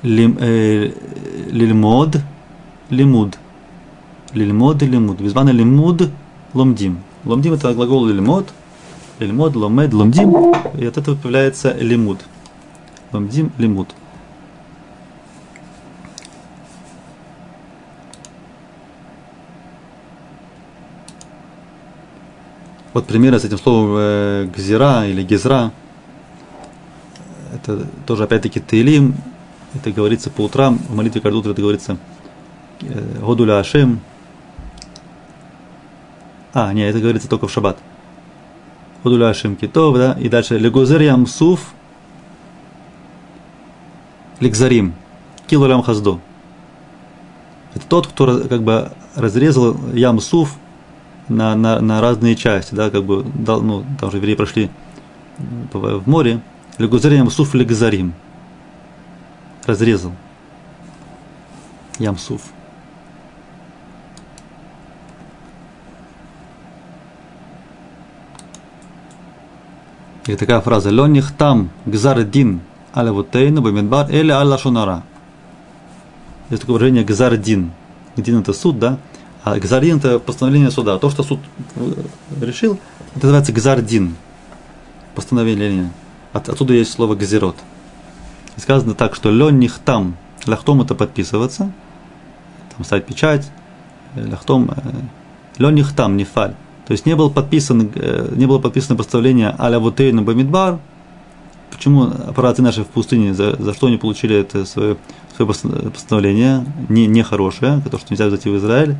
Лим, 0.03 0.37
э, 0.39 0.91
лильмод, 1.49 2.17
лимуд. 2.89 3.37
Лильмод 4.33 4.81
лимуд. 4.81 5.19
Безмана 5.19 5.49
лимуд 5.49 6.09
ломдим. 6.53 6.99
Ломдим 7.25 7.53
это 7.53 7.73
глагол 7.73 8.05
лильмод, 8.05 8.53
лильмод, 9.19 9.55
ломед, 9.55 9.93
ломдим. 9.93 10.53
И 10.77 10.85
от 10.85 10.97
этого 10.97 11.15
появляется 11.15 11.75
лимуд. 11.77 12.19
Ломдим, 13.11 13.51
лимуд. 13.57 13.89
Вот 22.93 23.05
примеры 23.05 23.39
с 23.39 23.45
этим 23.45 23.59
словом 23.59 23.95
э, 23.97 24.49
гзира 24.55 25.05
или 25.05 25.23
гизра. 25.23 25.71
Это 27.53 27.85
тоже 28.07 28.23
опять-таки 28.23 28.59
тейлим. 28.59 29.15
Это 29.75 29.91
говорится 29.91 30.31
по 30.31 30.41
утрам. 30.41 30.79
В 30.89 30.95
молитве 30.95 31.21
каждое 31.21 31.37
утро 31.39 31.51
это 31.51 31.61
говорится 31.61 31.97
э, 32.81 33.19
Годуля 33.19 33.59
Ашем. 33.59 33.99
А, 36.53 36.73
нет, 36.73 36.89
это 36.89 36.99
говорится 36.99 37.29
только 37.29 37.47
в 37.47 37.51
шаббат. 37.51 37.77
Годуля 39.03 39.29
Ашем 39.29 39.55
Китов, 39.55 39.95
да. 39.95 40.13
И 40.13 40.27
дальше 40.27 40.57
Легозер 40.57 41.01
Ямсуф 41.01 41.73
Ликзарим. 44.39 44.95
Килулям 45.45 45.83
Хаздо. 45.83 46.19
Это 47.75 47.85
тот, 47.85 48.07
кто 48.07 48.47
как 48.47 48.63
бы 48.63 48.91
разрезал 49.15 49.77
Ямсуф 49.93 50.55
на, 51.29 51.55
на, 51.55 51.79
на 51.79 52.01
разные 52.01 52.35
части, 52.35 52.75
да, 52.75 52.89
как 52.89 53.03
бы, 53.03 53.23
ну, 53.23 53.85
там 53.99 54.11
же 54.11 54.17
евреи 54.17 54.35
прошли 54.35 54.69
в 55.71 56.09
море, 56.09 56.41
Легузарим 56.79 57.29
суф 57.29 57.55
легзарим. 57.55 58.13
Разрезал. 59.65 60.13
Ямсуф. 61.99 62.41
И 70.25 70.35
такая 70.37 70.61
фраза 70.61 70.89
«Лёних 70.89 71.33
там 71.33 71.69
гзар 71.85 72.23
дин 72.23 72.61
аля 72.95 73.11
вутейну 73.11 73.61
бамидбар 73.61 74.09
или 74.09 74.31
алла 74.31 74.57
шунара». 74.57 75.03
Есть 76.49 76.61
такое 76.61 76.75
выражение 76.75 77.03
«гзар 77.03 77.35
дин». 77.35 77.73
Дин– 78.15 78.39
это 78.39 78.53
суд, 78.53 78.79
да? 78.79 78.99
А 79.51 79.57
это 79.57 80.19
постановление 80.19 80.69
суда. 80.69 80.99
То, 80.99 81.09
что 81.09 81.23
суд 81.23 81.39
решил, 82.39 82.77
это 83.15 83.25
называется 83.25 83.51
гзардин. 83.51 84.15
Постановление. 85.15 85.91
От, 86.33 86.49
отсюда 86.49 86.73
есть 86.73 86.91
слово 86.91 87.15
газирот. 87.15 87.55
И 88.57 88.59
сказано 88.59 88.93
так, 88.93 89.15
что 89.15 89.31
ленних 89.31 89.79
там, 89.79 90.17
ляхтом 90.45 90.81
это 90.81 90.93
подписываться, 90.93 91.71
там 92.75 92.85
ставить 92.85 93.05
печать, 93.05 93.49
ляхтом, 94.15 94.69
э, 94.69 94.91
ленних 95.57 95.95
там, 95.95 96.15
не 96.15 96.25
фаль. 96.25 96.53
То 96.85 96.91
есть 96.91 97.07
не 97.07 97.15
было 97.15 97.29
подписано, 97.29 97.89
э, 97.95 98.31
не 98.35 98.45
было 98.45 98.59
подписано 98.59 98.97
постановление 98.97 99.55
аля 99.57 99.79
вутейну 99.79 100.21
бамидбар. 100.21 100.77
Почему 101.71 102.03
операции 102.03 102.61
наши 102.61 102.83
в 102.83 102.87
пустыне, 102.87 103.33
за, 103.33 103.55
за 103.55 103.73
что 103.73 103.87
они 103.87 103.97
получили 103.97 104.35
это 104.35 104.65
свое, 104.65 104.97
свое 105.35 105.51
постановление, 105.91 106.65
не, 106.87 107.07
нехорошее, 107.07 107.81
то, 107.89 107.97
что 107.97 108.07
нельзя 108.11 108.29
зайти 108.29 108.49
в 108.49 108.57
Израиль, 108.57 108.95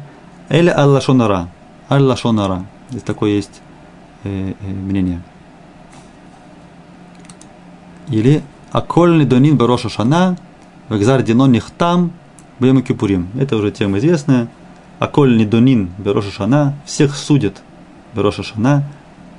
или 0.49 0.69
аллашонара. 0.69 1.49
Аллашонара. 1.87 2.65
Здесь 2.89 3.03
такое 3.03 3.31
есть 3.31 3.61
э, 4.23 4.53
э, 4.59 4.67
мнение. 4.67 5.21
Или 8.09 8.43
Акольный 8.71 9.25
донин 9.25 9.57
бароша 9.57 9.89
шана, 9.89 10.37
векзар 10.89 11.23
динон 11.23 11.51
нихтам, 11.51 12.11
бьем 12.59 12.83
кипурим. 12.83 13.29
Это 13.39 13.57
уже 13.57 13.71
тема 13.71 13.97
известная. 13.97 14.47
Акольный 14.99 15.45
донин 15.45 15.89
бароша 15.97 16.29
шана, 16.29 16.75
всех 16.85 17.15
судят 17.15 17.63
бароша 18.13 18.43
шана. 18.43 18.83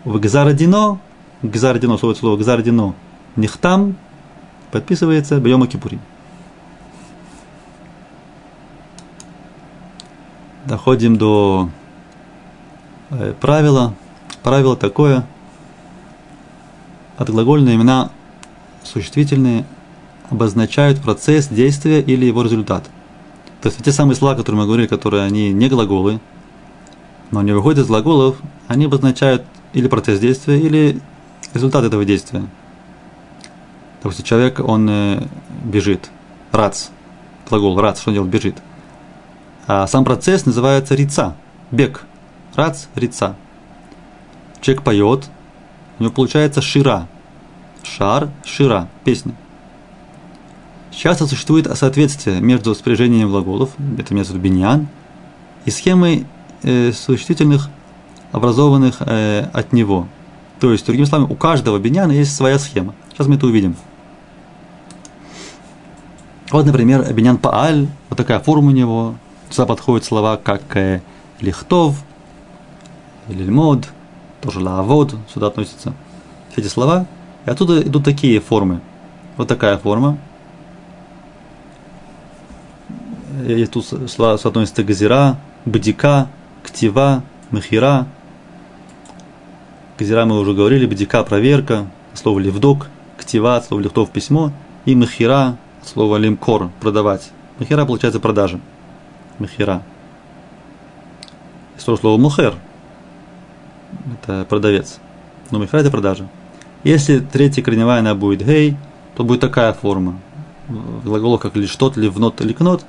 Векзар 0.04 0.52
дино, 0.52 0.98
гзар 1.42 1.78
дино, 1.78 1.96
слово 1.96 2.14
слово 2.14 2.38
гзар 2.38 2.62
дино, 2.62 2.94
нихтам, 3.36 3.94
подписывается 4.72 5.38
бьем 5.38 5.64
кипурим. 5.66 6.00
Доходим 10.70 11.16
до 11.16 11.68
э, 13.10 13.34
правила. 13.40 13.94
Правило 14.44 14.76
такое. 14.76 15.26
Отглагольные 17.18 17.74
имена 17.74 18.10
существительные 18.84 19.66
обозначают 20.30 21.02
процесс 21.02 21.48
действия 21.48 22.00
или 22.00 22.24
его 22.24 22.42
результат. 22.42 22.84
То 23.60 23.68
есть 23.68 23.82
те 23.82 23.90
самые 23.90 24.14
слова, 24.14 24.36
которые 24.36 24.60
мы 24.60 24.66
говорили, 24.66 24.86
которые 24.86 25.24
они 25.24 25.52
не 25.52 25.68
глаголы, 25.68 26.20
но 27.32 27.40
они 27.40 27.50
выходят 27.52 27.80
из 27.80 27.88
глаголов, 27.88 28.36
они 28.68 28.84
обозначают 28.84 29.44
или 29.72 29.88
процесс 29.88 30.20
действия, 30.20 30.58
или 30.58 31.00
результат 31.52 31.84
этого 31.84 32.04
действия. 32.04 32.44
Допустим, 34.02 34.24
человек, 34.24 34.60
он 34.60 34.88
э, 34.88 35.26
бежит, 35.64 36.10
рац, 36.52 36.90
глагол 37.48 37.78
рац, 37.80 38.00
что 38.00 38.10
он 38.10 38.14
делает, 38.14 38.30
бежит– 38.32 38.56
а 39.72 39.86
сам 39.86 40.04
процесс 40.04 40.46
называется 40.46 40.96
рица, 40.96 41.36
бег. 41.70 42.02
Рац, 42.56 42.86
рица. 42.96 43.36
Человек 44.60 44.82
поет, 44.82 45.30
у 46.00 46.02
него 46.02 46.12
получается 46.12 46.60
шира. 46.60 47.06
Шар, 47.84 48.30
шира, 48.44 48.88
песня. 49.04 49.32
Часто 50.90 51.28
существует 51.28 51.68
соответствие 51.78 52.40
между 52.40 52.74
спряжением 52.74 53.30
глаголов, 53.30 53.70
это 53.96 54.12
виду 54.12 54.38
биньян, 54.40 54.88
и 55.64 55.70
схемой 55.70 56.26
э, 56.64 56.90
существительных, 56.90 57.70
образованных 58.32 58.96
э, 59.02 59.50
от 59.52 59.72
него. 59.72 60.08
То 60.58 60.72
есть, 60.72 60.84
другими 60.84 61.04
словами, 61.04 61.30
у 61.30 61.36
каждого 61.36 61.78
биньяна 61.78 62.10
есть 62.10 62.34
своя 62.34 62.58
схема. 62.58 62.92
Сейчас 63.12 63.28
мы 63.28 63.36
это 63.36 63.46
увидим. 63.46 63.76
Вот, 66.50 66.66
например, 66.66 67.04
биньян 67.14 67.38
пааль, 67.38 67.86
вот 68.08 68.16
такая 68.16 68.40
форма 68.40 68.70
у 68.70 68.72
него, 68.72 69.14
Сюда 69.50 69.66
подходят 69.66 70.04
слова 70.04 70.36
как 70.36 70.76
э, 70.76 71.00
лихтов, 71.40 72.04
лильмод, 73.28 73.88
тоже 74.40 74.60
лавод, 74.60 75.16
сюда 75.32 75.48
относятся 75.48 75.92
все 76.50 76.60
эти 76.60 76.68
слова. 76.68 77.06
И 77.46 77.50
оттуда 77.50 77.82
идут 77.82 78.04
такие 78.04 78.40
формы. 78.40 78.80
Вот 79.36 79.48
такая 79.48 79.76
форма. 79.76 80.18
И 83.44 83.66
тут 83.66 83.86
слова 84.08 84.38
соотносятся 84.38 84.84
газира, 84.84 85.40
бдика, 85.64 86.28
ктива, 86.62 87.24
махира. 87.50 88.06
Газира 89.98 90.26
мы 90.26 90.38
уже 90.38 90.54
говорили, 90.54 90.86
бдика– 90.86 91.22
проверка, 91.24 91.86
слово 92.14 92.38
левдок, 92.38 92.88
ктива– 93.18 93.60
слово 93.66 93.80
лихтов– 93.80 94.10
письмо, 94.12 94.52
и 94.84 94.94
махира– 94.94 95.56
слово 95.84 96.18
лимкор– 96.18 96.70
продавать. 96.80 97.30
Махира 97.58 97.84
получается 97.84 98.20
продажа 98.20 98.60
мехира. 99.40 99.82
Есть 101.74 101.86
тоже 101.86 102.00
слово 102.00 102.20
мухер. 102.20 102.54
Это 104.12 104.44
продавец. 104.48 104.98
Но 105.50 105.58
михра 105.58 105.78
это 105.78 105.90
продажа. 105.90 106.28
Если 106.84 107.18
третья 107.18 107.62
корневая 107.62 108.00
она 108.00 108.14
будет 108.14 108.46
гей, 108.46 108.76
то 109.16 109.24
будет 109.24 109.40
такая 109.40 109.72
форма. 109.72 110.18
В 110.68 111.04
глаголах 111.04 111.40
как 111.40 111.56
лишь 111.56 111.74
тот, 111.74 111.96
ливнот 111.96 112.40
или 112.40 112.52
кнот, 112.52 112.84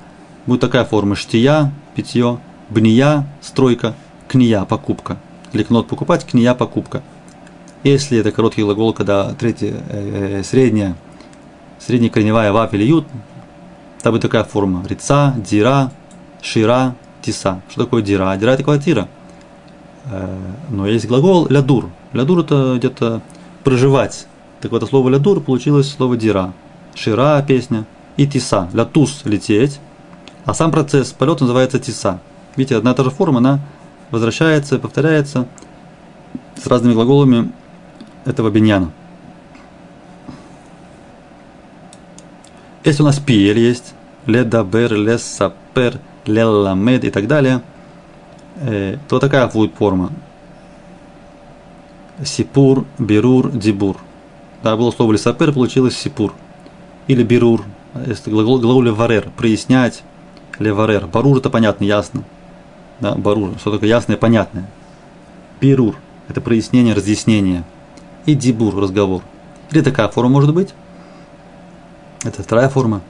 будет 0.46 0.60
такая 0.60 0.84
форма. 0.84 1.16
Штия, 1.16 1.72
питье, 1.94 2.38
бния, 2.70 3.26
стройка, 3.40 3.94
кния, 4.28 4.64
покупка. 4.64 5.18
Или 5.52 5.64
кнот 5.64 5.88
покупать, 5.88 6.24
кния, 6.24 6.54
покупка. 6.54 7.02
Если 7.82 8.18
это 8.18 8.30
короткий 8.30 8.62
глагол, 8.62 8.92
когда 8.92 9.34
третья, 9.34 9.74
э, 9.88 10.38
э, 10.38 10.42
средняя, 10.44 10.96
средняя 11.80 12.10
корневая 12.10 12.52
ваф 12.52 12.72
или 12.74 12.84
ют, 12.84 13.06
там 14.02 14.12
будет 14.12 14.22
такая 14.22 14.44
форма. 14.44 14.84
Рица, 14.88 15.34
дира, 15.36 15.90
шира, 16.42 16.94
тиса. 17.22 17.62
Что 17.70 17.84
такое 17.84 18.02
дира? 18.02 18.36
Дира 18.36 18.50
это 18.50 18.62
квартира. 18.64 19.08
Э, 20.10 20.36
но 20.68 20.86
есть 20.86 21.06
глагол 21.06 21.46
лядур. 21.48 21.88
Лядур 22.12 22.40
это 22.40 22.74
где-то 22.76 23.22
проживать. 23.64 24.26
Так 24.60 24.72
вот, 24.72 24.78
это 24.82 24.86
слово 24.86 25.08
лядур 25.08 25.40
получилось 25.40 25.90
слово 25.90 26.16
дира. 26.16 26.52
Шира 26.94 27.42
песня 27.46 27.86
и 28.16 28.26
тиса. 28.26 28.68
Лятус 28.74 29.22
лететь. 29.24 29.80
А 30.44 30.52
сам 30.52 30.72
процесс 30.72 31.12
полета 31.12 31.44
называется 31.44 31.78
тиса. 31.78 32.20
Видите, 32.56 32.76
одна 32.76 32.92
и 32.92 32.94
та 32.94 33.04
же 33.04 33.10
форма, 33.10 33.38
она 33.38 33.60
возвращается, 34.10 34.78
повторяется 34.78 35.46
с 36.56 36.66
разными 36.66 36.92
глаголами 36.92 37.52
этого 38.24 38.50
биньяна. 38.50 38.90
Если 42.84 43.02
у 43.02 43.06
нас 43.06 43.20
пиель 43.20 43.58
есть, 43.58 43.94
ледабер, 44.26 44.94
лесапер, 44.94 46.00
лелламед 46.26 47.04
и 47.04 47.10
так 47.10 47.26
далее, 47.26 47.62
э, 48.56 48.98
то 49.08 49.18
такая 49.18 49.46
будет 49.48 49.74
форма. 49.74 50.10
Сипур, 52.24 52.84
бирур, 52.98 53.50
дибур. 53.50 53.96
Да, 54.62 54.76
было 54.76 54.90
слово 54.90 55.12
лесапер, 55.12 55.52
получилось 55.52 55.96
сипур. 55.96 56.34
Или 57.08 57.22
бирур, 57.24 57.64
если 58.06 58.30
глагол, 58.30 58.60
глагол 58.60 58.82
леварер, 58.82 59.30
прояснять, 59.36 60.02
леварер. 60.58 61.06
Барур 61.06 61.38
это 61.38 61.50
понятно, 61.50 61.84
ясно. 61.84 62.22
Да, 63.00 63.14
барур, 63.16 63.50
что 63.58 63.72
такое 63.72 63.88
ясное, 63.88 64.16
понятное. 64.16 64.70
Бирур– 65.60 65.96
это 66.28 66.40
прояснение, 66.40 66.94
разъяснение– 66.94 67.64
и 68.26 68.34
дибур, 68.34 68.76
разговор. 68.76 69.22
Или 69.70 69.82
такая 69.82 70.08
форма 70.08 70.30
может 70.30 70.54
быть. 70.54 70.74
Это 72.24 72.42
вторая 72.42 72.68
форма. 72.68 73.00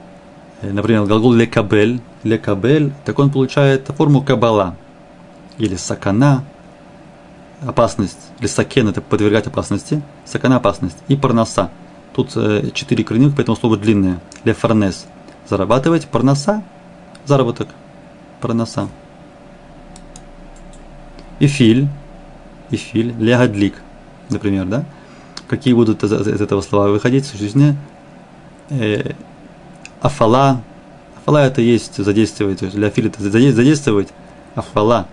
Э, 0.63 0.71
например, 0.71 1.05
глагол 1.05 1.33
лекабель, 1.33 2.01
лекабель, 2.23 2.93
так 3.05 3.19
он 3.19 3.29
получает 3.29 3.87
форму 3.87 4.21
кабала. 4.21 4.75
Или 5.57 5.75
сакана, 5.75 6.43
опасность. 7.61 8.17
Или 8.39 8.47
сакен, 8.47 8.87
это 8.87 9.01
подвергать 9.01 9.45
опасности. 9.45 10.01
Сакана, 10.25 10.55
опасность. 10.55 10.97
И 11.09 11.15
парноса. 11.15 11.69
Тут 12.15 12.31
э, 12.35 12.71
четыре 12.73 13.03
коренных, 13.03 13.35
поэтому 13.35 13.57
слово 13.57 13.77
длинное. 13.77 14.19
Лефарнес. 14.45 15.05
Зарабатывать. 15.49 16.07
Парноса. 16.07 16.63
Заработок. 17.25 17.67
Парноса. 18.39 18.87
И 21.39 21.47
филь. 21.47 21.89
И 22.69 22.77
филь. 22.77 23.15
Легадлик. 23.19 23.75
Например, 24.29 24.65
да? 24.65 24.85
какие 25.47 25.73
будут 25.73 26.03
из, 26.03 26.11
этого 26.11 26.61
слова 26.61 26.87
выходить, 26.87 27.25
существительные. 27.25 27.75
Афала. 30.03 30.61
Афала 31.17 31.37
это 31.37 31.61
есть 31.61 31.95
задействовать, 31.95 32.59
то 32.59 32.65
есть 32.65 32.75
для 32.75 32.89
фили 32.89 33.09
это 33.09 33.23
задействовать. 33.23 34.09
Афала. 34.53 35.07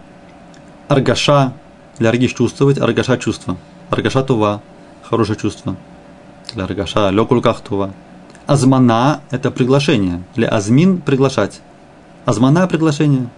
Аргаша. 0.88 1.52
Для 1.98 2.08
аргиш 2.08 2.34
чувствовать, 2.34 2.78
аргаша 2.78 3.16
чувство. 3.16 3.56
Аргаша 3.88 4.24
тува. 4.24 4.60
Хорошее 5.04 5.38
чувство. 5.38 5.76
Для 6.54 6.64
аргаша 6.64 7.10
лёкулках 7.10 7.60
тува. 7.60 7.92
Азмана– 8.48 9.20
это 9.30 9.52
приглашение. 9.52 10.24
Для 10.34 10.48
азмин– 10.48 11.00
приглашать. 11.06 11.60
Азмана– 12.24 12.66
приглашение. 12.68 13.28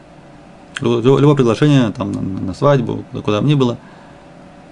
Любое 0.80 1.34
приглашение 1.34 1.90
там, 1.90 2.46
на, 2.46 2.54
свадьбу, 2.54 3.04
куда 3.22 3.42
бы 3.42 3.46
ни 3.46 3.54
было. 3.54 3.76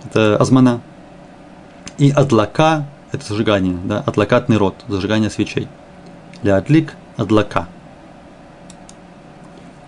Это 0.04 0.38
азмана. 0.38 0.80
И 1.98 2.10
адлака– 2.10 2.86
это 3.12 3.22
зажигание, 3.26 3.76
да, 3.84 4.00
адлакатный 4.00 4.56
род, 4.56 4.76
зажигание 4.88 5.28
свечей. 5.28 5.68
Для 6.42 6.56
адлик– 6.56 6.94
адлака. 7.16 7.68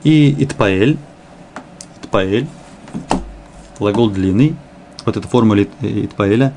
И 0.04 0.34
итпаэль, 0.44 0.98
итпаэль, 2.02 2.46
глагол 3.78 4.10
длинный, 4.10 4.56
вот 5.04 5.16
эта 5.16 5.28
форма 5.28 5.60
итпаэля, 5.60 6.52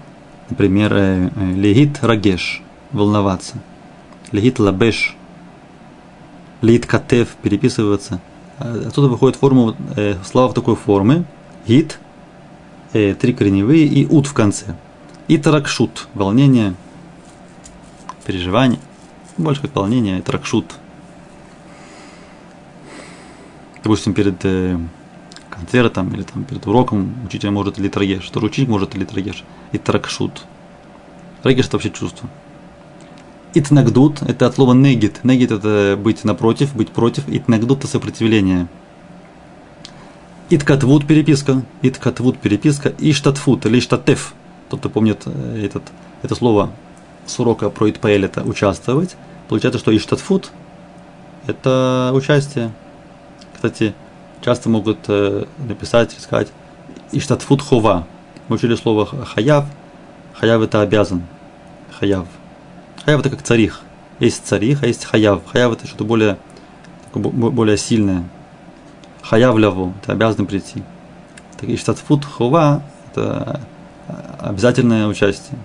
например, 0.50 0.94
э, 0.94 1.30
э, 1.36 1.52
легит 1.54 2.04
рагеш, 2.04 2.62
волноваться, 2.92 3.56
легит 4.32 4.60
лабеш, 4.60 5.16
лит 6.62 6.86
катев, 6.86 7.30
переписываться. 7.42 8.20
Отсюда 8.58 9.08
выходит 9.08 9.38
форма, 9.38 9.76
э, 9.96 10.16
слова 10.24 10.50
в 10.50 10.54
такой 10.54 10.76
формы, 10.76 11.26
гит, 11.68 12.00
э, 12.94 13.14
три 13.14 13.34
корневые 13.34 13.86
и 13.86 14.06
ут 14.08 14.28
в 14.28 14.34
конце– 14.34 14.76
и 15.28 15.38
таракшут, 15.38 16.08
волнение, 16.14 16.76
переживание, 18.26 18.80
больше 19.38 19.62
как 19.62 19.76
волнение, 19.76 20.22
таракшут. 20.22 20.76
Допустим, 23.84 24.14
перед 24.14 24.44
э, 24.44 24.80
концертом 25.50 26.14
или 26.14 26.24
там 26.24 26.44
перед 26.44 26.66
уроком 26.66 27.14
учитель 27.26 27.52
может 27.52 27.78
или 27.80 27.88
трагеш, 27.88 28.30
тоже 28.30 28.48
ученик 28.48 28.70
может 28.70 28.96
или 28.96 29.06
трагеш, 29.06 29.44
и 29.72 29.78
таракшут. 29.78 30.46
Трагеш 31.44 31.68
это 31.68 31.78
вообще 31.78 31.92
чувство. 31.92 32.30
Итнагдут– 33.54 34.22
это 34.28 34.48
от 34.48 34.56
слова 34.56 34.74
негит. 34.74 35.24
Негит– 35.24 35.52
это 35.52 35.98
быть 36.02 36.26
напротив, 36.26 36.76
быть 36.76 36.90
против. 36.90 37.24
Итнагдут– 37.28 37.80
это 37.80 37.88
сопротивление. 37.88 38.68
Иткатвуд– 40.50 41.06
переписка. 41.08 41.64
Иткатвуд– 41.82 42.38
переписка. 42.42 42.94
Иштатфут 43.00 43.66
или 43.66 43.80
иштатеф– 43.80 44.34
тот, 44.70 44.80
кто 44.80 44.90
помнит 44.90 45.24
э, 45.26 45.62
этот, 45.64 45.84
это 46.22 46.36
слово 46.36 46.72
с 47.26 47.40
урока 47.40 47.70
про 47.70 47.90
Итпаэль, 47.90 48.26
это 48.26 48.44
участвовать. 48.44 49.16
Получается, 49.48 49.80
что 49.80 49.96
Иштатфут– 49.96 50.52
это 51.48 52.12
участие. 52.14 52.72
Кстати, 53.54 53.94
часто 54.42 54.70
могут 54.70 55.00
э, 55.08 55.46
написать, 55.58 56.16
сказать 56.20 56.50
Иштатфут 57.12 57.62
хова. 57.62 58.08
Мы 58.48 58.56
учили 58.56 58.76
слово 58.76 59.06
хаяв. 59.06 59.66
Хаяв– 60.34 60.62
это 60.64 60.82
обязан. 60.82 61.24
Хаяв. 62.00 62.28
Хаяв– 63.04 63.20
это 63.22 63.30
как 63.30 63.44
царих. 63.44 63.82
Есть 64.20 64.46
царих, 64.46 64.84
а 64.84 64.88
есть 64.88 65.06
хаяв. 65.06 65.42
Хаяв– 65.46 65.74
это 65.74 65.88
что-то 65.88 66.04
более, 66.04 66.38
более 67.14 67.78
сильное. 67.78 68.24
Хаяв 69.22 69.58
ляву– 69.58 69.94
это 70.04 70.12
обязан 70.14 70.46
прийти. 70.46 70.84
Так, 71.60 71.70
Иштатфут 71.70 72.26
хова– 72.26 72.84
это 73.12 73.62
обязательное 74.40 75.08
участие. 75.08 75.58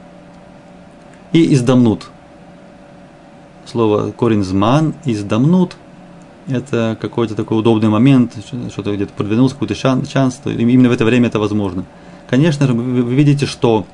И 1.33 1.55
издамнут. 1.55 2.11
Слово 3.67 4.11
корень 4.11 4.43
зман, 4.43 4.95
издамнут– 5.05 5.77
это 6.49 6.99
какой-то 7.01 7.35
такой 7.35 7.59
удобный 7.59 7.89
момент, 7.89 8.33
что-то 8.71 8.95
где-то 8.95 9.13
продвинулся, 9.13 9.55
какой-то 9.55 9.75
шанс, 9.75 10.11
шанс, 10.11 10.41
именно 10.45 10.89
в 10.89 10.93
это 10.93 11.05
время 11.05 11.29
это 11.29 11.39
возможно. 11.39 11.85
Конечно 12.29 12.67
же, 12.67 12.73
вы 12.73 13.15
видите, 13.15 13.47
что 13.47 13.87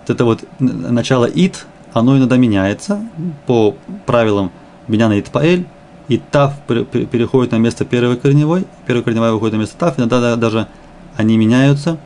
вот 0.00 0.10
это 0.10 0.24
вот 0.24 0.44
начало 0.60 1.24
ит, 1.24 1.66
оно 1.92 2.16
иногда 2.16 2.36
меняется 2.36 3.00
по 3.46 3.74
правилам 4.04 4.52
Беняна 4.86 5.18
Итпаэль, 5.18 5.66
и 6.08 6.18
тав 6.18 6.54
переходит 6.66 7.50
на 7.50 7.56
место 7.56 7.84
первой 7.84 8.16
корневой, 8.16 8.64
первая 8.86 9.02
корневая 9.02 9.32
выходит 9.32 9.54
на 9.54 9.58
место 9.58 9.76
тав, 9.76 9.98
иногда 9.98 10.36
даже 10.36 10.68
они 11.16 11.36
меняются. 11.36 11.98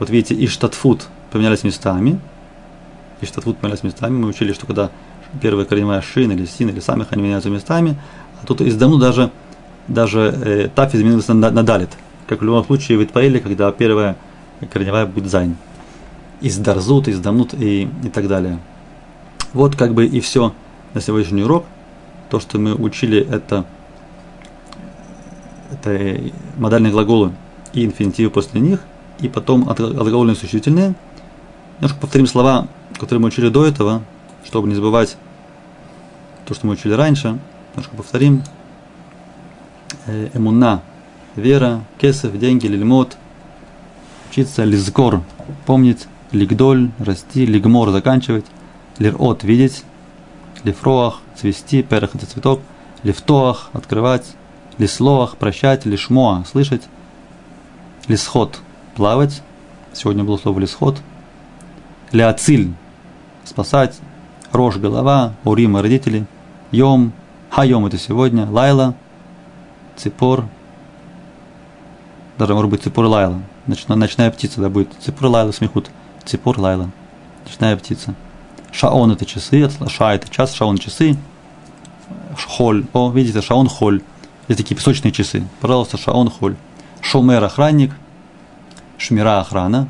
Вот 0.00 0.10
видите, 0.10 0.34
иштатфут 0.44 1.06
поменялись 1.30 1.62
местами. 1.62 2.18
И 3.20 3.26
штатфут 3.26 3.58
поменялись 3.58 3.82
местами. 3.82 4.12
Мы 4.12 4.28
учили, 4.28 4.52
что 4.52 4.66
когда 4.66 4.90
первая 5.40 5.64
корневая 5.64 6.02
шин 6.02 6.32
или 6.32 6.44
син 6.44 6.68
или 6.68 6.80
самих 6.80 7.12
они 7.12 7.22
меняются 7.22 7.50
местами, 7.50 7.96
а 8.42 8.46
тут 8.46 8.60
из 8.60 8.76
давно 8.76 8.98
даже, 8.98 9.30
даже 9.88 10.20
э, 10.20 10.68
таф 10.74 10.94
изменился 10.94 11.34
на, 11.34 11.50
на 11.50 11.62
далит. 11.62 11.90
Как 12.26 12.40
в 12.40 12.44
любом 12.44 12.64
случае 12.64 12.98
в 12.98 13.04
Итпаэле, 13.04 13.40
когда 13.40 13.70
первая 13.72 14.16
корневая 14.72 15.06
будет 15.06 15.30
זין. 15.30 15.56
הזדרזות, 16.40 17.08
הזדמנות 17.08 17.54
и, 17.54 17.88
и 18.04 18.08
так 18.08 18.28
далее. 18.28 18.58
Вот 19.52 19.76
как 19.76 19.94
бы 19.94 20.06
и 20.06 20.20
все 20.20 20.52
на 20.92 21.00
сегодняшний 21.00 21.42
урок. 21.42 21.64
То, 22.28 22.40
что 22.40 22.58
мы 22.58 22.74
учили, 22.74 23.18
это, 23.18 23.64
это 25.70 26.20
модальные 26.56 26.92
глаголы 26.92 27.32
и 27.72 27.84
инфинитивы 27.84 28.30
после 28.30 28.60
них, 28.60 28.80
и 29.20 29.28
потом 29.28 29.68
отглагольные 29.70 30.34
существительные– 30.34 30.94
Немножко 31.78 32.00
повторим 32.00 32.26
слова, 32.26 32.68
которые 32.98 33.20
мы 33.20 33.28
учили 33.28 33.48
до 33.48 33.66
этого, 33.66 34.02
чтобы 34.44 34.68
не 34.68 34.74
забывать 34.74 35.16
то, 36.46 36.54
что 36.54 36.66
мы 36.66 36.74
учили 36.74 36.92
раньше. 36.92 37.38
Немножко 37.70 37.96
повторим. 37.96 38.42
Э, 40.06 40.30
эмуна, 40.34 40.82
вера, 41.34 41.84
кесов, 41.98 42.38
деньги, 42.38 42.66
лильмот. 42.66 43.16
Учиться 44.30 44.64
лизгор, 44.64 45.22
помнить, 45.66 46.06
лигдоль– 46.32 46.90
расти, 46.98 47.46
лигмор– 47.46 47.90
заканчивать, 47.90 48.44
лирот– 48.98 49.42
видеть, 49.44 49.84
лифроах– 50.64 51.20
цвести, 51.36 51.82
перах– 51.82 52.10
это 52.14 52.26
цветок, 52.26 52.60
лифтоах– 53.02 53.70
открывать, 53.72 54.34
лислоах– 54.78 55.36
прощать, 55.38 55.86
лишмоа– 55.86 56.44
слышать, 56.50 56.82
лисход– 58.08 58.58
плавать, 58.96 59.42
сегодня 59.94 60.24
было 60.24 60.36
слово 60.36 60.60
лисход, 60.60 60.98
леоциль– 62.12 62.74
спасать, 63.46 63.98
рожь– 64.52 64.76
голова, 64.76 65.34
урима– 65.44 65.80
родители, 65.82 66.26
йом– 66.72 67.12
хайом– 67.50 67.86
это 67.86 67.98
сегодня, 67.98 68.46
лайла– 68.50 68.94
ципор, 69.96 70.46
даже 72.38 72.54
может 72.54 72.70
быть 72.70 72.82
ципор 72.82 73.06
лайла, 73.06 73.40
ночная, 73.66 73.96
ночная 73.96 74.30
птица, 74.30 74.60
да, 74.60 74.68
будет 74.68 74.92
ципор 75.00 75.28
лайла 75.28 75.52
смехут, 75.52 75.90
ципор 76.24 76.58
лайла, 76.58 76.90
ночная 77.44 77.76
птица. 77.76 78.14
Шаон 78.72 79.12
это 79.12 79.24
часы, 79.24 79.68
ша 79.88 80.14
это 80.14 80.28
час, 80.28 80.52
шаон 80.52 80.76
часы, 80.76 81.16
холь, 82.46 82.84
о, 82.92 83.10
видите, 83.10 83.40
шаон 83.40 83.68
холь, 83.68 84.02
есть 84.48 84.58
такие 84.58 84.76
песочные 84.76 85.12
часы, 85.12 85.44
пожалуйста, 85.60 85.96
шаон 85.96 86.30
холь. 86.30 86.56
Шумер 87.00 87.42
охранник, 87.44 87.92
шмира 88.98 89.40
охрана. 89.40 89.88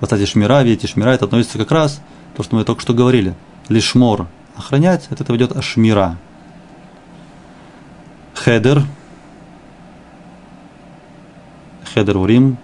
Вот, 0.00 0.06
кстати, 0.06 0.24
шмира, 0.24 0.62
видите, 0.62 0.86
шмира 0.86 1.10
это 1.10 1.26
относится 1.26 1.58
как 1.58 1.70
раз 1.70 2.00
то, 2.36 2.42
что 2.42 2.56
мы 2.56 2.64
только 2.64 2.80
что 2.80 2.94
говорили. 2.94 3.34
Лишмор 3.68 4.26
охранять, 4.56 5.06
от 5.10 5.20
этого 5.20 5.36
идет 5.36 5.52
шмира. 5.62 6.16
Хедер, 8.34 8.82
хедер 11.92 12.16
урим, 12.16 12.56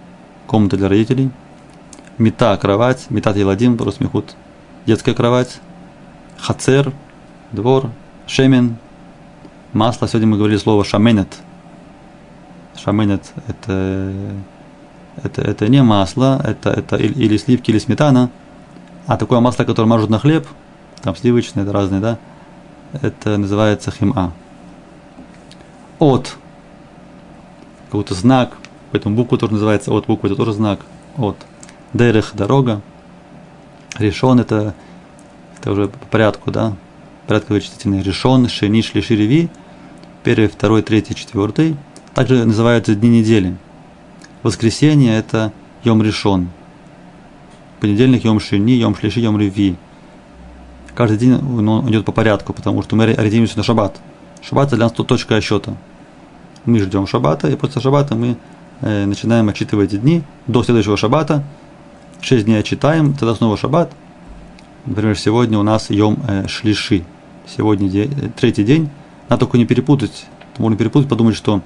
комната 0.47 0.77
для 0.77 0.89
родителей. 0.89 1.29
Мета– 2.17 2.57
кровать, 2.61 3.05
метат 3.09 3.37
еладим, 3.37 3.77
просмехут, 3.77 4.35
детская 4.87 5.13
кровать. 5.13 5.59
Хацер– 6.39 6.91
двор. 7.51 7.91
Шемен– 8.25 8.77
масло. 9.73 10.07
Сегодня 10.07 10.27
мы 10.29 10.37
говорили 10.37 10.57
слово 10.57 10.83
шаменет. 10.83 11.27
Шаменет– 12.75 13.31
это, 13.47 14.03
это, 15.23 15.41
это 15.41 15.67
не 15.67 15.83
масло, 15.83 16.41
это, 16.43 16.69
это 16.69 16.95
или 16.97 17.37
сливки, 17.37 17.71
или 17.71 17.79
сметана, 17.79 18.29
а 19.05 19.17
такое 19.17 19.39
масло, 19.39 19.63
которое 19.63 19.87
мажут 19.87 20.09
на 20.09 20.19
хлеб, 20.19 20.47
там 21.01 21.15
сливочное, 21.15 21.63
это 21.63 21.73
разные, 21.73 22.01
да, 22.01 22.17
это 23.01 23.37
называется 23.37 23.91
хима. 23.91 24.33
От– 25.99 26.37
какой-то 27.87 28.13
знак– 28.13 28.57
Поэтому 28.91 29.15
буква 29.15 29.37
тоже 29.37 29.53
называется 29.53 29.91
от, 29.91 30.07
буква 30.07 30.27
это 30.27 30.35
тоже 30.35 30.53
знак 30.53 30.79
от. 31.17 31.37
Дерех– 31.93 32.31
дорога. 32.33 32.81
Решен– 33.97 34.39
это, 34.41 34.73
это 35.59 35.71
уже 35.71 35.87
по 35.87 36.05
порядку, 36.07 36.51
да, 36.51 36.75
порядковые 37.27 37.61
числительные. 37.61 38.03
Решен, 38.03 38.47
шени, 38.47 38.81
шли, 38.81 39.01
ширеви. 39.01 39.49
Первый, 40.23 40.47
второй, 40.47 40.81
третий, 40.81 41.15
четвертый. 41.15 41.75
Также 42.13 42.45
называются 42.45 42.95
дни 42.95 43.19
недели. 43.19 43.55
Воскресенье– 44.47 45.17
это 45.17 45.51
Йом 45.83 46.01
решен. 46.01 46.49
Понедельник– 47.79 48.23
Йом 48.25 48.39
шини, 48.39 48.71
Йом 48.71 48.95
шлиши, 48.95 49.19
Йом 49.19 49.37
реви. 49.37 49.75
Каждый 50.95 51.17
день 51.17 51.33
он 51.33 51.89
идет 51.89 52.05
по 52.05 52.11
порядку, 52.11 52.53
потому 52.53 52.81
что 52.81 52.95
мы 52.95 53.03
ориентируемся 53.03 53.57
на 53.57 53.63
шаббат. 53.63 53.97
Шаббат– 54.41 54.69
для 54.71 54.79
нас 54.79 54.91
тут 54.91 55.07
точка 55.07 55.35
отсчета. 55.35 55.77
Мы 56.65 56.79
ждем 56.79 57.07
шаббата, 57.07 57.47
и 57.49 57.55
после 57.55 57.81
шаббата 57.81 58.15
мы 58.15 58.37
Э, 58.81 59.05
начинаем 59.05 59.49
отчитывать 59.49 59.93
эти 59.93 59.99
дни 59.99 60.23
до 60.45 60.63
следующего 60.63 60.97
шаббата. 60.97 61.43
Шесть 62.21 62.45
дней 62.45 62.59
отчитаем, 62.59 63.13
тогда 63.13 63.33
снова 63.33 63.57
шаббат. 63.57 63.91
Например, 64.85 65.17
сегодня 65.17 65.57
у 65.57 65.63
нас 65.63 65.89
Йом 65.89 66.19
э, 66.27 66.47
Шлиши. 66.47 67.03
Сегодня 67.47 67.89
день, 67.89 68.13
э, 68.15 68.29
третий 68.35 68.63
день. 68.63 68.89
Надо 69.29 69.41
только 69.41 69.57
не 69.57 69.65
перепутать. 69.65 70.25
Можно 70.59 70.77
перепутать, 70.77 71.09
подумать, 71.09 71.35
что 71.35 71.61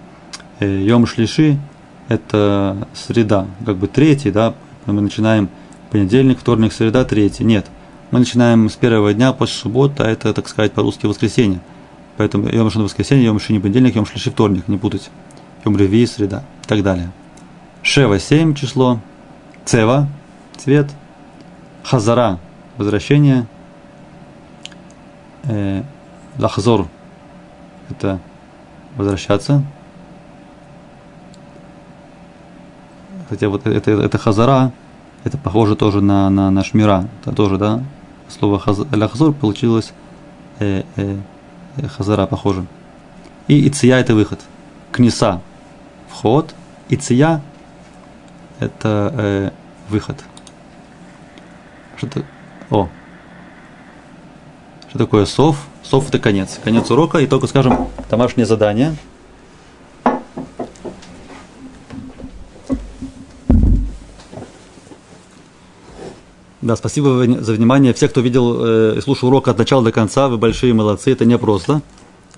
Йом 0.60 1.06
Шлиши– 1.06 1.58
это 2.12 2.88
среда, 2.94 3.48
как 3.66 3.78
бы 3.78 3.88
третий, 3.88 4.32
да, 4.32 4.54
мы 4.86 5.00
начинаем 5.00 5.48
понедельник, 5.92 6.40
вторник, 6.40 6.74
среда, 6.74 7.06
третий. 7.06 7.46
Нет, 7.46 7.68
мы 8.12 8.20
начинаем 8.20 8.70
с 8.70 8.74
первого 8.74 9.14
дня 9.14 9.32
после 9.32 9.56
субботы, 9.56 10.04
а 10.04 10.10
это, 10.10 10.34
так 10.34 10.50
сказать, 10.50 10.74
по-русски 10.74 11.06
воскресенье. 11.06 11.62
Поэтому 12.18 12.50
Йом 12.50 12.70
Шини 12.70 12.84
воскресенье, 12.84 13.26
Йом 13.26 13.40
Шини 13.40 13.60
понедельник, 13.60 13.96
Йом 13.96 14.06
Шлиши 14.06 14.30
вторник, 14.30 14.68
не 14.68 14.78
путать. 14.78 15.10
Йом 15.64 15.78
Реви, 15.78 16.06
среда 16.06 16.44
и 16.64 16.68
так 16.68 16.84
далее. 16.84 17.12
Шева– 17.82 18.20
7 18.20 18.56
число, 18.56 19.00
Цева– 19.66 20.08
цвет, 20.58 20.88
Хазара– 21.84 22.40
возвращение, 22.78 23.48
э, 25.44 25.84
Лахзор– 26.38 26.88
это 27.90 28.20
возвращаться. 28.98 29.64
Хотя 33.32 33.48
вот 33.48 33.66
это, 33.66 33.92
это, 33.92 34.18
Хазара, 34.18 34.74
это 35.24 35.38
похоже 35.38 35.78
тоже 35.78 36.02
на, 36.02 36.30
на, 36.30 36.52
на 36.52 36.66
Шмира, 36.66 37.08
это 37.22 37.34
тоже, 37.34 37.58
да, 37.58 37.82
слово 38.28 38.60
хаз, 38.60 38.80
Лахзор 38.92 39.32
получилось 39.32 39.94
э, 40.60 40.84
э, 40.98 41.18
Хазара 41.96 42.28
похоже. 42.28 42.66
И 43.48 43.70
Иция– 43.70 44.00
это 44.02 44.16
выход. 44.16 44.42
Книса 44.92 45.40
вход, 46.10 46.54
и 46.90 46.98
ция– 46.98 47.42
это 48.60 49.14
э, 49.18 49.52
выход. 49.88 50.22
Что-то, 51.96 52.24
о, 52.70 52.90
что 54.90 54.98
такое 54.98 55.26
сов? 55.26 55.56
Сов– 55.84 56.06
это 56.10 56.20
конец. 56.20 56.60
Конец 56.62 56.92
урока, 56.92 57.20
и 57.20 57.28
только 57.28 57.48
скажем 57.48 57.88
домашнее 58.10 58.46
задание. 58.46 58.94
Да, 66.62 66.76
спасибо 66.76 67.26
за 67.42 67.54
внимание. 67.54 67.92
Все, 67.94 68.08
кто 68.08 68.22
видел 68.22 68.58
э, 68.64 68.98
и 68.98 69.02
слушал 69.02 69.30
урок 69.30 69.48
от 69.48 69.58
начала 69.58 69.84
до 69.84 69.92
конца, 69.92 70.28
вы 70.28 70.38
большие 70.38 70.74
молодцы. 70.74 71.12
Это 71.12 71.26
не 71.26 71.38
просто. 71.40 71.82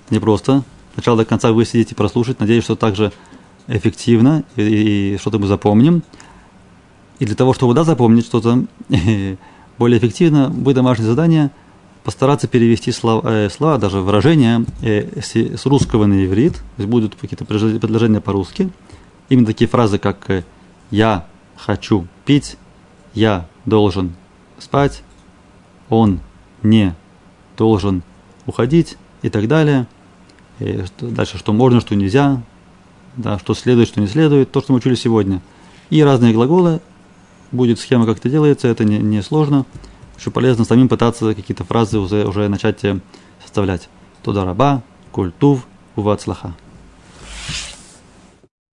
Не 0.08 0.18
просто. 0.18 0.64
От 0.92 0.96
начала 0.96 1.18
до 1.18 1.24
конца 1.26 1.52
вы 1.52 1.66
сидите 1.66 1.94
прослушать. 1.94 2.40
Надеюсь, 2.40 2.64
что 2.64 2.74
также 2.74 3.12
эффективно 3.66 4.44
и, 4.56 5.14
и 5.14 5.18
что-то 5.18 5.38
мы 5.38 5.46
запомним. 5.46 6.02
И 7.18 7.26
для 7.26 7.34
того, 7.34 7.52
чтобы 7.52 7.74
да, 7.74 7.84
запомнить 7.84 8.24
что-то 8.24 8.64
более 9.78 9.98
эффективно, 9.98 10.48
будет 10.48 10.76
домашнее 10.76 11.06
задание 11.06 11.50
постараться 12.02 12.48
перевести 12.48 12.92
слова, 12.92 13.28
э, 13.28 13.50
слова 13.50 13.76
даже 13.76 14.00
выражения 14.00 14.64
э, 14.80 15.20
с, 15.20 15.36
с 15.36 15.66
русского 15.66 16.06
на 16.06 16.24
иврит. 16.24 16.54
То 16.54 16.62
есть 16.78 16.88
будут 16.88 17.14
какие-то 17.14 17.44
предложения 17.44 18.22
по-русски. 18.22 18.70
Именно 19.28 19.46
такие 19.46 19.68
фразы, 19.68 19.98
как 19.98 20.30
э, 20.30 20.44
«я 20.90 21.26
хочу 21.56 22.06
пить», 22.24 22.56
«я 23.14 23.46
должен 23.64 24.14
спать», 24.58 25.02
«он 25.88 26.20
не 26.62 26.94
должен 27.56 28.02
уходить» 28.46 28.96
и 29.22 29.30
так 29.30 29.48
далее. 29.48 29.86
И 30.58 30.84
дальше, 31.00 31.38
что 31.38 31.52
можно, 31.52 31.80
что 31.80 31.94
нельзя, 31.94 32.42
да, 33.16 33.38
что 33.38 33.54
следует, 33.54 33.88
что 33.88 34.00
не 34.00 34.06
следует, 34.06 34.52
то, 34.52 34.60
что 34.60 34.72
мы 34.72 34.78
учили 34.78 34.94
сегодня. 34.94 35.40
И 35.90 36.02
разные 36.02 36.32
глаголы, 36.32 36.80
будет 37.52 37.78
схема, 37.78 38.06
как 38.06 38.18
это 38.18 38.28
делается, 38.28 38.68
это 38.68 38.84
не, 38.84 38.98
не 38.98 39.22
сложно. 39.22 39.64
Еще 40.18 40.30
полезно 40.30 40.64
самим 40.64 40.88
пытаться 40.88 41.34
какие-то 41.34 41.64
фразы 41.64 41.98
уже, 41.98 42.26
уже 42.26 42.48
начать 42.48 42.80
составлять. 43.42 43.88
Туда 44.22 44.44
раба, 44.44 44.82
культув, 45.12 45.66
увацлаха. 45.96 46.54